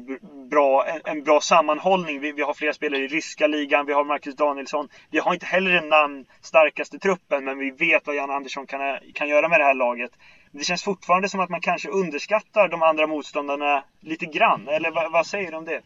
bra, 0.48 0.86
en, 0.86 1.00
en 1.04 1.24
bra 1.24 1.40
sammanhållning. 1.40 2.20
Vi, 2.20 2.32
vi, 2.32 2.42
har 2.42 2.54
flera 2.54 2.72
spelare 2.72 3.02
i 3.02 3.08
ryska 3.08 3.46
ligan, 3.46 3.86
vi 3.86 3.92
har 3.92 4.04
Marcus 4.04 4.36
Danielsson. 4.36 4.88
Vi 5.10 5.18
har 5.18 5.34
inte 5.34 5.46
heller 5.46 5.70
den 5.70 5.88
namnstarkaste 5.88 6.98
truppen, 6.98 7.44
men 7.44 7.58
vi 7.58 7.70
vet 7.70 8.06
vad 8.06 8.16
Jan 8.16 8.30
Andersson 8.30 8.66
kan, 8.66 8.98
kan 9.14 9.28
göra 9.28 9.48
med 9.48 9.60
det 9.60 9.64
här 9.64 9.74
laget. 9.74 10.10
Det 10.50 10.64
känns 10.64 10.84
fortfarande 10.84 11.28
som 11.28 11.40
att 11.40 11.50
man 11.50 11.60
kanske 11.60 11.88
underskattar 11.88 12.68
de 12.68 12.82
andra 12.82 13.06
motståndarna 13.06 13.84
lite 14.00 14.26
grann. 14.26 14.68
Eller 14.68 14.90
vad, 14.90 15.12
vad 15.12 15.26
säger 15.26 15.50
du 15.50 15.56
om 15.56 15.64
det? 15.64 15.80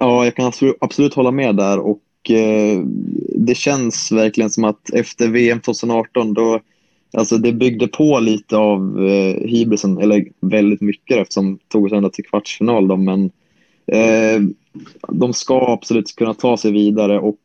Ja, 0.00 0.24
jag 0.24 0.36
kan 0.36 0.52
absolut 0.80 1.14
hålla 1.14 1.30
med 1.30 1.56
där 1.56 1.78
och 1.78 2.30
eh, 2.30 2.82
det 3.34 3.54
känns 3.54 4.12
verkligen 4.12 4.50
som 4.50 4.64
att 4.64 4.90
efter 4.90 5.28
VM 5.28 5.60
2018 5.60 6.34
då 6.34 6.60
Alltså 7.12 7.38
det 7.38 7.52
byggde 7.52 7.88
på 7.88 8.20
lite 8.20 8.56
av 8.56 9.06
eh, 9.06 9.48
hybrisen, 9.48 9.98
eller 9.98 10.24
väldigt 10.40 10.80
mycket 10.80 11.18
eftersom 11.18 11.56
det 11.56 11.68
tog 11.68 11.84
oss 11.84 11.92
ända 11.92 12.10
till 12.10 12.24
kvartsfinal. 12.24 12.88
Då, 12.88 12.96
men 12.96 13.30
eh, 13.86 14.40
de 15.08 15.32
ska 15.32 15.72
absolut 15.72 16.16
kunna 16.16 16.34
ta 16.34 16.56
sig 16.56 16.72
vidare 16.72 17.18
och 17.18 17.38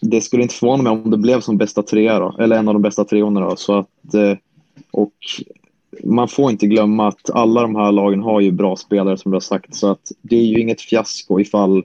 det 0.00 0.20
skulle 0.20 0.42
inte 0.42 0.54
förvåna 0.54 0.82
mig 0.82 0.92
om 0.92 1.10
det 1.10 1.16
blev 1.16 1.40
som 1.40 1.56
bästa 1.56 1.82
trea 1.82 2.18
då, 2.18 2.36
eller 2.38 2.56
en 2.56 2.68
av 2.68 2.74
de 2.74 2.82
bästa 2.82 3.04
treorna. 3.04 3.40
Då, 3.40 3.56
så 3.56 3.78
att, 3.78 4.14
eh, 4.14 4.36
och 4.90 5.14
man 6.04 6.28
får 6.28 6.50
inte 6.50 6.66
glömma 6.66 7.08
att 7.08 7.30
alla 7.30 7.62
de 7.62 7.76
här 7.76 7.92
lagen 7.92 8.22
har 8.22 8.40
ju 8.40 8.50
bra 8.50 8.76
spelare 8.76 9.16
som 9.16 9.30
du 9.30 9.34
har 9.34 9.40
sagt 9.40 9.74
så 9.74 9.90
att 9.90 10.12
det 10.22 10.36
är 10.36 10.44
ju 10.44 10.60
inget 10.60 10.80
fiasko 10.80 11.40
ifall 11.40 11.84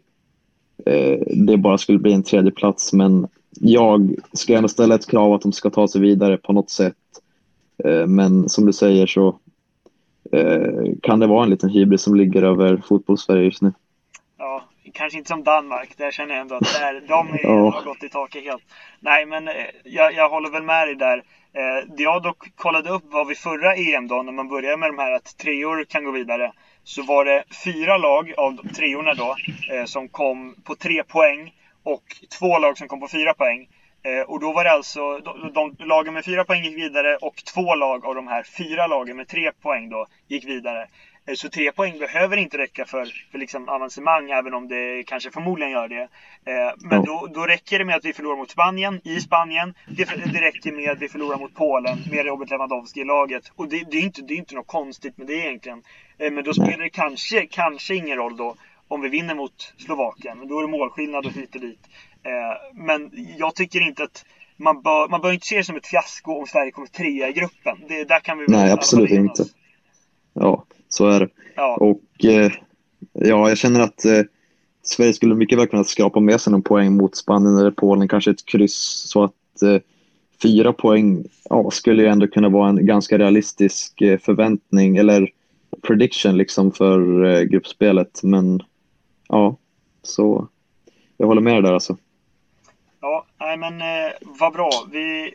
eh, 0.85 1.19
det 1.27 1.57
bara 1.57 1.77
skulle 1.77 1.99
bli 1.99 2.13
en 2.13 2.23
tredje 2.23 2.51
plats 2.51 2.93
men 2.93 3.27
jag 3.59 4.15
ska 4.33 4.55
ändå 4.55 4.67
ställa 4.67 4.95
ett 4.95 5.07
krav 5.07 5.33
att 5.33 5.41
de 5.41 5.51
ska 5.51 5.69
ta 5.69 5.87
sig 5.87 6.01
vidare 6.01 6.37
på 6.37 6.53
något 6.53 6.69
sätt. 6.69 6.95
Eh, 7.83 8.07
men 8.07 8.49
som 8.49 8.65
du 8.65 8.73
säger 8.73 9.07
så 9.07 9.39
eh, 10.31 10.91
kan 11.01 11.19
det 11.19 11.27
vara 11.27 11.43
en 11.43 11.49
liten 11.49 11.69
hybris 11.69 12.01
som 12.01 12.15
ligger 12.15 12.43
över 12.43 12.77
fotbollssverige 12.87 13.43
just 13.43 13.61
nu. 13.61 13.73
Ja, 14.37 14.63
kanske 14.93 15.17
inte 15.17 15.27
som 15.27 15.43
Danmark. 15.43 15.97
Där 15.97 16.11
känner 16.11 16.35
jag 16.35 16.41
ändå 16.41 16.55
att 16.55 16.73
där, 16.73 17.01
de 17.07 17.33
är, 17.33 17.39
ja. 17.43 17.69
har 17.69 17.83
gått 17.83 18.03
i 18.03 18.09
taket 18.09 18.43
helt. 18.43 18.63
Nej, 18.99 19.25
men 19.25 19.47
eh, 19.47 19.53
jag, 19.83 20.13
jag 20.13 20.29
håller 20.29 20.49
väl 20.49 20.63
med 20.63 20.87
dig 20.87 20.95
där. 20.95 21.23
Det 21.97 22.03
jag 22.03 22.23
dock 22.23 22.55
kollade 22.55 22.89
upp 22.89 23.03
var 23.13 23.25
vid 23.25 23.37
förra 23.37 23.75
EM 23.75 24.07
då, 24.07 24.23
när 24.23 24.31
man 24.31 24.47
började 24.47 24.77
med 24.77 24.89
de 24.89 24.97
här 24.97 25.11
att 25.11 25.37
treor 25.37 25.83
kan 25.83 26.03
gå 26.03 26.11
vidare. 26.11 26.51
Så 26.83 27.03
var 27.03 27.25
det 27.25 27.43
fyra 27.63 27.97
lag 27.97 28.33
av 28.37 28.67
treorna 28.75 29.13
då 29.13 29.35
som 29.85 30.09
kom 30.09 30.55
på 30.63 30.75
tre 30.75 31.03
poäng 31.03 31.53
och 31.83 32.03
två 32.39 32.59
lag 32.59 32.77
som 32.77 32.87
kom 32.87 32.99
på 32.99 33.07
fyra 33.07 33.33
poäng. 33.33 33.67
Eh, 34.05 34.21
och 34.21 34.39
då 34.39 34.53
var 34.53 34.63
det 34.63 34.71
alltså, 34.71 35.17
de, 35.17 35.51
de, 35.53 35.75
lagen 35.85 36.13
med 36.13 36.25
fyra 36.25 36.45
poäng 36.45 36.63
gick 36.63 36.77
vidare 36.77 37.15
och 37.15 37.35
två 37.35 37.75
lag 37.75 38.05
av 38.05 38.15
de 38.15 38.27
här 38.27 38.43
fyra 38.43 38.87
lagen 38.87 39.17
med 39.17 39.27
tre 39.27 39.51
poäng 39.51 39.89
då 39.89 40.05
gick 40.27 40.45
vidare. 40.45 40.87
Eh, 41.27 41.33
så 41.33 41.49
tre 41.49 41.71
poäng 41.71 41.99
behöver 41.99 42.37
inte 42.37 42.57
räcka 42.57 42.85
för, 42.85 43.05
för 43.31 43.37
liksom 43.37 43.69
avancemang, 43.69 44.29
även 44.31 44.53
om 44.53 44.67
det 44.67 45.03
kanske 45.07 45.31
förmodligen 45.31 45.71
gör 45.71 45.87
det. 45.87 46.01
Eh, 46.45 46.73
men 46.77 47.05
då, 47.05 47.27
då 47.33 47.45
räcker 47.45 47.79
det 47.79 47.85
med 47.85 47.95
att 47.95 48.05
vi 48.05 48.13
förlorar 48.13 48.37
mot 48.37 48.51
Spanien, 48.51 49.01
i 49.03 49.19
Spanien. 49.19 49.73
Det, 49.87 50.09
det 50.33 50.41
räcker 50.41 50.71
med 50.71 50.91
att 50.91 51.01
vi 51.01 51.09
förlorar 51.09 51.37
mot 51.37 51.55
Polen, 51.55 51.97
med 52.11 52.25
Robert 52.25 52.49
Lewandowski 52.49 53.01
i 53.01 53.05
laget. 53.05 53.51
Och 53.55 53.69
det, 53.69 53.83
det, 53.91 53.97
är 53.97 54.03
inte, 54.03 54.21
det 54.21 54.33
är 54.33 54.37
inte 54.37 54.55
något 54.55 54.67
konstigt 54.67 55.17
med 55.17 55.27
det 55.27 55.35
egentligen. 55.35 55.83
Men 56.17 56.43
då 56.43 56.53
spelar 56.53 56.83
det 56.83 56.89
kanske, 56.89 57.45
kanske 57.45 57.95
ingen 57.95 58.17
roll 58.17 58.37
då 58.37 58.55
om 58.87 59.01
vi 59.01 59.09
vinner 59.09 59.35
mot 59.35 59.73
Slovakien. 59.77 60.39
Men 60.39 60.47
då 60.47 60.57
är 60.59 60.61
det 60.61 60.67
målskillnad 60.67 61.25
och 61.25 61.31
hit 61.31 61.55
och 61.55 61.61
dit. 61.61 61.79
Men 62.73 63.11
jag 63.37 63.55
tycker 63.55 63.87
inte 63.87 64.03
att 64.03 64.25
man 64.57 64.81
bör, 64.81 65.07
man 65.09 65.21
bör 65.21 65.31
inte 65.31 65.47
se 65.47 65.57
det 65.57 65.63
som 65.63 65.75
ett 65.75 65.87
fiasko 65.87 66.31
om 66.31 66.47
Sverige 66.47 66.71
kommer 66.71 66.87
trea 66.87 67.29
i 67.29 67.33
gruppen. 67.33 67.77
Det, 67.87 68.03
där 68.03 68.19
kan 68.19 68.37
vi 68.37 68.45
Nej, 68.47 68.71
absolut 68.71 69.11
inte. 69.11 69.45
Ja, 70.33 70.65
så 70.89 71.07
är 71.07 71.19
det. 71.19 71.29
Ja. 71.55 71.77
Och 71.77 72.25
eh, 72.25 72.51
ja, 73.13 73.49
jag 73.49 73.57
känner 73.57 73.79
att 73.79 74.05
eh, 74.05 74.21
Sverige 74.83 75.13
skulle 75.13 75.35
mycket 75.35 75.59
väl 75.59 75.67
kunna 75.67 75.83
skrapa 75.83 76.19
med 76.19 76.41
sig 76.41 76.51
någon 76.51 76.61
poäng 76.61 76.97
mot 76.97 77.15
Spanien 77.15 77.57
eller 77.57 77.71
Polen, 77.71 78.07
kanske 78.07 78.31
ett 78.31 78.45
kryss. 78.45 79.03
Så 79.09 79.23
att 79.23 79.61
eh, 79.61 79.81
fyra 80.41 80.73
poäng 80.73 81.25
ja, 81.49 81.71
skulle 81.71 82.03
ju 82.03 82.07
ändå 82.07 82.27
kunna 82.27 82.49
vara 82.49 82.69
en 82.69 82.85
ganska 82.85 83.17
realistisk 83.17 84.01
eh, 84.01 84.19
förväntning 84.19 84.97
eller 84.97 85.29
prediction 85.81 86.37
liksom 86.37 86.71
för 86.71 87.25
eh, 87.25 87.41
gruppspelet. 87.41 88.19
Men 88.23 88.61
ja, 89.27 89.57
så 90.01 90.47
jag 91.17 91.27
håller 91.27 91.41
med 91.41 91.53
dig 91.53 91.61
där 91.61 91.73
alltså. 91.73 91.97
Ja, 93.05 93.25
nej 93.39 93.57
men 93.57 93.81
eh, 93.81 94.13
vad 94.39 94.53
bra. 94.53 94.69
Vi 94.91 95.33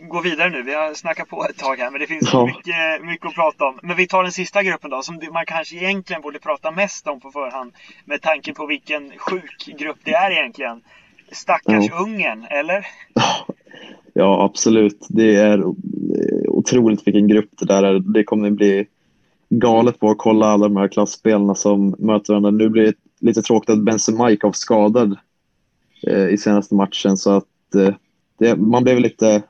går 0.00 0.22
vidare 0.22 0.50
nu. 0.50 0.62
Vi 0.62 0.74
har 0.74 0.94
snackat 0.94 1.28
på 1.28 1.46
ett 1.50 1.58
tag 1.58 1.76
här, 1.76 1.90
men 1.90 2.00
det 2.00 2.06
finns 2.06 2.30
ja. 2.32 2.46
mycket, 2.46 3.04
mycket 3.04 3.26
att 3.26 3.34
prata 3.34 3.64
om. 3.64 3.78
Men 3.82 3.96
vi 3.96 4.06
tar 4.06 4.22
den 4.22 4.32
sista 4.32 4.62
gruppen 4.62 4.90
då, 4.90 5.02
som 5.02 5.20
man 5.32 5.44
kanske 5.46 5.76
egentligen 5.76 6.22
borde 6.22 6.38
prata 6.38 6.70
mest 6.70 7.06
om 7.06 7.20
på 7.20 7.30
förhand. 7.30 7.72
Med 8.04 8.22
tanke 8.22 8.54
på 8.54 8.66
vilken 8.66 9.12
sjuk 9.18 9.78
grupp 9.78 9.96
det 10.04 10.12
är 10.12 10.30
egentligen. 10.30 10.82
Stackars 11.32 11.84
ja. 11.90 12.02
Ungern, 12.02 12.46
eller? 12.50 12.86
Ja, 14.14 14.44
absolut. 14.44 15.06
Det 15.08 15.36
är 15.36 15.64
otroligt 16.48 17.06
vilken 17.06 17.28
grupp 17.28 17.50
det 17.58 17.66
där 17.66 17.82
är. 17.82 17.98
Det 17.98 18.24
kommer 18.24 18.50
bli 18.50 18.86
galet 19.48 20.00
på 20.00 20.10
att 20.10 20.18
kolla 20.18 20.46
alla 20.46 20.68
de 20.68 20.76
här 20.76 20.88
klassspelarna 20.88 21.54
som 21.54 21.94
möter 21.98 22.32
varandra. 22.32 22.50
Nu 22.50 22.68
blir 22.68 22.84
det 22.84 22.94
lite 23.20 23.42
tråkigt 23.42 23.70
att 23.70 23.84
Benzema 23.84 24.30
gick 24.30 24.44
av 24.44 24.52
skadad 24.52 25.12
eh, 25.12 25.18
Eh, 26.06 26.28
i 26.28 26.36
senaste 26.36 26.74
matchen. 26.74 27.16
Så 27.16 27.30
att 27.30 27.74
eh, 27.74 27.94
det, 28.38 28.56
man 28.56 28.84
blev 28.84 29.00
lite, 29.00 29.42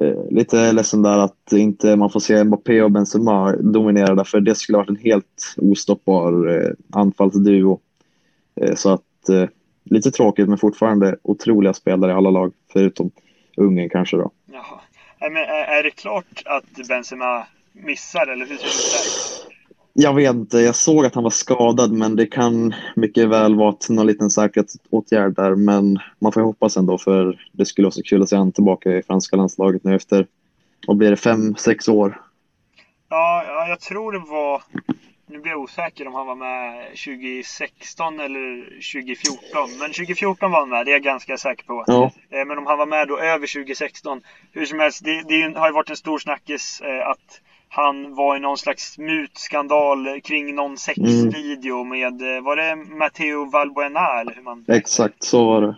eh, 0.00 0.30
lite 0.30 0.72
ledsen 0.72 1.02
där 1.02 1.18
att 1.18 1.52
inte 1.52 1.96
man 1.96 2.10
får 2.10 2.20
se 2.20 2.44
Mbappé 2.44 2.82
och 2.82 2.90
Benzema 2.90 3.52
dominera 3.52 4.14
där, 4.14 4.24
för 4.24 4.40
det 4.40 4.54
skulle 4.54 4.78
ha 4.78 4.82
varit 4.82 4.90
en 4.90 5.04
helt 5.04 5.54
ostoppbar 5.56 6.48
eh, 6.48 6.70
anfallsduo. 6.92 7.80
Eh, 8.60 8.74
så 8.74 8.92
att 8.92 9.28
eh, 9.28 9.48
lite 9.84 10.10
tråkigt, 10.10 10.48
men 10.48 10.58
fortfarande 10.58 11.16
otroliga 11.22 11.74
spelare 11.74 12.12
i 12.12 12.14
alla 12.14 12.30
lag, 12.30 12.52
förutom 12.72 13.10
Ungern 13.56 13.88
kanske 13.88 14.16
då. 14.16 14.30
Jaha. 14.52 14.80
Men 15.20 15.36
är 15.36 15.82
det 15.82 15.90
klart 15.90 16.42
att 16.44 16.88
Benzema 16.88 17.46
missar, 17.72 18.26
eller 18.26 18.46
hur 18.46 18.56
ser 18.56 18.64
det 18.64 18.68
ut 18.68 19.27
jag 20.00 20.14
vet 20.14 20.34
inte, 20.34 20.58
jag 20.58 20.74
såg 20.74 21.06
att 21.06 21.14
han 21.14 21.24
var 21.24 21.30
skadad 21.30 21.92
men 21.92 22.16
det 22.16 22.26
kan 22.26 22.74
mycket 22.96 23.28
väl 23.28 23.54
vara 23.54 23.76
någon 23.88 24.06
liten 24.06 24.30
säkerhetsåtgärd 24.30 25.34
där. 25.34 25.54
Men 25.54 25.98
man 26.18 26.32
får 26.32 26.40
hoppas 26.40 26.76
ändå 26.76 26.98
för 26.98 27.46
det 27.52 27.66
skulle 27.66 27.86
vara 27.86 27.92
så 27.92 28.02
kul 28.02 28.22
att 28.22 28.28
se 28.28 28.36
honom 28.36 28.52
tillbaka 28.52 28.90
i 28.90 29.02
franska 29.02 29.36
landslaget 29.36 29.84
nu 29.84 29.94
efter, 29.94 30.26
vad 30.86 30.96
blir 30.96 31.10
det, 31.10 31.16
fem, 31.16 31.56
sex 31.56 31.88
år? 31.88 32.20
Ja, 33.08 33.44
ja, 33.46 33.68
jag 33.68 33.80
tror 33.80 34.12
det 34.12 34.18
var, 34.18 34.62
nu 35.26 35.38
blir 35.38 35.52
jag 35.52 35.60
osäker 35.60 36.06
om 36.06 36.14
han 36.14 36.26
var 36.26 36.34
med 36.34 36.86
2016 36.88 38.20
eller 38.20 38.64
2014. 38.64 39.40
Men 39.80 39.88
2014 39.88 40.50
var 40.50 40.60
han 40.60 40.68
med, 40.68 40.86
det 40.86 40.90
är 40.90 40.92
jag 40.92 41.02
ganska 41.02 41.38
säker 41.38 41.64
på. 41.64 41.84
Ja. 41.86 42.10
Eh, 42.30 42.44
men 42.46 42.58
om 42.58 42.66
han 42.66 42.78
var 42.78 42.86
med 42.86 43.08
då 43.08 43.18
över 43.18 43.46
2016, 43.46 44.20
hur 44.52 44.66
som 44.66 44.80
helst, 44.80 45.04
det, 45.04 45.22
det 45.28 45.58
har 45.58 45.68
ju 45.68 45.74
varit 45.74 45.90
en 45.90 45.96
stor 45.96 46.18
snackis 46.18 46.80
eh, 46.80 47.08
att 47.08 47.40
han 47.68 48.14
var 48.14 48.36
i 48.36 48.40
någon 48.40 48.58
slags 48.58 48.98
mutskandal 48.98 50.20
kring 50.20 50.54
någon 50.54 50.78
sexvideo 50.78 51.80
mm. 51.80 51.88
med, 51.88 52.36
eh, 52.36 52.42
var 52.42 52.56
det 52.56 52.76
Matteo 52.76 53.44
Valbuena 53.44 54.20
eller 54.20 54.34
hur 54.34 54.42
man... 54.42 54.64
Exakt, 54.68 55.22
så 55.24 55.44
var 55.44 55.62
det. 55.62 55.76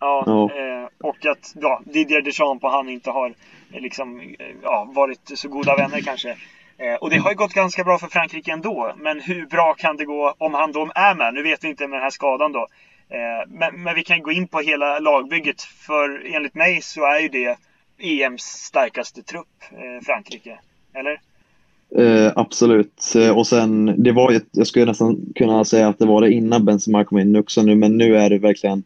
Ja, 0.00 0.22
ja. 0.26 0.50
Eh, 0.56 0.88
och 1.00 1.26
att 1.26 1.52
ja, 1.54 1.82
Didier 1.84 2.20
Deschamps 2.20 2.64
och 2.64 2.70
han 2.70 2.88
inte 2.88 3.10
har 3.10 3.34
eh, 3.72 3.80
liksom, 3.80 4.34
ja, 4.62 4.88
varit 4.94 5.20
så 5.38 5.48
goda 5.48 5.76
vänner 5.76 6.00
kanske. 6.00 6.30
Eh, 6.78 6.94
och 6.94 7.10
det 7.10 7.16
har 7.16 7.30
ju 7.30 7.36
gått 7.36 7.52
ganska 7.52 7.84
bra 7.84 7.98
för 7.98 8.06
Frankrike 8.06 8.52
ändå. 8.52 8.94
Men 8.96 9.20
hur 9.20 9.46
bra 9.46 9.74
kan 9.74 9.96
det 9.96 10.04
gå 10.04 10.34
om 10.38 10.54
han 10.54 10.72
då 10.72 10.90
är 10.94 11.14
med? 11.14 11.34
Nu 11.34 11.42
vet 11.42 11.64
vi 11.64 11.68
inte 11.68 11.88
med 11.88 11.96
den 11.96 12.02
här 12.02 12.10
skadan 12.10 12.52
då. 12.52 12.66
Eh, 13.08 13.48
men, 13.48 13.82
men, 13.82 13.94
vi 13.94 14.04
kan 14.04 14.22
gå 14.22 14.32
in 14.32 14.48
på 14.48 14.60
hela 14.60 14.98
lagbygget. 14.98 15.62
För 15.62 16.34
enligt 16.34 16.54
mig 16.54 16.82
så 16.82 17.04
är 17.04 17.18
ju 17.20 17.28
det 17.28 17.58
EMs 17.98 18.42
starkaste 18.42 19.22
trupp, 19.22 19.46
Frankrike. 20.06 20.58
Eller? 20.94 21.20
Eh, 21.98 22.32
absolut. 22.36 23.02
Eh, 23.16 23.38
och 23.38 23.46
sen, 23.46 23.94
det 24.02 24.12
var 24.12 24.32
ju, 24.32 24.40
jag 24.52 24.66
skulle 24.66 24.84
nästan 24.84 25.20
kunna 25.34 25.64
säga 25.64 25.88
att 25.88 25.98
det 25.98 26.06
var 26.06 26.20
det 26.20 26.32
innan 26.32 26.64
Benzema 26.64 27.04
kom 27.04 27.18
in 27.18 27.36
också 27.36 27.62
nu, 27.62 27.74
men 27.74 27.98
nu 27.98 28.16
är 28.16 28.30
det 28.30 28.38
verkligen 28.38 28.82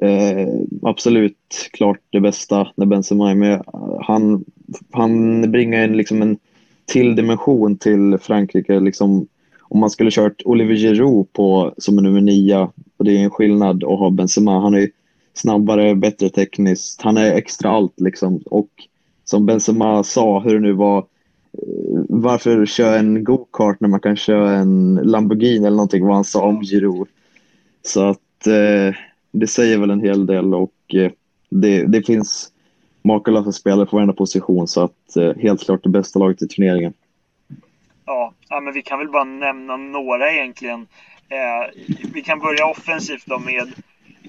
eh, 0.00 0.48
absolut 0.82 1.68
klart 1.72 2.00
det 2.10 2.20
bästa 2.20 2.68
när 2.74 2.86
Benzema 2.86 3.30
är 3.30 3.34
med. 3.34 3.62
Han, 4.02 4.44
han 4.90 5.40
bringar 5.52 5.84
en, 5.84 5.96
liksom 5.96 6.22
en 6.22 6.38
till 6.86 7.16
dimension 7.16 7.76
till 7.76 8.18
Frankrike. 8.18 8.80
Liksom, 8.80 9.26
om 9.62 9.80
man 9.80 9.90
skulle 9.90 10.10
kört 10.10 10.42
Olivier 10.44 10.76
Giroud 10.78 11.32
på, 11.32 11.74
som 11.78 11.98
är 11.98 12.02
nummer 12.02 12.20
nio, 12.20 12.68
och 12.96 13.04
det 13.04 13.16
är 13.16 13.24
en 13.24 13.30
skillnad 13.30 13.84
att 13.84 13.98
ha 13.98 14.10
Benzema. 14.10 14.60
Han 14.60 14.74
är 14.74 14.88
snabbare, 15.34 15.94
bättre 15.94 16.28
tekniskt. 16.28 17.02
Han 17.02 17.16
är 17.16 17.32
extra 17.32 17.70
allt 17.70 18.00
liksom. 18.00 18.42
Och 18.46 18.68
som 19.24 19.46
Benzema 19.46 20.02
sa, 20.02 20.40
hur 20.40 20.54
det 20.54 20.60
nu 20.60 20.72
var, 20.72 21.04
varför 22.08 22.66
köra 22.66 22.98
en 22.98 23.24
go-kart 23.24 23.80
när 23.80 23.88
man 23.88 24.00
kan 24.00 24.16
köra 24.16 24.52
en 24.52 24.94
Lamborghini 24.94 25.66
eller 25.66 25.76
någonting 25.76 26.06
vad 26.06 26.14
han 26.14 26.24
sa 26.24 26.42
om 26.42 26.62
Giroud. 26.62 27.08
Så 27.82 28.08
att 28.08 28.46
eh, 28.46 28.96
det 29.32 29.46
säger 29.46 29.78
väl 29.78 29.90
en 29.90 30.00
hel 30.00 30.26
del 30.26 30.54
och 30.54 30.94
eh, 30.94 31.12
det, 31.48 31.86
det 31.86 32.02
finns 32.02 32.52
makalösa 33.02 33.52
spelare 33.52 33.86
på 33.86 33.96
varenda 33.96 34.14
position 34.14 34.68
så 34.68 34.84
att 34.84 35.16
eh, 35.16 35.36
helt 35.36 35.64
klart 35.64 35.82
det 35.82 35.88
bästa 35.88 36.18
laget 36.18 36.42
i 36.42 36.48
turneringen. 36.48 36.92
Ja, 38.06 38.34
ja, 38.48 38.60
men 38.60 38.74
vi 38.74 38.82
kan 38.82 38.98
väl 38.98 39.08
bara 39.08 39.24
nämna 39.24 39.76
några 39.76 40.32
egentligen. 40.32 40.86
Eh, 41.28 41.94
vi 42.12 42.22
kan 42.22 42.38
börja 42.38 42.66
offensivt 42.66 43.26
då 43.26 43.38
med 43.38 43.72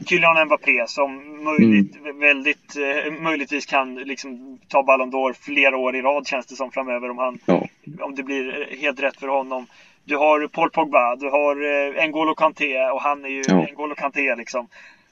Kylian 0.05 0.45
Mbappé 0.45 0.87
som 0.87 1.43
möjligt, 1.43 1.95
mm. 1.95 2.19
väldigt, 2.19 2.75
eh, 2.75 3.13
möjligtvis 3.21 3.65
kan 3.65 3.95
liksom 3.95 4.59
ta 4.67 4.83
Ballon 4.83 5.11
d'Or 5.11 5.33
flera 5.33 5.77
år 5.77 5.95
i 5.95 6.01
rad 6.01 6.27
känns 6.27 6.45
det 6.45 6.55
som 6.55 6.71
framöver 6.71 7.09
om, 7.09 7.17
han, 7.17 7.39
ja. 7.45 7.67
om 8.01 8.15
det 8.15 8.23
blir 8.23 8.77
helt 8.81 8.99
rätt 8.99 9.19
för 9.19 9.27
honom. 9.27 9.67
Du 10.03 10.17
har 10.17 10.47
Paul 10.47 10.69
Pogba, 10.69 11.15
du 11.15 11.29
har 11.29 11.55
eh, 11.55 12.05
N'Golo 12.05 12.35
Kanté 12.35 12.89
och 12.89 13.01
han 13.01 13.25
är 13.25 13.29
ju 13.29 13.43
ja. 13.47 13.53
N'Golo 13.53 13.95
Kanté 13.95 14.35
liksom. 14.35 14.67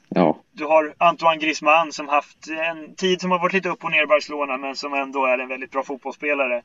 Ja. 0.08 0.36
Du 0.52 0.64
har 0.64 0.94
Antoine 0.98 1.38
Griezmann 1.38 1.92
som 1.92 2.08
haft 2.08 2.48
en 2.48 2.94
tid 2.94 3.20
som 3.20 3.30
har 3.30 3.38
varit 3.38 3.52
lite 3.52 3.68
upp 3.68 3.84
och 3.84 3.90
ner 3.90 4.02
i 4.02 4.06
Barcelona 4.06 4.56
men 4.56 4.76
som 4.76 4.94
ändå 4.94 5.26
är 5.26 5.38
en 5.38 5.48
väldigt 5.48 5.70
bra 5.70 5.82
fotbollsspelare. 5.82 6.62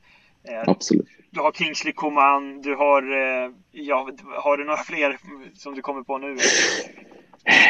Eh, 0.48 0.62
Absolut. 0.66 1.06
Du 1.30 1.40
har 1.40 1.52
Kingsley 1.52 1.92
Coman, 1.92 2.62
du 2.62 2.74
har, 2.74 3.02
eh, 3.02 3.50
ja, 3.72 4.10
har 4.28 4.56
du 4.56 4.64
några 4.64 4.82
fler 4.82 5.18
som 5.54 5.74
du 5.74 5.82
kommer 5.82 6.02
på 6.02 6.18
nu? 6.18 6.36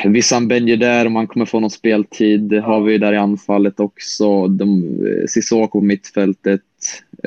Wissam 0.04 0.48
Ben 0.48 0.66
där, 0.66 1.06
om 1.06 1.16
han 1.16 1.26
kommer 1.26 1.46
få 1.46 1.60
någon 1.60 1.70
speltid. 1.70 2.40
Det 2.40 2.60
har 2.60 2.80
vi 2.80 2.98
där 2.98 3.12
i 3.12 3.16
anfallet 3.16 3.80
också. 3.80 4.48
De, 4.48 4.84
eh, 5.06 5.26
Sissoko 5.26 5.68
på 5.68 5.80
mittfältet. 5.80 6.62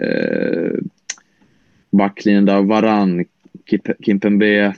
Eh, 0.01 0.71
backlinjen 1.91 2.45
där, 2.45 2.61
Varan, 2.61 3.25
Kimpembe. 4.05 4.75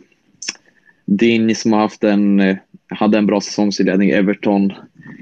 Dini 1.05 1.55
som 1.55 1.73
har 1.73 1.79
haft 1.79 2.03
en, 2.03 2.39
eh, 2.39 2.57
hade 2.87 3.17
en 3.17 3.25
bra 3.25 3.41
säsongsinledning. 3.41 4.09
Everton 4.09 4.73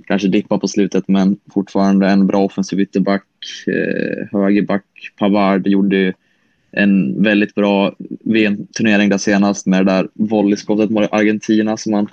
kanske 0.08 0.28
dippar 0.28 0.58
på 0.58 0.68
slutet, 0.68 1.08
men 1.08 1.38
fortfarande 1.54 2.10
en 2.10 2.28
bra 2.28 2.44
offensiv 2.44 2.80
ytterback. 2.80 3.26
Eh, 3.68 4.28
högerback 4.32 4.86
Pavard 5.18 5.68
gjorde 5.68 6.14
en 6.72 7.24
väldigt 7.24 7.56
bra 7.56 7.94
VM-turnering 8.24 9.10
där 9.10 9.18
senast 9.18 9.66
med 9.66 9.86
det 9.86 9.92
där 9.92 10.08
volleyskottet 10.14 10.90
mot 10.90 11.14
Argentina 11.14 11.78
som 11.78 11.92
man 11.92 12.10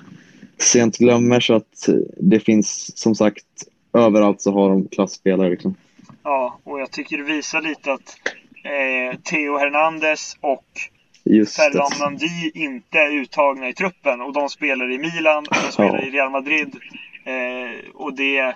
sent 0.59 0.99
glömmer. 0.99 1.41
Så 1.41 1.55
att 1.55 1.89
det 2.17 2.41
finns 2.41 2.99
som 2.99 3.15
sagt 3.15 3.45
överallt 3.93 4.41
så 4.41 4.53
har 4.53 4.69
de 4.69 4.89
klassspelare. 4.89 5.51
Liksom. 5.51 5.75
Ja, 6.23 6.59
och 6.65 6.81
jag 6.81 6.91
tycker 6.91 7.19
det 7.19 7.25
visar 7.25 7.63
lite 7.63 7.93
att 7.93 8.17
eh, 8.65 9.19
Theo 9.21 9.59
Hernandez 9.59 10.37
och 10.41 10.67
Ferland 11.57 11.95
Mendy 12.01 12.51
inte 12.55 12.99
är 12.99 13.13
uttagna 13.13 13.69
i 13.69 13.73
truppen. 13.73 14.21
Och 14.21 14.33
de 14.33 14.49
spelar 14.49 14.93
i 14.93 14.99
Milan 14.99 15.47
och 15.51 15.57
de 15.67 15.73
spelar 15.73 15.99
ja. 15.99 16.07
i 16.07 16.11
Real 16.11 16.31
Madrid. 16.31 16.77
Eh, 17.25 17.91
och 17.95 18.15
det 18.17 18.55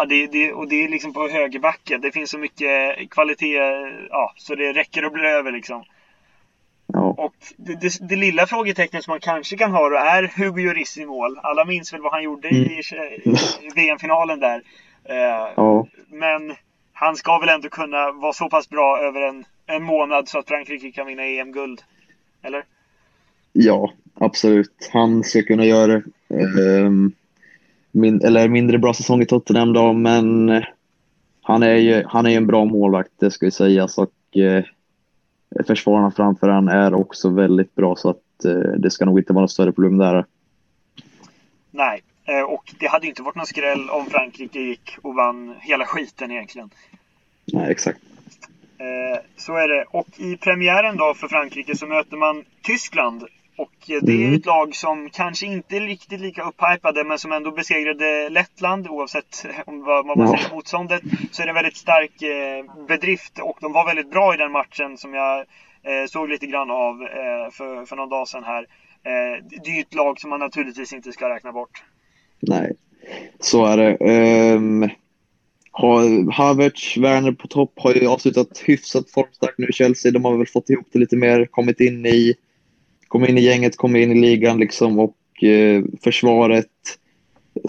Ja, 0.00 0.06
det, 0.06 0.26
det, 0.26 0.52
och 0.52 0.68
det 0.68 0.84
är 0.84 0.88
liksom 0.88 1.12
på 1.12 1.28
högerbacken. 1.28 2.00
Det 2.00 2.12
finns 2.12 2.30
så 2.30 2.38
mycket 2.38 3.10
kvalitet, 3.10 3.56
ja, 4.10 4.32
så 4.36 4.54
det 4.54 4.72
räcker 4.72 5.02
att 5.02 5.12
bli 5.12 5.26
över 5.26 5.52
liksom. 5.52 5.84
Ja. 6.86 7.00
Och 7.00 7.34
det, 7.56 7.80
det, 7.80 8.08
det, 8.08 8.16
lilla 8.16 8.46
frågetecknet 8.46 9.04
som 9.04 9.12
man 9.12 9.20
kanske 9.20 9.56
kan 9.56 9.70
ha 9.70 9.88
då 9.88 9.96
är 9.96 10.22
Hugo 10.36 10.62
Lloris 10.62 10.98
i 10.98 11.06
mål. 11.06 11.38
Alla 11.42 11.64
minns 11.64 11.92
väl 11.92 12.00
vad 12.00 12.12
han 12.12 12.22
gjorde 12.22 12.48
mm. 12.48 12.62
i, 12.62 12.82
i, 13.24 13.70
VM-finalen 13.74 14.40
där. 14.40 14.62
Eh, 15.04 15.52
ja. 15.56 15.86
Men 16.08 16.54
han 16.92 17.16
ska 17.16 17.38
väl 17.38 17.48
ändå 17.48 17.68
kunna 17.68 18.12
vara 18.12 18.32
så 18.32 18.48
pass 18.48 18.68
bra 18.68 18.98
över 18.98 19.20
en, 19.20 19.44
en 19.66 19.82
månad 19.82 20.28
så 20.28 20.38
att 20.38 20.48
Frankrike 20.48 20.92
kan 20.92 21.06
vinna 21.06 21.24
EM-guld? 21.24 21.82
Eller? 22.42 22.64
Ja, 23.52 23.92
absolut. 24.14 24.90
Han 24.92 25.24
ska 25.24 25.42
kunna 25.42 25.64
göra 25.64 25.94
eh, 25.94 26.90
min, 27.92 28.24
eller 28.24 28.48
mindre 28.48 28.78
bra 28.78 28.94
säsong 28.94 29.22
i 29.22 29.26
Tottenham 29.26 29.72
då, 29.72 29.92
men 29.92 30.50
han 31.42 31.62
är 31.62 31.74
ju 31.74 32.04
han 32.06 32.26
är 32.26 32.36
en 32.36 32.46
bra 32.46 32.64
målvakt, 32.64 33.10
det 33.18 33.30
ska 33.30 33.44
ju 33.44 33.50
sägas. 33.50 33.98
Och, 33.98 34.36
eh, 34.36 34.64
försvararna 35.66 36.10
framför 36.10 36.48
han 36.48 36.68
är 36.68 36.94
också 36.94 37.28
väldigt 37.28 37.74
bra 37.74 37.96
så 37.96 38.10
att 38.10 38.44
eh, 38.44 38.52
det 38.78 38.90
ska 38.90 39.04
nog 39.04 39.18
inte 39.18 39.32
vara 39.32 39.42
något 39.42 39.50
större 39.50 39.72
problem 39.72 39.98
där. 39.98 40.24
Nej, 41.70 42.02
eh, 42.24 42.42
och 42.42 42.74
det 42.78 42.86
hade 42.86 43.06
inte 43.06 43.22
varit 43.22 43.36
någon 43.36 43.46
skräll 43.46 43.90
om 43.90 44.06
Frankrike 44.06 44.60
gick 44.60 44.96
och 45.02 45.14
vann 45.14 45.54
hela 45.60 45.84
skiten 45.84 46.30
egentligen. 46.30 46.70
Nej, 47.44 47.70
exakt. 47.70 48.00
Eh, 48.78 49.20
så 49.36 49.56
är 49.56 49.68
det. 49.68 49.84
Och 49.90 50.08
i 50.16 50.36
premiären 50.36 50.96
då 50.96 51.14
för 51.14 51.28
Frankrike 51.28 51.76
så 51.76 51.86
möter 51.86 52.16
man 52.16 52.44
Tyskland. 52.62 53.24
Och 53.60 53.72
det 53.86 54.12
är 54.12 54.26
mm. 54.26 54.34
ett 54.34 54.46
lag 54.46 54.74
som 54.74 55.10
kanske 55.10 55.46
inte 55.46 55.76
är 55.76 55.80
riktigt 55.80 56.20
lika 56.20 56.42
upphypade 56.42 57.04
men 57.04 57.18
som 57.18 57.32
ändå 57.32 57.50
besegrade 57.50 58.28
Lettland 58.28 58.88
oavsett 58.88 59.46
vad 59.66 60.06
man 60.06 60.18
ja. 60.18 60.36
säger 60.36 60.54
motståndet. 60.54 61.02
Så 61.30 61.42
är 61.42 61.46
det 61.46 61.50
en 61.50 61.54
väldigt 61.54 61.76
stark 61.76 62.22
eh, 62.22 62.86
bedrift 62.88 63.38
och 63.38 63.58
de 63.60 63.72
var 63.72 63.86
väldigt 63.86 64.10
bra 64.10 64.34
i 64.34 64.36
den 64.36 64.52
matchen 64.52 64.98
som 64.98 65.14
jag 65.14 65.38
eh, 65.82 66.06
såg 66.08 66.28
lite 66.28 66.46
grann 66.46 66.70
av 66.70 66.94
för, 67.52 67.86
för 67.86 67.96
någon 67.96 68.08
dag 68.08 68.28
sedan 68.28 68.44
här. 68.44 68.66
Det 69.64 69.70
är 69.70 69.74
ju 69.74 69.80
ett 69.80 69.94
lag 69.94 70.20
som 70.20 70.30
man 70.30 70.40
naturligtvis 70.40 70.92
inte 70.92 71.12
ska 71.12 71.34
räkna 71.34 71.52
bort. 71.52 71.82
Nej, 72.40 72.72
så 73.40 73.66
är 73.66 73.76
det. 73.76 73.96
Um, 74.54 74.90
Havertz, 76.32 76.96
Werner 76.96 77.32
på 77.32 77.48
topp 77.48 77.72
har 77.76 77.94
ju 77.94 78.06
avslutat 78.06 78.62
hyfsat 78.64 79.10
formstarkt 79.10 79.58
nu 79.58 79.66
i 79.66 79.72
Chelsea. 79.72 80.12
De 80.12 80.24
har 80.24 80.36
väl 80.36 80.46
fått 80.46 80.70
ihop 80.70 80.86
det 80.92 80.98
lite 80.98 81.16
mer, 81.16 81.46
kommit 81.46 81.80
in 81.80 82.06
i, 82.06 82.34
Kommer 83.10 83.30
in 83.30 83.38
i 83.38 83.40
gänget, 83.40 83.76
kommer 83.76 83.98
in 83.98 84.12
i 84.12 84.20
ligan 84.20 84.58
liksom 84.58 84.98
och 84.98 85.44
eh, 85.44 85.82
försvaret 86.02 86.66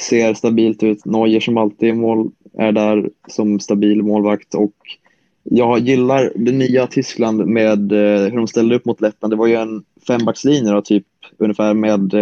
ser 0.02 0.34
stabilt 0.34 0.84
ut. 0.84 1.06
Neuer 1.06 1.40
som 1.40 1.58
alltid 1.58 1.96
mål, 1.96 2.32
är 2.58 2.72
där 2.72 3.10
som 3.28 3.60
stabil 3.60 4.04
målvakt 4.04 4.56
och 4.56 4.76
jag 5.44 5.80
gillar 5.80 6.32
det 6.36 6.52
nya 6.52 6.88
Tyskland 6.88 7.48
med 7.48 7.92
eh, 7.92 8.30
hur 8.30 8.38
de 8.38 8.48
ställde 8.48 8.76
upp 8.76 8.86
mot 8.86 9.02
Lettland. 9.02 9.34
Det 9.34 9.38
var 9.38 9.48
ju 9.48 9.56
en 9.56 9.84
fembackslinje 10.08 10.72
då, 10.72 10.82
typ 10.82 11.08
ungefär 11.38 11.74
med 11.74 12.14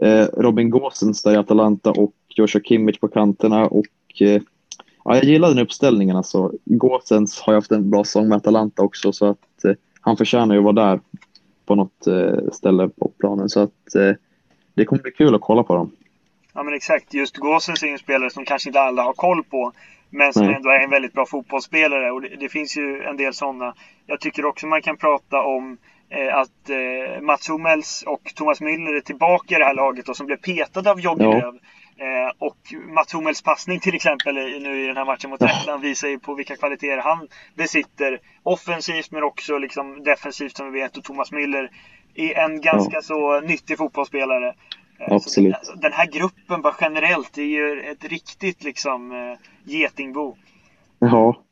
eh, 0.00 0.26
Robin 0.36 0.70
Gåsens 0.70 1.22
där 1.22 1.32
i 1.32 1.36
Atalanta 1.36 1.90
och 1.90 2.14
Joshua 2.36 2.62
Kimmich 2.62 3.00
på 3.00 3.08
kanterna 3.08 3.66
och 3.66 3.86
eh, 4.20 4.42
Ja, 5.04 5.14
jag 5.14 5.24
gillar 5.24 5.48
den 5.48 5.58
uppställningen. 5.58 6.16
Alltså. 6.16 6.52
Gåsens 6.64 7.40
har 7.40 7.52
ju 7.52 7.56
haft 7.56 7.72
en 7.72 7.90
bra 7.90 8.04
säsong 8.04 8.28
med 8.28 8.36
Atalanta 8.36 8.82
också 8.82 9.12
så 9.12 9.26
att 9.26 9.64
eh, 9.64 9.72
han 10.00 10.16
förtjänar 10.16 10.54
ju 10.54 10.58
att 10.58 10.64
vara 10.64 10.88
där 10.88 11.00
på 11.68 11.74
något 11.74 12.06
eh, 12.06 12.50
ställe 12.52 12.88
på 12.88 13.12
planen. 13.18 13.48
Så 13.48 13.60
att 13.60 13.94
eh, 13.94 14.12
det 14.74 14.84
kommer 14.84 15.02
bli 15.02 15.10
kul 15.10 15.34
att 15.34 15.40
kolla 15.40 15.62
på 15.62 15.74
dem. 15.74 15.90
Ja 16.54 16.62
men 16.62 16.74
exakt. 16.74 17.14
Just 17.14 17.36
Gåsens 17.36 17.82
är 17.82 17.86
ju 17.86 17.92
en 17.92 17.98
spelare 17.98 18.30
som 18.30 18.44
kanske 18.44 18.68
inte 18.68 18.80
alla 18.80 19.02
har 19.02 19.12
koll 19.12 19.44
på. 19.44 19.72
Men 20.10 20.32
som 20.32 20.46
Nej. 20.46 20.54
ändå 20.54 20.70
är 20.70 20.84
en 20.84 20.90
väldigt 20.90 21.12
bra 21.12 21.26
fotbollsspelare 21.26 22.10
och 22.10 22.22
det, 22.22 22.36
det 22.40 22.48
finns 22.48 22.76
ju 22.76 23.02
en 23.02 23.16
del 23.16 23.34
sådana. 23.34 23.74
Jag 24.06 24.20
tycker 24.20 24.44
också 24.44 24.66
man 24.66 24.82
kan 24.82 24.96
prata 24.96 25.42
om 25.42 25.78
eh, 26.08 26.36
att 26.36 26.70
eh, 26.70 27.22
Mats 27.22 27.48
Hummels 27.50 28.04
och 28.06 28.32
Thomas 28.34 28.60
Müller 28.60 28.96
är 28.96 29.00
tillbaka 29.00 29.56
i 29.56 29.58
det 29.58 29.64
här 29.64 29.74
laget 29.74 30.08
och 30.08 30.16
som 30.16 30.26
blev 30.26 30.36
petade 30.36 30.90
av 30.90 31.00
Jogge 31.00 31.24
ja. 31.24 31.54
Eh, 32.00 32.32
och 32.38 32.58
Mats 32.94 33.14
Hummels 33.14 33.42
passning 33.42 33.80
till 33.80 33.94
exempel 33.94 34.34
nu 34.34 34.84
i 34.84 34.86
den 34.86 34.96
här 34.96 35.04
matchen 35.04 35.30
mot 35.30 35.40
Lettland 35.40 35.82
visar 35.82 36.08
ju 36.08 36.18
på 36.18 36.34
vilka 36.34 36.56
kvaliteter 36.56 36.98
han 36.98 37.28
besitter. 37.54 38.20
Offensivt 38.42 39.10
men 39.10 39.22
också 39.22 39.58
liksom 39.58 40.02
defensivt 40.02 40.56
som 40.56 40.72
vi 40.72 40.80
vet. 40.80 40.96
Och 40.96 41.04
Thomas 41.04 41.32
Müller 41.32 41.68
är 42.14 42.38
en 42.38 42.60
ganska 42.60 42.96
ja. 42.96 43.02
så 43.02 43.40
nyttig 43.40 43.78
fotbollsspelare. 43.78 44.54
Eh, 44.98 45.12
Absolut. 45.14 45.56
Så 45.62 45.74
den 45.74 45.92
här 45.92 46.06
gruppen 46.06 46.62
bara 46.62 46.74
generellt 46.80 47.38
är 47.38 47.42
ju 47.42 47.80
ett 47.80 48.04
riktigt 48.04 48.64
liksom 48.64 49.12
eh, 49.12 49.38
getingbo. 49.64 50.36
Ja. 50.98 51.42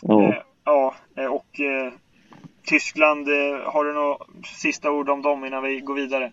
Ja. 0.00 0.22
Eh, 0.22 0.34
ja, 0.64 0.94
och 1.30 1.60
Tyskland, 2.64 3.28
har 3.64 3.84
du 3.84 3.92
några 3.92 4.16
sista 4.44 4.90
ord 4.90 5.08
om 5.08 5.22
dem 5.22 5.44
innan 5.44 5.62
vi 5.62 5.80
går 5.80 5.94
vidare? 5.94 6.32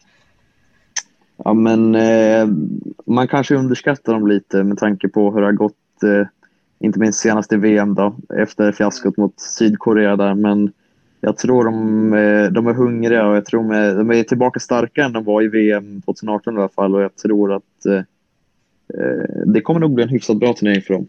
Ja, 1.38 1.54
men 1.54 1.96
eh, 1.96 2.48
man 3.06 3.28
kanske 3.28 3.56
underskattar 3.56 4.14
dem 4.14 4.28
lite 4.28 4.64
med 4.64 4.78
tanke 4.78 5.08
på 5.10 5.32
hur 5.32 5.42
det 5.42 5.48
har 5.48 5.54
gått, 5.54 6.04
eh, 6.04 6.28
inte 6.80 7.00
minst 7.00 7.20
senast 7.20 7.54
i 7.54 7.56
VM 7.56 7.96
då, 7.96 8.16
efter 8.36 8.72
fiaskot 8.72 9.18
mot 9.18 9.40
Sydkorea 9.40 10.16
där. 10.16 10.36
Men 10.36 10.72
jag 11.22 11.38
tror 11.38 11.64
de, 11.64 12.14
eh, 12.14 12.52
de 12.52 12.68
är 12.68 12.74
hungriga 12.74 13.28
och 13.28 13.36
jag 13.36 13.46
tror 13.46 13.64
de 13.64 13.72
är, 13.72 13.96
de 13.96 14.12
är 14.12 14.24
tillbaka 14.24 14.60
starkare 14.60 15.06
än 15.06 15.14
de 15.14 15.24
var 15.24 15.42
i 15.42 15.48
VM 15.48 16.02
2018 16.02 16.56
i 16.56 16.58
alla 16.58 16.70
fall 16.70 16.96
och 16.96 17.02
jag 17.02 17.16
tror 17.16 17.54
att 17.54 17.86
eh, 17.86 17.96
eh, 18.94 19.46
det 19.46 19.62
kommer 19.62 19.80
nog 19.80 19.94
bli 19.94 20.04
en 20.04 20.10
hyfsat 20.10 20.38
bra 20.38 20.54
turnering 20.54 20.82
för 20.82 20.94
dem. 20.94 21.08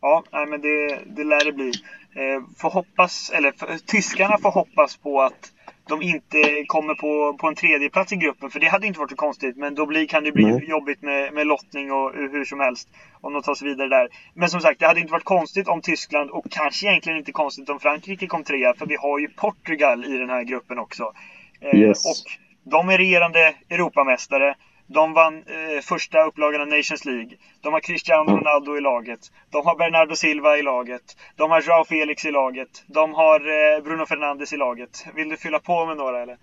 Ja, 0.00 0.24
men 0.50 0.60
det, 0.60 0.98
det 1.16 1.24
lär 1.24 1.44
det 1.44 1.52
bli. 1.52 1.72
Eh, 2.14 2.42
får 2.56 2.70
hoppas, 2.70 3.32
eller 3.34 3.52
för, 3.52 3.86
tyskarna 3.86 4.38
får 4.38 4.50
hoppas 4.50 4.96
på 4.96 5.20
att 5.20 5.52
de 5.88 6.02
inte 6.02 6.64
kommer 6.66 6.94
på, 6.94 7.36
på 7.38 7.48
en 7.48 7.54
tredje 7.54 7.90
plats 7.90 8.12
i 8.12 8.16
gruppen. 8.16 8.50
För 8.50 8.60
det 8.60 8.68
hade 8.68 8.86
inte 8.86 8.98
varit 8.98 9.10
så 9.10 9.16
konstigt. 9.16 9.56
Men 9.56 9.74
då 9.74 9.86
blir, 9.86 10.06
kan 10.06 10.24
det 10.24 10.32
bli 10.32 10.44
Nej. 10.44 10.68
jobbigt 10.68 11.02
med, 11.02 11.34
med 11.34 11.46
lottning 11.46 11.92
och 11.92 12.12
hur 12.14 12.44
som 12.44 12.60
helst. 12.60 12.88
Om 13.20 13.32
de 13.32 13.42
tar 13.42 13.54
sig 13.54 13.68
vidare 13.68 13.88
där. 13.88 14.08
Men 14.34 14.48
som 14.48 14.60
sagt, 14.60 14.80
det 14.80 14.86
hade 14.86 15.00
inte 15.00 15.12
varit 15.12 15.24
konstigt 15.24 15.68
om 15.68 15.80
Tyskland 15.80 16.30
och 16.30 16.50
kanske 16.50 16.86
egentligen 16.86 17.18
inte 17.18 17.32
konstigt 17.32 17.68
om 17.68 17.80
Frankrike 17.80 18.26
kom 18.26 18.44
trea. 18.44 18.74
För 18.74 18.86
vi 18.86 18.96
har 18.96 19.18
ju 19.18 19.28
Portugal 19.28 20.04
i 20.04 20.18
den 20.18 20.30
här 20.30 20.42
gruppen 20.42 20.78
också. 20.78 21.12
Eh, 21.60 21.80
yes. 21.80 22.04
Och 22.04 22.32
de 22.70 22.88
är 22.88 22.98
regerande 22.98 23.54
Europamästare. 23.70 24.54
De 24.86 25.12
vann 25.12 25.36
eh, 25.36 25.80
första 25.82 26.24
upplagan 26.24 26.60
av 26.60 26.68
Nations 26.68 27.04
League. 27.04 27.30
De 27.60 27.72
har 27.72 27.80
Cristiano 27.80 28.36
Ronaldo 28.36 28.76
i 28.76 28.80
laget. 28.80 29.20
De 29.50 29.66
har 29.66 29.76
Bernardo 29.76 30.16
Silva 30.16 30.58
i 30.58 30.62
laget. 30.62 31.16
De 31.36 31.50
har 31.50 31.62
Joao 31.62 31.84
Felix 31.84 32.24
i 32.24 32.30
laget. 32.30 32.84
De 32.86 33.14
har 33.14 33.40
eh, 33.40 33.84
Bruno 33.84 34.06
Fernandes 34.06 34.52
i 34.52 34.56
laget. 34.56 35.06
Vill 35.14 35.28
du 35.28 35.36
fylla 35.36 35.58
på 35.58 35.86
med 35.86 35.96
några 35.96 36.22
eller? 36.22 36.36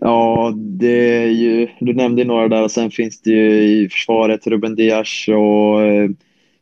Ja, 0.00 0.52
det 0.56 1.22
är 1.22 1.28
ju, 1.28 1.68
du 1.80 1.94
nämnde 1.94 2.22
ju 2.22 2.28
några 2.28 2.48
där 2.48 2.68
sen 2.68 2.90
finns 2.90 3.20
det 3.22 3.30
ju 3.30 3.50
i 3.62 3.88
försvaret 3.88 4.46
Ruben 4.46 4.74
Dias 4.74 5.28
och 5.28 5.82
eh, 5.82 6.10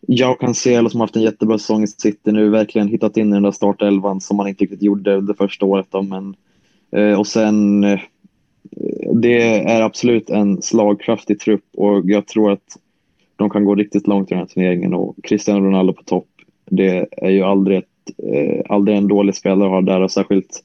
Jao 0.09 0.34
Cancelo 0.34 0.88
som 0.88 1.00
har 1.00 1.07
haft 1.07 1.16
en 1.16 1.22
jättebra 1.22 1.59
säsong 1.59 1.82
i 1.82 1.86
City 1.86 2.32
nu, 2.32 2.48
verkligen 2.48 2.88
hittat 2.88 3.16
in 3.16 3.28
i 3.28 3.32
den 3.32 3.42
där 3.42 3.50
startelvan 3.50 4.20
som 4.20 4.36
man 4.36 4.48
inte 4.48 4.64
riktigt 4.64 4.82
gjorde 4.82 5.16
under 5.16 5.34
första 5.34 5.66
året. 5.66 5.86
Då, 5.90 6.03
men, 6.03 6.34
eh, 6.96 7.18
och 7.18 7.26
sen 7.26 7.84
eh, 7.84 8.00
det 9.14 9.58
är 9.58 9.82
absolut 9.82 10.30
en 10.30 10.62
slagkraftig 10.62 11.40
trupp 11.40 11.64
och 11.76 12.02
jag 12.04 12.26
tror 12.26 12.52
att 12.52 12.78
de 13.36 13.50
kan 13.50 13.64
gå 13.64 13.74
riktigt 13.74 14.06
långt 14.06 14.30
i 14.30 14.34
den 14.34 14.38
här 14.38 14.46
turneringen 14.46 14.94
och 14.94 15.16
Cristiano 15.22 15.66
Ronaldo 15.66 15.92
på 15.92 16.02
topp, 16.02 16.28
det 16.70 17.06
är 17.10 17.30
ju 17.30 17.42
aldrig, 17.42 17.78
ett, 17.78 17.84
eh, 18.32 18.62
aldrig 18.68 18.96
en 18.96 19.08
dålig 19.08 19.34
spelare 19.34 19.66
att 19.66 19.72
ha 19.72 19.80
där 19.80 20.00
och 20.00 20.10
särskilt 20.10 20.64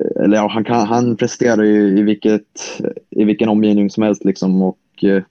eh, 0.00 0.24
eller 0.24 0.36
ja, 0.36 0.48
han, 0.48 0.64
kan, 0.64 0.86
han 0.86 1.16
presterar 1.16 1.62
ju 1.62 1.98
i, 1.98 2.02
vilket, 2.02 2.80
i 3.10 3.24
vilken 3.24 3.48
omgivning 3.48 3.90
som 3.90 4.02
helst 4.02 4.24
liksom 4.24 4.62
och 4.62 5.04
eh, 5.04 5.22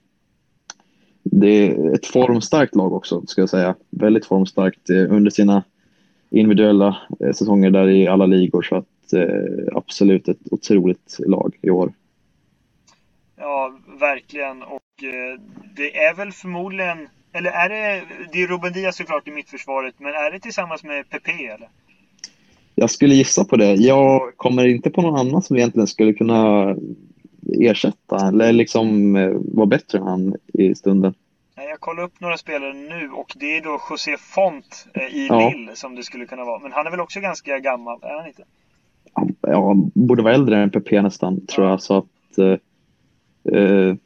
det 1.24 1.48
är 1.48 1.94
ett 1.94 2.06
formstarkt 2.06 2.74
lag 2.74 2.92
också, 2.92 3.22
ska 3.26 3.42
jag 3.42 3.50
säga. 3.50 3.74
Väldigt 3.90 4.26
formstarkt 4.26 4.90
eh, 4.90 5.12
under 5.14 5.30
sina 5.30 5.62
individuella 6.30 6.96
eh, 7.20 7.32
säsonger 7.32 7.70
där 7.70 7.88
i 7.88 8.06
alla 8.06 8.26
ligor. 8.26 8.62
Så 8.62 8.76
att 8.76 8.86
absolut 9.72 10.28
ett 10.28 10.38
otroligt 10.50 11.16
lag 11.18 11.56
i 11.62 11.70
år. 11.70 11.92
Ja, 13.36 13.78
verkligen. 14.00 14.62
Och 14.62 15.02
eh, 15.02 15.40
det 15.76 15.96
är 15.96 16.14
väl 16.14 16.32
förmodligen, 16.32 17.08
eller 17.32 17.50
är 17.50 17.68
det, 17.68 18.02
det 18.32 18.42
är 18.42 18.46
Ruben 18.46 18.72
Diaz 18.72 18.96
såklart 18.96 19.28
i 19.28 19.30
mittförsvaret, 19.30 19.94
men 19.98 20.14
är 20.14 20.30
det 20.30 20.40
tillsammans 20.40 20.84
med 20.84 21.10
Pepe 21.10 21.32
eller? 21.32 21.68
Jag 22.74 22.90
skulle 22.90 23.14
gissa 23.14 23.44
på 23.44 23.56
det. 23.56 23.74
Jag 23.74 24.36
kommer 24.36 24.66
inte 24.66 24.90
på 24.90 25.02
någon 25.02 25.18
annan 25.18 25.42
som 25.42 25.56
egentligen 25.56 25.86
skulle 25.86 26.12
kunna 26.12 26.74
ersätta 27.60 28.28
eller 28.28 28.52
liksom 28.52 29.16
eh, 29.16 29.32
vara 29.54 29.66
bättre 29.66 29.98
än 29.98 30.06
han 30.06 30.36
i 30.54 30.74
stunden. 30.74 31.14
Jag 31.56 31.80
kollar 31.80 32.02
upp 32.02 32.20
några 32.20 32.36
spelare 32.36 32.72
nu 32.72 33.10
och 33.10 33.32
det 33.36 33.56
är 33.56 33.62
då 33.62 33.80
José 33.90 34.16
Font 34.16 34.86
eh, 34.94 35.16
i 35.16 35.26
ja. 35.26 35.50
Lille 35.50 35.76
som 35.76 35.94
det 35.94 36.02
skulle 36.02 36.26
kunna 36.26 36.44
vara. 36.44 36.58
Men 36.58 36.72
han 36.72 36.86
är 36.86 36.90
väl 36.90 37.00
också 37.00 37.20
ganska 37.20 37.58
gammal, 37.58 37.98
är 38.02 38.16
han 38.16 38.26
inte? 38.26 38.44
Ja, 39.40 39.74
borde 39.94 40.22
vara 40.22 40.34
äldre 40.34 40.58
än 40.58 40.70
PP 40.70 41.02
nästan, 41.02 41.46
tror 41.46 41.68
jag. 41.68 41.82
Så 41.82 41.96
att 41.96 42.38
eh, 42.38 43.58
eh, 43.58 43.96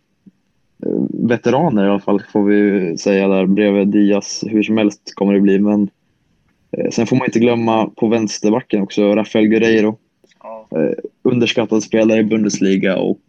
veteraner 1.09 1.87
i 1.87 1.89
alla 1.89 2.01
fall 2.01 2.23
får 2.33 2.45
vi 2.45 2.97
säga 2.99 3.29
där 3.29 3.47
bredvid 3.47 3.89
Diaz. 3.89 4.45
Hur 4.47 4.63
som 4.63 4.79
helst 4.79 5.15
kommer 5.15 5.35
det 5.35 5.41
bli. 5.41 5.59
Men 5.59 5.91
eh, 6.71 6.91
sen 6.91 7.07
får 7.07 7.17
man 7.17 7.27
inte 7.27 7.39
glömma 7.39 7.91
på 7.97 8.09
vänsterbacken 8.09 8.83
också, 8.83 9.15
Rafael 9.15 9.47
Guerreiro. 9.47 9.99
underskattad 11.23 11.83
spelare 11.83 12.21
i 12.21 12.25
Bundesliga 12.25 12.97
och 12.97 13.21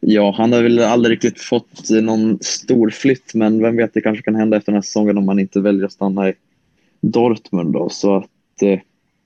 ja, 0.00 0.34
han 0.36 0.52
har 0.52 0.62
väl 0.62 0.78
aldrig 0.78 1.12
riktigt 1.12 1.40
fått 1.40 1.90
någon 2.02 2.38
stor 2.40 2.90
flytt 2.90 3.34
men 3.34 3.62
vem 3.62 3.76
vet, 3.76 3.94
det 3.94 4.00
kanske 4.00 4.22
kan 4.22 4.34
hända 4.34 4.56
efter 4.56 4.72
den 4.72 4.76
här 4.76 4.82
säsongen 4.82 5.18
om 5.18 5.26
man 5.26 5.38
inte 5.38 5.60
väljer 5.60 5.84
att 5.84 5.92
stanna 5.92 6.28
i 6.28 6.34
Dortmund 7.00 7.72
då. 7.72 7.88
Så 7.88 8.16
att 8.16 8.62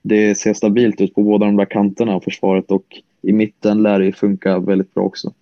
det 0.01 0.35
ser 0.35 0.53
stabilt 0.53 1.01
ut 1.01 1.15
på 1.15 1.23
båda 1.23 1.45
de 1.45 1.55
där 1.55 1.65
kanterna 1.65 2.15
av 2.15 2.19
försvaret 2.19 2.71
och 2.71 2.85
i 3.21 3.33
mitten 3.33 3.83
lär 3.83 3.99
det 3.99 4.11
funka 4.11 4.59
väldigt 4.59 4.93
bra 4.93 5.03
också. 5.03 5.33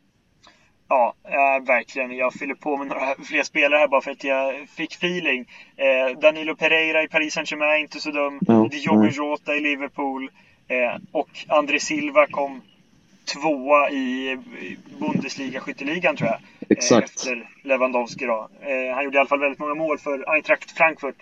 Ja, 0.89 1.13
äh, 1.23 1.65
verkligen. 1.65 2.17
Jag 2.17 2.33
fyller 2.33 2.55
på 2.55 2.77
med 2.77 2.87
några 2.87 3.15
fler 3.23 3.43
spelare 3.43 3.79
här 3.79 3.87
bara 3.87 4.01
för 4.01 4.11
att 4.11 4.23
jag 4.23 4.69
fick 4.69 4.93
feeling. 4.93 5.45
Eh, 5.75 6.19
Danilo 6.19 6.55
Pereira 6.55 7.03
i 7.03 7.07
Paris 7.07 7.33
Saint-Germain, 7.33 7.81
inte 7.81 7.99
så 7.99 8.11
dum. 8.11 8.39
Ja, 8.47 8.67
Diogo 8.71 9.07
Jota 9.07 9.55
i 9.55 9.59
Liverpool. 9.59 10.29
Eh, 10.67 11.01
och 11.11 11.29
André 11.47 11.79
Silva 11.79 12.27
kom 12.27 12.61
tvåa 13.33 13.89
i 13.89 14.37
Bundesliga 14.99 15.59
skytteligan 15.59 16.15
tror 16.15 16.29
jag. 16.29 16.39
Exakt. 16.77 17.09
efter 17.09 17.49
Lewandowski 17.63 18.25
då. 18.25 18.49
Eh, 18.61 18.95
han 18.95 19.03
gjorde 19.03 19.17
i 19.17 19.19
alla 19.19 19.29
fall 19.29 19.39
väldigt 19.39 19.59
många 19.59 19.75
mål 19.75 19.97
för 19.97 20.33
Eintracht 20.33 20.71
Frankfurt. 20.71 21.15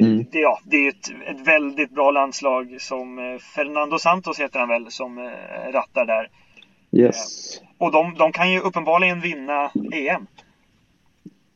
Mm. 0.00 0.26
det, 0.30 0.38
ja, 0.38 0.60
det 0.64 0.76
är 0.76 0.88
ett, 0.88 1.10
ett, 1.26 1.46
väldigt 1.46 1.90
bra 1.90 2.10
landslag 2.10 2.76
som 2.80 3.18
eh, 3.18 3.38
Fernando 3.38 3.98
Santos 3.98 4.40
heter 4.40 4.58
han 4.58 4.68
väl, 4.68 4.90
som 4.90 5.18
eh, 5.18 5.72
rattar 5.72 6.06
där. 6.06 6.30
Yes. 6.92 7.16
Eh, 7.60 7.68
och 7.78 7.92
de, 7.92 8.14
de 8.14 8.32
kan 8.32 8.52
ju 8.52 8.60
uppenbarligen 8.60 9.20
vinna 9.20 9.70
EM. 9.92 10.26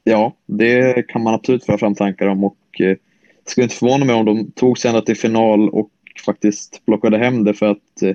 Ja, 0.05 0.33
det 0.47 1.09
kan 1.09 1.23
man 1.23 1.35
absolut 1.35 1.65
föra 1.65 1.79
fram 1.79 1.95
tankar 1.95 2.27
om 2.27 2.45
och 2.45 2.81
eh, 2.81 2.97
skulle 3.45 3.65
inte 3.65 3.77
förvåna 3.77 4.05
mig 4.05 4.15
om 4.15 4.25
de 4.25 4.53
tog 4.53 4.79
sig 4.79 4.89
ända 4.89 5.03
till 5.03 5.17
final 5.17 5.69
och 5.69 5.91
faktiskt 6.27 6.85
plockade 6.85 7.19
hem 7.19 7.45
det 7.45 7.55
för 7.55 7.67
att 7.67 8.03
eh, 8.03 8.15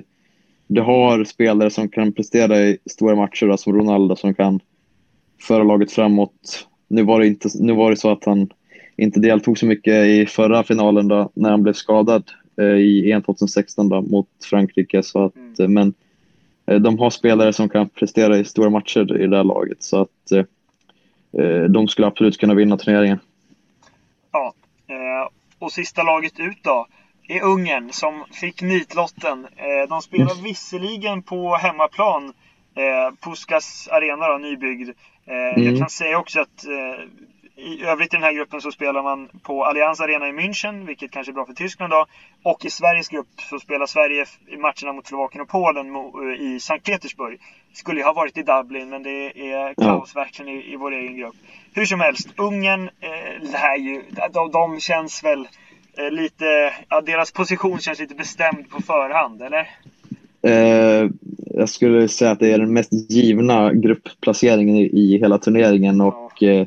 det 0.66 0.80
har 0.80 1.24
spelare 1.24 1.70
som 1.70 1.88
kan 1.88 2.12
prestera 2.12 2.58
i 2.58 2.78
stora 2.90 3.16
matcher, 3.16 3.46
då, 3.46 3.56
som 3.56 3.72
Ronaldo, 3.72 4.16
som 4.16 4.34
kan 4.34 4.60
föra 5.40 5.62
laget 5.62 5.92
framåt. 5.92 6.68
Nu 6.88 7.02
var 7.02 7.20
det, 7.20 7.26
inte, 7.26 7.48
nu 7.60 7.72
var 7.72 7.90
det 7.90 7.96
så 7.96 8.10
att 8.10 8.24
han 8.24 8.50
inte 8.98 9.20
deltog 9.20 9.58
så 9.58 9.66
mycket 9.66 10.06
i 10.06 10.26
förra 10.26 10.64
finalen 10.64 11.08
då, 11.08 11.30
när 11.34 11.50
han 11.50 11.62
blev 11.62 11.72
skadad 11.72 12.30
eh, 12.60 12.64
i 12.64 13.12
EM 13.12 13.22
2016 13.22 13.88
då, 13.88 14.00
mot 14.02 14.28
Frankrike. 14.50 15.02
Så 15.02 15.24
att, 15.24 15.36
mm. 15.36 15.54
Eh, 15.60 15.68
men 15.68 15.94
eh, 16.66 16.80
de 16.80 16.98
har 16.98 17.10
spelare 17.10 17.52
som 17.52 17.68
kan 17.68 17.88
prestera 17.88 18.38
i 18.38 18.44
stora 18.44 18.70
matcher 18.70 19.22
i 19.22 19.26
det 19.26 19.36
här 19.36 19.44
laget. 19.44 19.82
Så 19.82 20.00
att 20.00 20.32
eh, 20.32 21.64
de 21.64 21.88
skulle 21.88 22.06
absolut 22.06 22.38
kunna 22.38 22.54
vinna 22.54 22.76
turneringen. 22.76 23.18
Ja, 24.32 24.54
och 25.58 25.72
sista 25.72 26.02
laget 26.02 26.40
ut 26.40 26.58
då 26.62 26.86
är 27.28 27.42
Ungern 27.42 27.92
som 27.92 28.24
fick 28.32 28.62
nitlotten. 28.62 29.46
De 29.88 30.02
spelar 30.02 30.32
mm. 30.32 30.44
visserligen 30.44 31.22
på 31.22 31.56
hemmaplan, 31.56 32.32
Puskas 33.20 33.88
arena 33.90 34.28
då, 34.28 34.38
nybyggd. 34.38 34.90
Mm. 35.26 35.64
Jag 35.64 35.78
kan 35.78 35.90
säga 35.90 36.18
också 36.18 36.40
att 36.40 36.64
i 37.58 37.84
övrigt 37.84 38.14
i 38.14 38.16
den 38.16 38.22
här 38.22 38.32
gruppen 38.32 38.60
så 38.60 38.72
spelar 38.72 39.02
man 39.02 39.28
på 39.42 39.64
Allianz 39.64 40.00
Arena 40.00 40.28
i 40.28 40.32
München, 40.32 40.86
vilket 40.86 41.10
kanske 41.10 41.32
är 41.32 41.34
bra 41.34 41.46
för 41.46 41.52
Tyskland 41.52 41.92
då. 41.92 42.06
Och 42.42 42.64
i 42.64 42.70
Sveriges 42.70 43.08
grupp 43.08 43.26
så 43.50 43.58
spelar 43.58 43.86
Sverige 43.86 44.24
matcherna 44.58 44.92
mot 44.92 45.06
Slovakien 45.06 45.42
och 45.42 45.48
Polen 45.48 45.86
i 46.40 46.60
Sankt 46.60 46.86
Petersburg. 46.86 47.40
Skulle 47.72 48.00
ju 48.00 48.04
ha 48.04 48.12
varit 48.12 48.38
i 48.38 48.42
Dublin, 48.42 48.88
men 48.88 49.02
det 49.02 49.50
är 49.52 49.74
kaos 49.74 50.16
verkligen 50.16 50.52
i, 50.52 50.72
i 50.72 50.76
vår 50.76 50.92
egen 50.92 51.16
grupp. 51.16 51.34
Hur 51.74 51.84
som 51.84 52.00
helst, 52.00 52.28
Ungern 52.36 52.90
eh, 53.00 53.50
lär 53.52 53.76
ju, 53.76 54.02
de, 54.32 54.50
de 54.50 54.80
känns 54.80 55.24
väl 55.24 55.48
eh, 55.98 56.10
lite, 56.10 56.74
ja, 56.88 57.00
deras 57.00 57.32
position 57.32 57.78
känns 57.78 57.98
lite 57.98 58.14
bestämd 58.14 58.70
på 58.70 58.82
förhand, 58.82 59.42
eller? 59.42 59.70
Eh, 60.42 61.10
jag 61.54 61.68
skulle 61.68 62.08
säga 62.08 62.30
att 62.30 62.40
det 62.40 62.52
är 62.52 62.58
den 62.58 62.72
mest 62.72 63.10
givna 63.10 63.72
gruppplaceringen 63.72 64.76
i, 64.76 64.82
i 64.82 65.18
hela 65.18 65.38
turneringen 65.38 66.00
och 66.00 66.32
ja. 66.38 66.66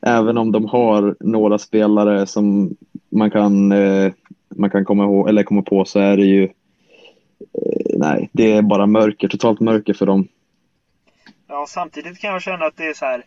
Även 0.00 0.38
om 0.38 0.52
de 0.52 0.64
har 0.64 1.16
några 1.20 1.58
spelare 1.58 2.26
som 2.26 2.76
man 3.08 3.30
kan, 3.30 3.72
eh, 3.72 4.12
man 4.56 4.70
kan 4.70 4.84
komma, 4.84 5.04
ihåg, 5.04 5.28
eller 5.28 5.42
komma 5.42 5.62
på 5.62 5.84
så 5.84 5.98
är 5.98 6.16
det 6.16 6.24
ju 6.24 6.44
eh, 6.44 7.96
nej, 7.96 8.30
det 8.32 8.52
är 8.52 8.62
bara 8.62 8.86
mörker, 8.86 9.28
totalt 9.28 9.60
mörker 9.60 9.94
för 9.94 10.06
dem. 10.06 10.28
Ja, 11.48 11.66
samtidigt 11.68 12.20
kan 12.20 12.30
jag 12.30 12.42
känna 12.42 12.64
att 12.64 12.76
det 12.76 12.86
är 12.86 12.94
så 12.94 13.04
här. 13.04 13.24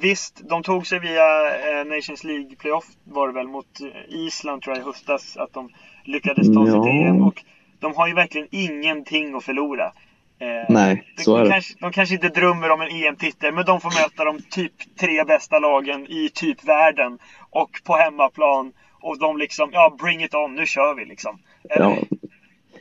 Visst, 0.00 0.42
de 0.48 0.62
tog 0.62 0.86
sig 0.86 0.98
via 0.98 1.46
eh, 1.48 1.86
Nations 1.86 2.24
League 2.24 2.56
playoff 2.58 2.84
var 3.04 3.28
det 3.28 3.34
väl 3.34 3.48
mot 3.48 3.80
Island 4.08 4.62
tror 4.62 4.76
jag 4.76 4.82
i 4.82 4.86
höstas 4.86 5.36
att 5.36 5.52
de 5.52 5.68
lyckades 6.04 6.54
ta 6.54 6.66
sig 6.66 6.74
ja. 6.74 6.82
till 6.82 6.92
EM 6.92 7.22
och 7.22 7.44
de 7.78 7.94
har 7.94 8.08
ju 8.08 8.14
verkligen 8.14 8.48
ingenting 8.50 9.34
att 9.34 9.44
förlora. 9.44 9.92
Eh, 10.40 10.66
Nej, 10.68 11.04
så 11.16 11.36
de, 11.36 11.40
är 11.40 11.44
det. 11.44 11.50
Kanske, 11.50 11.74
de 11.80 11.92
kanske 11.92 12.14
inte 12.14 12.28
drömmer 12.28 12.70
om 12.70 12.80
en 12.80 12.88
EM-titel, 12.88 13.54
men 13.54 13.64
de 13.64 13.80
får 13.80 14.02
möta 14.02 14.24
de 14.24 14.42
typ 14.50 14.72
tre 15.00 15.24
bästa 15.24 15.58
lagen 15.58 16.06
i 16.06 16.30
typ 16.34 16.64
världen. 16.64 17.18
Och 17.50 17.70
på 17.84 17.96
hemmaplan. 17.96 18.72
Och 19.00 19.18
de 19.18 19.38
liksom, 19.38 19.70
ja, 19.72 19.96
bring 20.02 20.24
it 20.24 20.34
on, 20.34 20.54
nu 20.54 20.66
kör 20.66 20.94
vi 20.94 21.04
liksom. 21.04 21.38
Ja. 21.68 21.96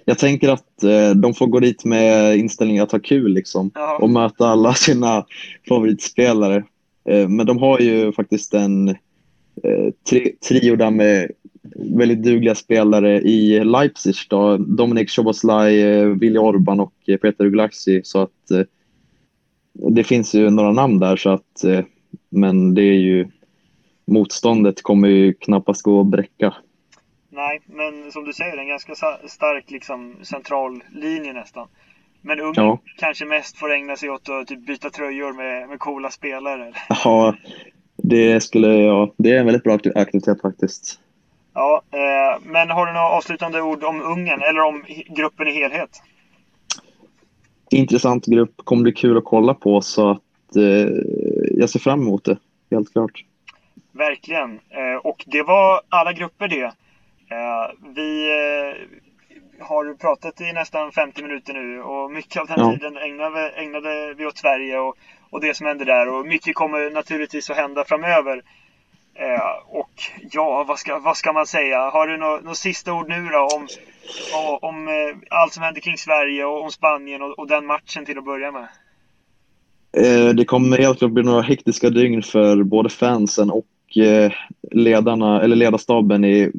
Jag 0.06 0.20
tänker 0.20 0.50
att 0.50 0.84
eh, 0.84 1.10
de 1.10 1.34
får 1.34 1.48
gå 1.48 1.60
dit 1.60 1.86
med 1.86 2.38
inställningen 2.38 2.84
att 2.84 2.92
ha 2.92 3.00
kul 3.00 3.34
liksom. 3.34 3.72
Ja. 3.74 3.98
Och 3.98 4.10
möta 4.10 4.48
alla 4.48 4.74
sina 4.74 5.26
favoritspelare. 5.70 6.64
Eh, 7.10 7.28
men 7.28 7.46
de 7.46 7.58
har 7.58 7.80
ju 7.80 8.12
faktiskt 8.12 8.54
en 8.54 8.90
eh, 9.64 9.94
tri 10.10 10.36
trio 10.48 10.76
där 10.76 10.92
med 10.92 11.32
väldigt 11.76 12.24
dugliga 12.24 12.56
spelare 12.56 13.22
i 13.22 13.64
Leipzig. 13.64 14.16
Då. 14.30 14.58
Dominik 14.58 15.10
Szoboszlai, 15.10 15.82
eh, 15.82 16.06
Willy 16.06 16.38
Orban 16.38 16.80
och 16.80 16.94
eh, 17.08 17.18
Peter 17.18 17.46
Uglaxi. 17.46 18.02
Så 18.04 18.22
att 18.22 18.52
eh, 18.52 18.62
det 19.74 20.04
finns 20.04 20.36
ju 20.36 20.50
några 20.50 20.72
namn 20.72 21.00
där, 21.00 21.16
så 21.16 21.30
att, 21.30 21.64
men 22.30 22.74
det 22.74 22.82
är 22.82 23.00
ju 23.00 23.28
motståndet 24.06 24.82
kommer 24.82 25.08
ju 25.08 25.34
knappast 25.34 25.82
gå 25.82 26.02
att 26.02 26.08
bräcka. 26.08 26.54
Nej, 27.30 27.62
men 27.66 28.12
som 28.12 28.24
du 28.24 28.34
säger, 28.34 28.58
en 28.58 28.68
ganska 28.68 28.96
stark 29.28 29.72
liksom, 29.72 30.16
central 30.24 30.84
linje 30.92 31.34
nästan. 31.34 31.68
Men 32.22 32.40
Ungern 32.40 32.66
ja. 32.66 32.80
kanske 32.98 33.26
mest 33.26 33.58
får 33.58 33.74
ägna 33.74 33.96
sig 33.96 34.10
åt 34.10 34.30
att 34.30 34.48
typ, 34.48 34.66
byta 34.68 34.90
tröjor 34.90 35.34
med, 35.34 35.70
med 35.70 35.80
coola 35.80 36.10
spelare? 36.10 36.74
Ja, 37.04 37.36
det 37.98 38.44
skulle 38.44 38.68
jag. 38.68 39.14
Det 39.18 39.32
är 39.32 39.40
en 39.40 39.46
väldigt 39.46 39.64
bra 39.64 39.80
aktivitet 39.96 40.42
faktiskt. 40.42 41.00
Ja, 41.58 41.82
eh, 41.92 42.42
men 42.44 42.70
har 42.70 42.86
du 42.86 42.94
några 42.94 43.10
avslutande 43.10 43.62
ord 43.62 43.84
om 43.84 44.02
Ungern 44.02 44.42
eller 44.42 44.62
om 44.62 44.84
gruppen 45.10 45.48
i 45.48 45.52
helhet? 45.52 45.90
Intressant 47.72 48.26
grupp, 48.26 48.54
kommer 48.58 48.84
bli 48.84 48.92
kul 48.92 49.18
att 49.18 49.24
kolla 49.24 49.54
på 49.54 49.82
så 49.82 50.12
att 50.12 50.56
eh, 50.56 50.90
jag 51.52 51.70
ser 51.70 51.80
fram 51.80 52.02
emot 52.02 52.24
det, 52.26 52.38
helt 52.72 52.92
klart. 52.92 53.24
Verkligen, 53.92 54.52
eh, 54.54 54.96
och 55.04 55.24
det 55.28 55.44
var 55.44 55.82
alla 55.90 56.14
grupper 56.14 56.48
det. 56.48 56.64
Eh, 57.32 57.92
vi 57.96 58.30
eh, 58.32 59.66
har 59.68 59.94
pratat 59.94 60.42
i 60.42 60.54
nästan 60.54 60.92
50 60.92 61.24
minuter 61.24 61.54
nu 61.54 61.82
och 61.82 62.12
mycket 62.12 62.42
av 62.42 62.48
den 62.48 62.60
ja. 62.60 62.72
tiden 62.72 62.98
ägnade, 62.98 63.50
ägnade 63.50 64.14
vi 64.14 64.26
åt 64.26 64.38
Sverige 64.38 64.80
och, 64.80 64.98
och 65.30 65.42
det 65.42 65.54
som 65.54 65.66
händer 65.68 65.86
där 65.86 66.08
och 66.08 66.26
mycket 66.26 66.56
kommer 66.56 66.90
naturligtvis 66.90 67.50
att 67.50 67.58
hända 67.58 67.84
framöver. 67.84 68.44
Eh, 69.20 69.80
och 69.80 69.92
ja, 70.32 70.66
vad 70.68 70.80
ska, 70.80 71.00
vad 71.00 71.18
ska 71.18 71.34
man 71.34 71.46
säga? 71.48 71.90
Har 71.90 72.08
du 72.08 72.18
några 72.18 72.56
sista 72.56 72.94
ord 72.94 73.10
nu 73.10 73.30
då 73.32 73.48
om, 73.56 73.68
om 74.62 74.88
eh, 74.88 75.18
allt 75.30 75.54
som 75.54 75.64
händer 75.64 75.82
kring 75.82 75.98
Sverige 75.98 76.46
och 76.46 76.64
om 76.64 76.72
Spanien 76.72 77.22
och, 77.22 77.40
och 77.40 77.48
den 77.48 77.66
matchen 77.66 78.06
till 78.06 78.18
att 78.18 78.26
börja 78.26 78.52
med? 78.52 78.68
Eh, 79.98 80.36
det 80.36 80.46
kommer 80.46 80.78
helt 80.78 81.00
klart 81.00 81.12
bli 81.12 81.24
några 81.24 81.42
hektiska 81.42 81.90
dygn 81.90 82.24
för 82.24 82.64
både 82.64 82.90
fansen 82.90 83.52
och 83.52 83.66
ledarna, 84.72 85.42
eller 85.42 85.56
ledarstaben 85.56 86.26
i 86.26 86.52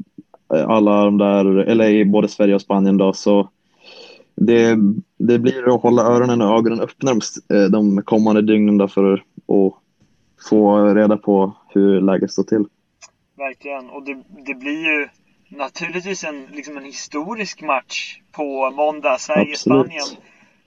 alla 0.48 1.04
de 1.04 1.18
där, 1.18 1.44
eller 1.56 1.88
i 1.88 2.04
både 2.04 2.28
Sverige 2.28 2.54
och 2.54 2.60
Spanien 2.60 2.96
då, 2.96 3.12
så 3.12 3.48
det, 4.34 4.76
det 5.18 5.38
blir 5.38 5.74
att 5.74 5.82
hålla 5.82 6.02
öronen 6.02 6.42
och 6.42 6.58
ögonen 6.58 6.80
öppna 6.80 7.12
de, 7.48 7.68
de 7.68 8.02
kommande 8.02 8.42
dygnen 8.42 8.88
för 8.88 9.12
att 9.14 9.74
få 10.48 10.94
reda 10.94 11.16
på 11.16 11.54
hur 11.78 12.00
läget 12.00 12.30
står 12.30 12.42
till. 12.42 12.64
Verkligen, 13.36 13.90
och 13.90 14.04
det, 14.04 14.22
det 14.46 14.54
blir 14.54 14.84
ju 14.84 15.08
naturligtvis 15.48 16.24
en, 16.24 16.46
liksom 16.52 16.76
en 16.76 16.84
historisk 16.84 17.62
match 17.62 18.20
på 18.32 18.70
måndag, 18.70 19.18
Sverige-Spanien. 19.18 20.06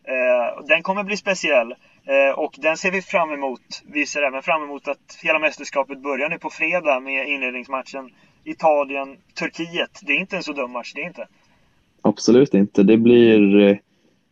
Eh, 0.03 0.65
den 0.67 0.83
kommer 0.83 1.03
bli 1.03 1.17
speciell. 1.17 1.71
Eh, 2.05 2.39
och 2.39 2.55
den 2.57 2.77
ser 2.77 2.91
vi 2.91 3.01
fram 3.01 3.31
emot. 3.31 3.81
Vi 3.85 4.05
ser 4.05 4.21
även 4.21 4.41
fram 4.41 4.63
emot 4.63 4.87
att 4.87 5.19
hela 5.23 5.39
mästerskapet 5.39 6.03
börjar 6.03 6.29
nu 6.29 6.39
på 6.39 6.49
fredag 6.49 6.99
med 6.99 7.29
inledningsmatchen 7.29 8.09
Italien-Turkiet. 8.43 9.99
Det 10.01 10.13
är 10.13 10.19
inte 10.19 10.37
en 10.37 10.43
så 10.43 10.53
dum 10.53 10.71
match, 10.71 10.93
det 10.95 11.01
är 11.01 11.07
inte. 11.07 11.27
Absolut 12.01 12.53
inte. 12.53 12.83
Det 12.83 12.97
blir 12.97 13.59
eh, 13.59 13.77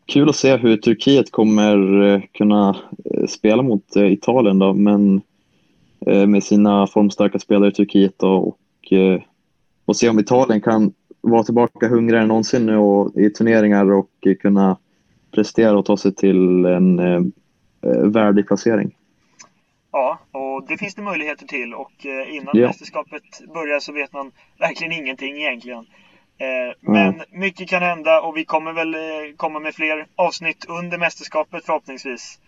kul 0.05 0.29
att 0.29 0.35
se 0.35 0.57
hur 0.57 0.77
Turkiet 0.77 1.31
kommer 1.31 2.07
eh, 2.07 2.21
kunna 2.31 2.69
eh, 3.05 3.25
spela 3.25 3.61
mot 3.61 3.95
Italien 3.95 4.59
då, 4.59 4.73
men 4.73 5.21
med 6.05 6.43
sina 6.43 6.87
formstarka 6.87 7.39
spelare 7.39 7.69
i 7.69 7.73
Turkiet 7.73 8.23
och, 8.23 8.47
och, 8.47 8.57
eh, 8.91 9.21
och 9.85 9.95
se 9.95 10.09
om 10.09 10.19
Italien 10.19 10.61
kan 10.61 10.93
vara 11.21 11.43
tillbaka 11.43 11.87
hungrigare 11.87 12.21
än 12.21 12.27
någonsin 12.27 12.65
nu 12.65 12.77
och, 12.77 13.15
i 13.15 13.29
turneringar 13.29 13.91
och 13.91 14.09
kunna 14.39 14.77
prestera 15.31 15.77
och 15.77 15.85
ta 15.85 15.97
sig 15.97 16.15
till 16.15 16.65
en 16.65 16.99
eh, 16.99 17.21
värdig 18.03 18.47
placering. 18.47 18.95
Ja, 19.91 20.19
och 20.31 20.65
det 20.67 20.77
finns 20.77 20.95
det 20.95 21.01
möjligheter 21.01 21.45
till 21.45 21.73
och 21.73 22.05
eh, 22.05 22.35
innan 22.35 22.57
ja. 22.57 22.67
mästerskapet 22.67 23.23
börjar 23.53 23.79
så 23.79 23.93
vet 23.93 24.13
man 24.13 24.31
verkligen 24.59 24.93
ingenting 24.93 25.37
egentligen. 25.37 25.85
Eh, 26.37 26.75
men 26.81 27.13
mm. 27.13 27.25
mycket 27.31 27.69
kan 27.69 27.81
hända 27.81 28.21
och 28.21 28.37
vi 28.37 28.45
kommer 28.45 28.73
väl 28.73 28.95
eh, 28.95 29.35
komma 29.37 29.59
med 29.59 29.75
fler 29.75 30.07
avsnitt 30.15 30.65
under 30.69 30.97
mästerskapet 30.97 31.65
förhoppningsvis. 31.65 32.39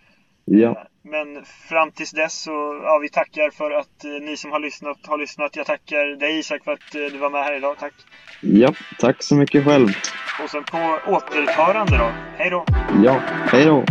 Ja. 0.44 0.68
Eh, 0.70 0.76
men 1.02 1.44
fram 1.44 1.90
tills 1.90 2.10
dess 2.10 2.42
så, 2.42 2.80
ja, 2.84 2.98
vi 3.02 3.08
tackar 3.08 3.50
för 3.50 3.70
att 3.70 4.04
ni 4.22 4.36
som 4.36 4.52
har 4.52 4.60
lyssnat 4.60 4.98
har 5.06 5.18
lyssnat. 5.18 5.56
Jag 5.56 5.66
tackar 5.66 6.16
dig 6.16 6.38
Isak 6.38 6.64
för 6.64 6.72
att 6.72 6.92
du 6.92 7.18
var 7.18 7.30
med 7.30 7.44
här 7.44 7.56
idag. 7.56 7.76
Tack! 7.78 7.92
Ja, 8.40 8.74
tack 8.98 9.22
så 9.22 9.34
mycket 9.34 9.64
själv! 9.64 9.88
Och 10.44 10.50
sen 10.50 10.64
på 10.64 10.98
återhörande 11.06 11.98
då. 11.98 12.10
Hej 12.36 12.50
då! 12.50 12.64
Ja, 13.04 13.20
hej 13.52 13.64
då! 13.64 13.84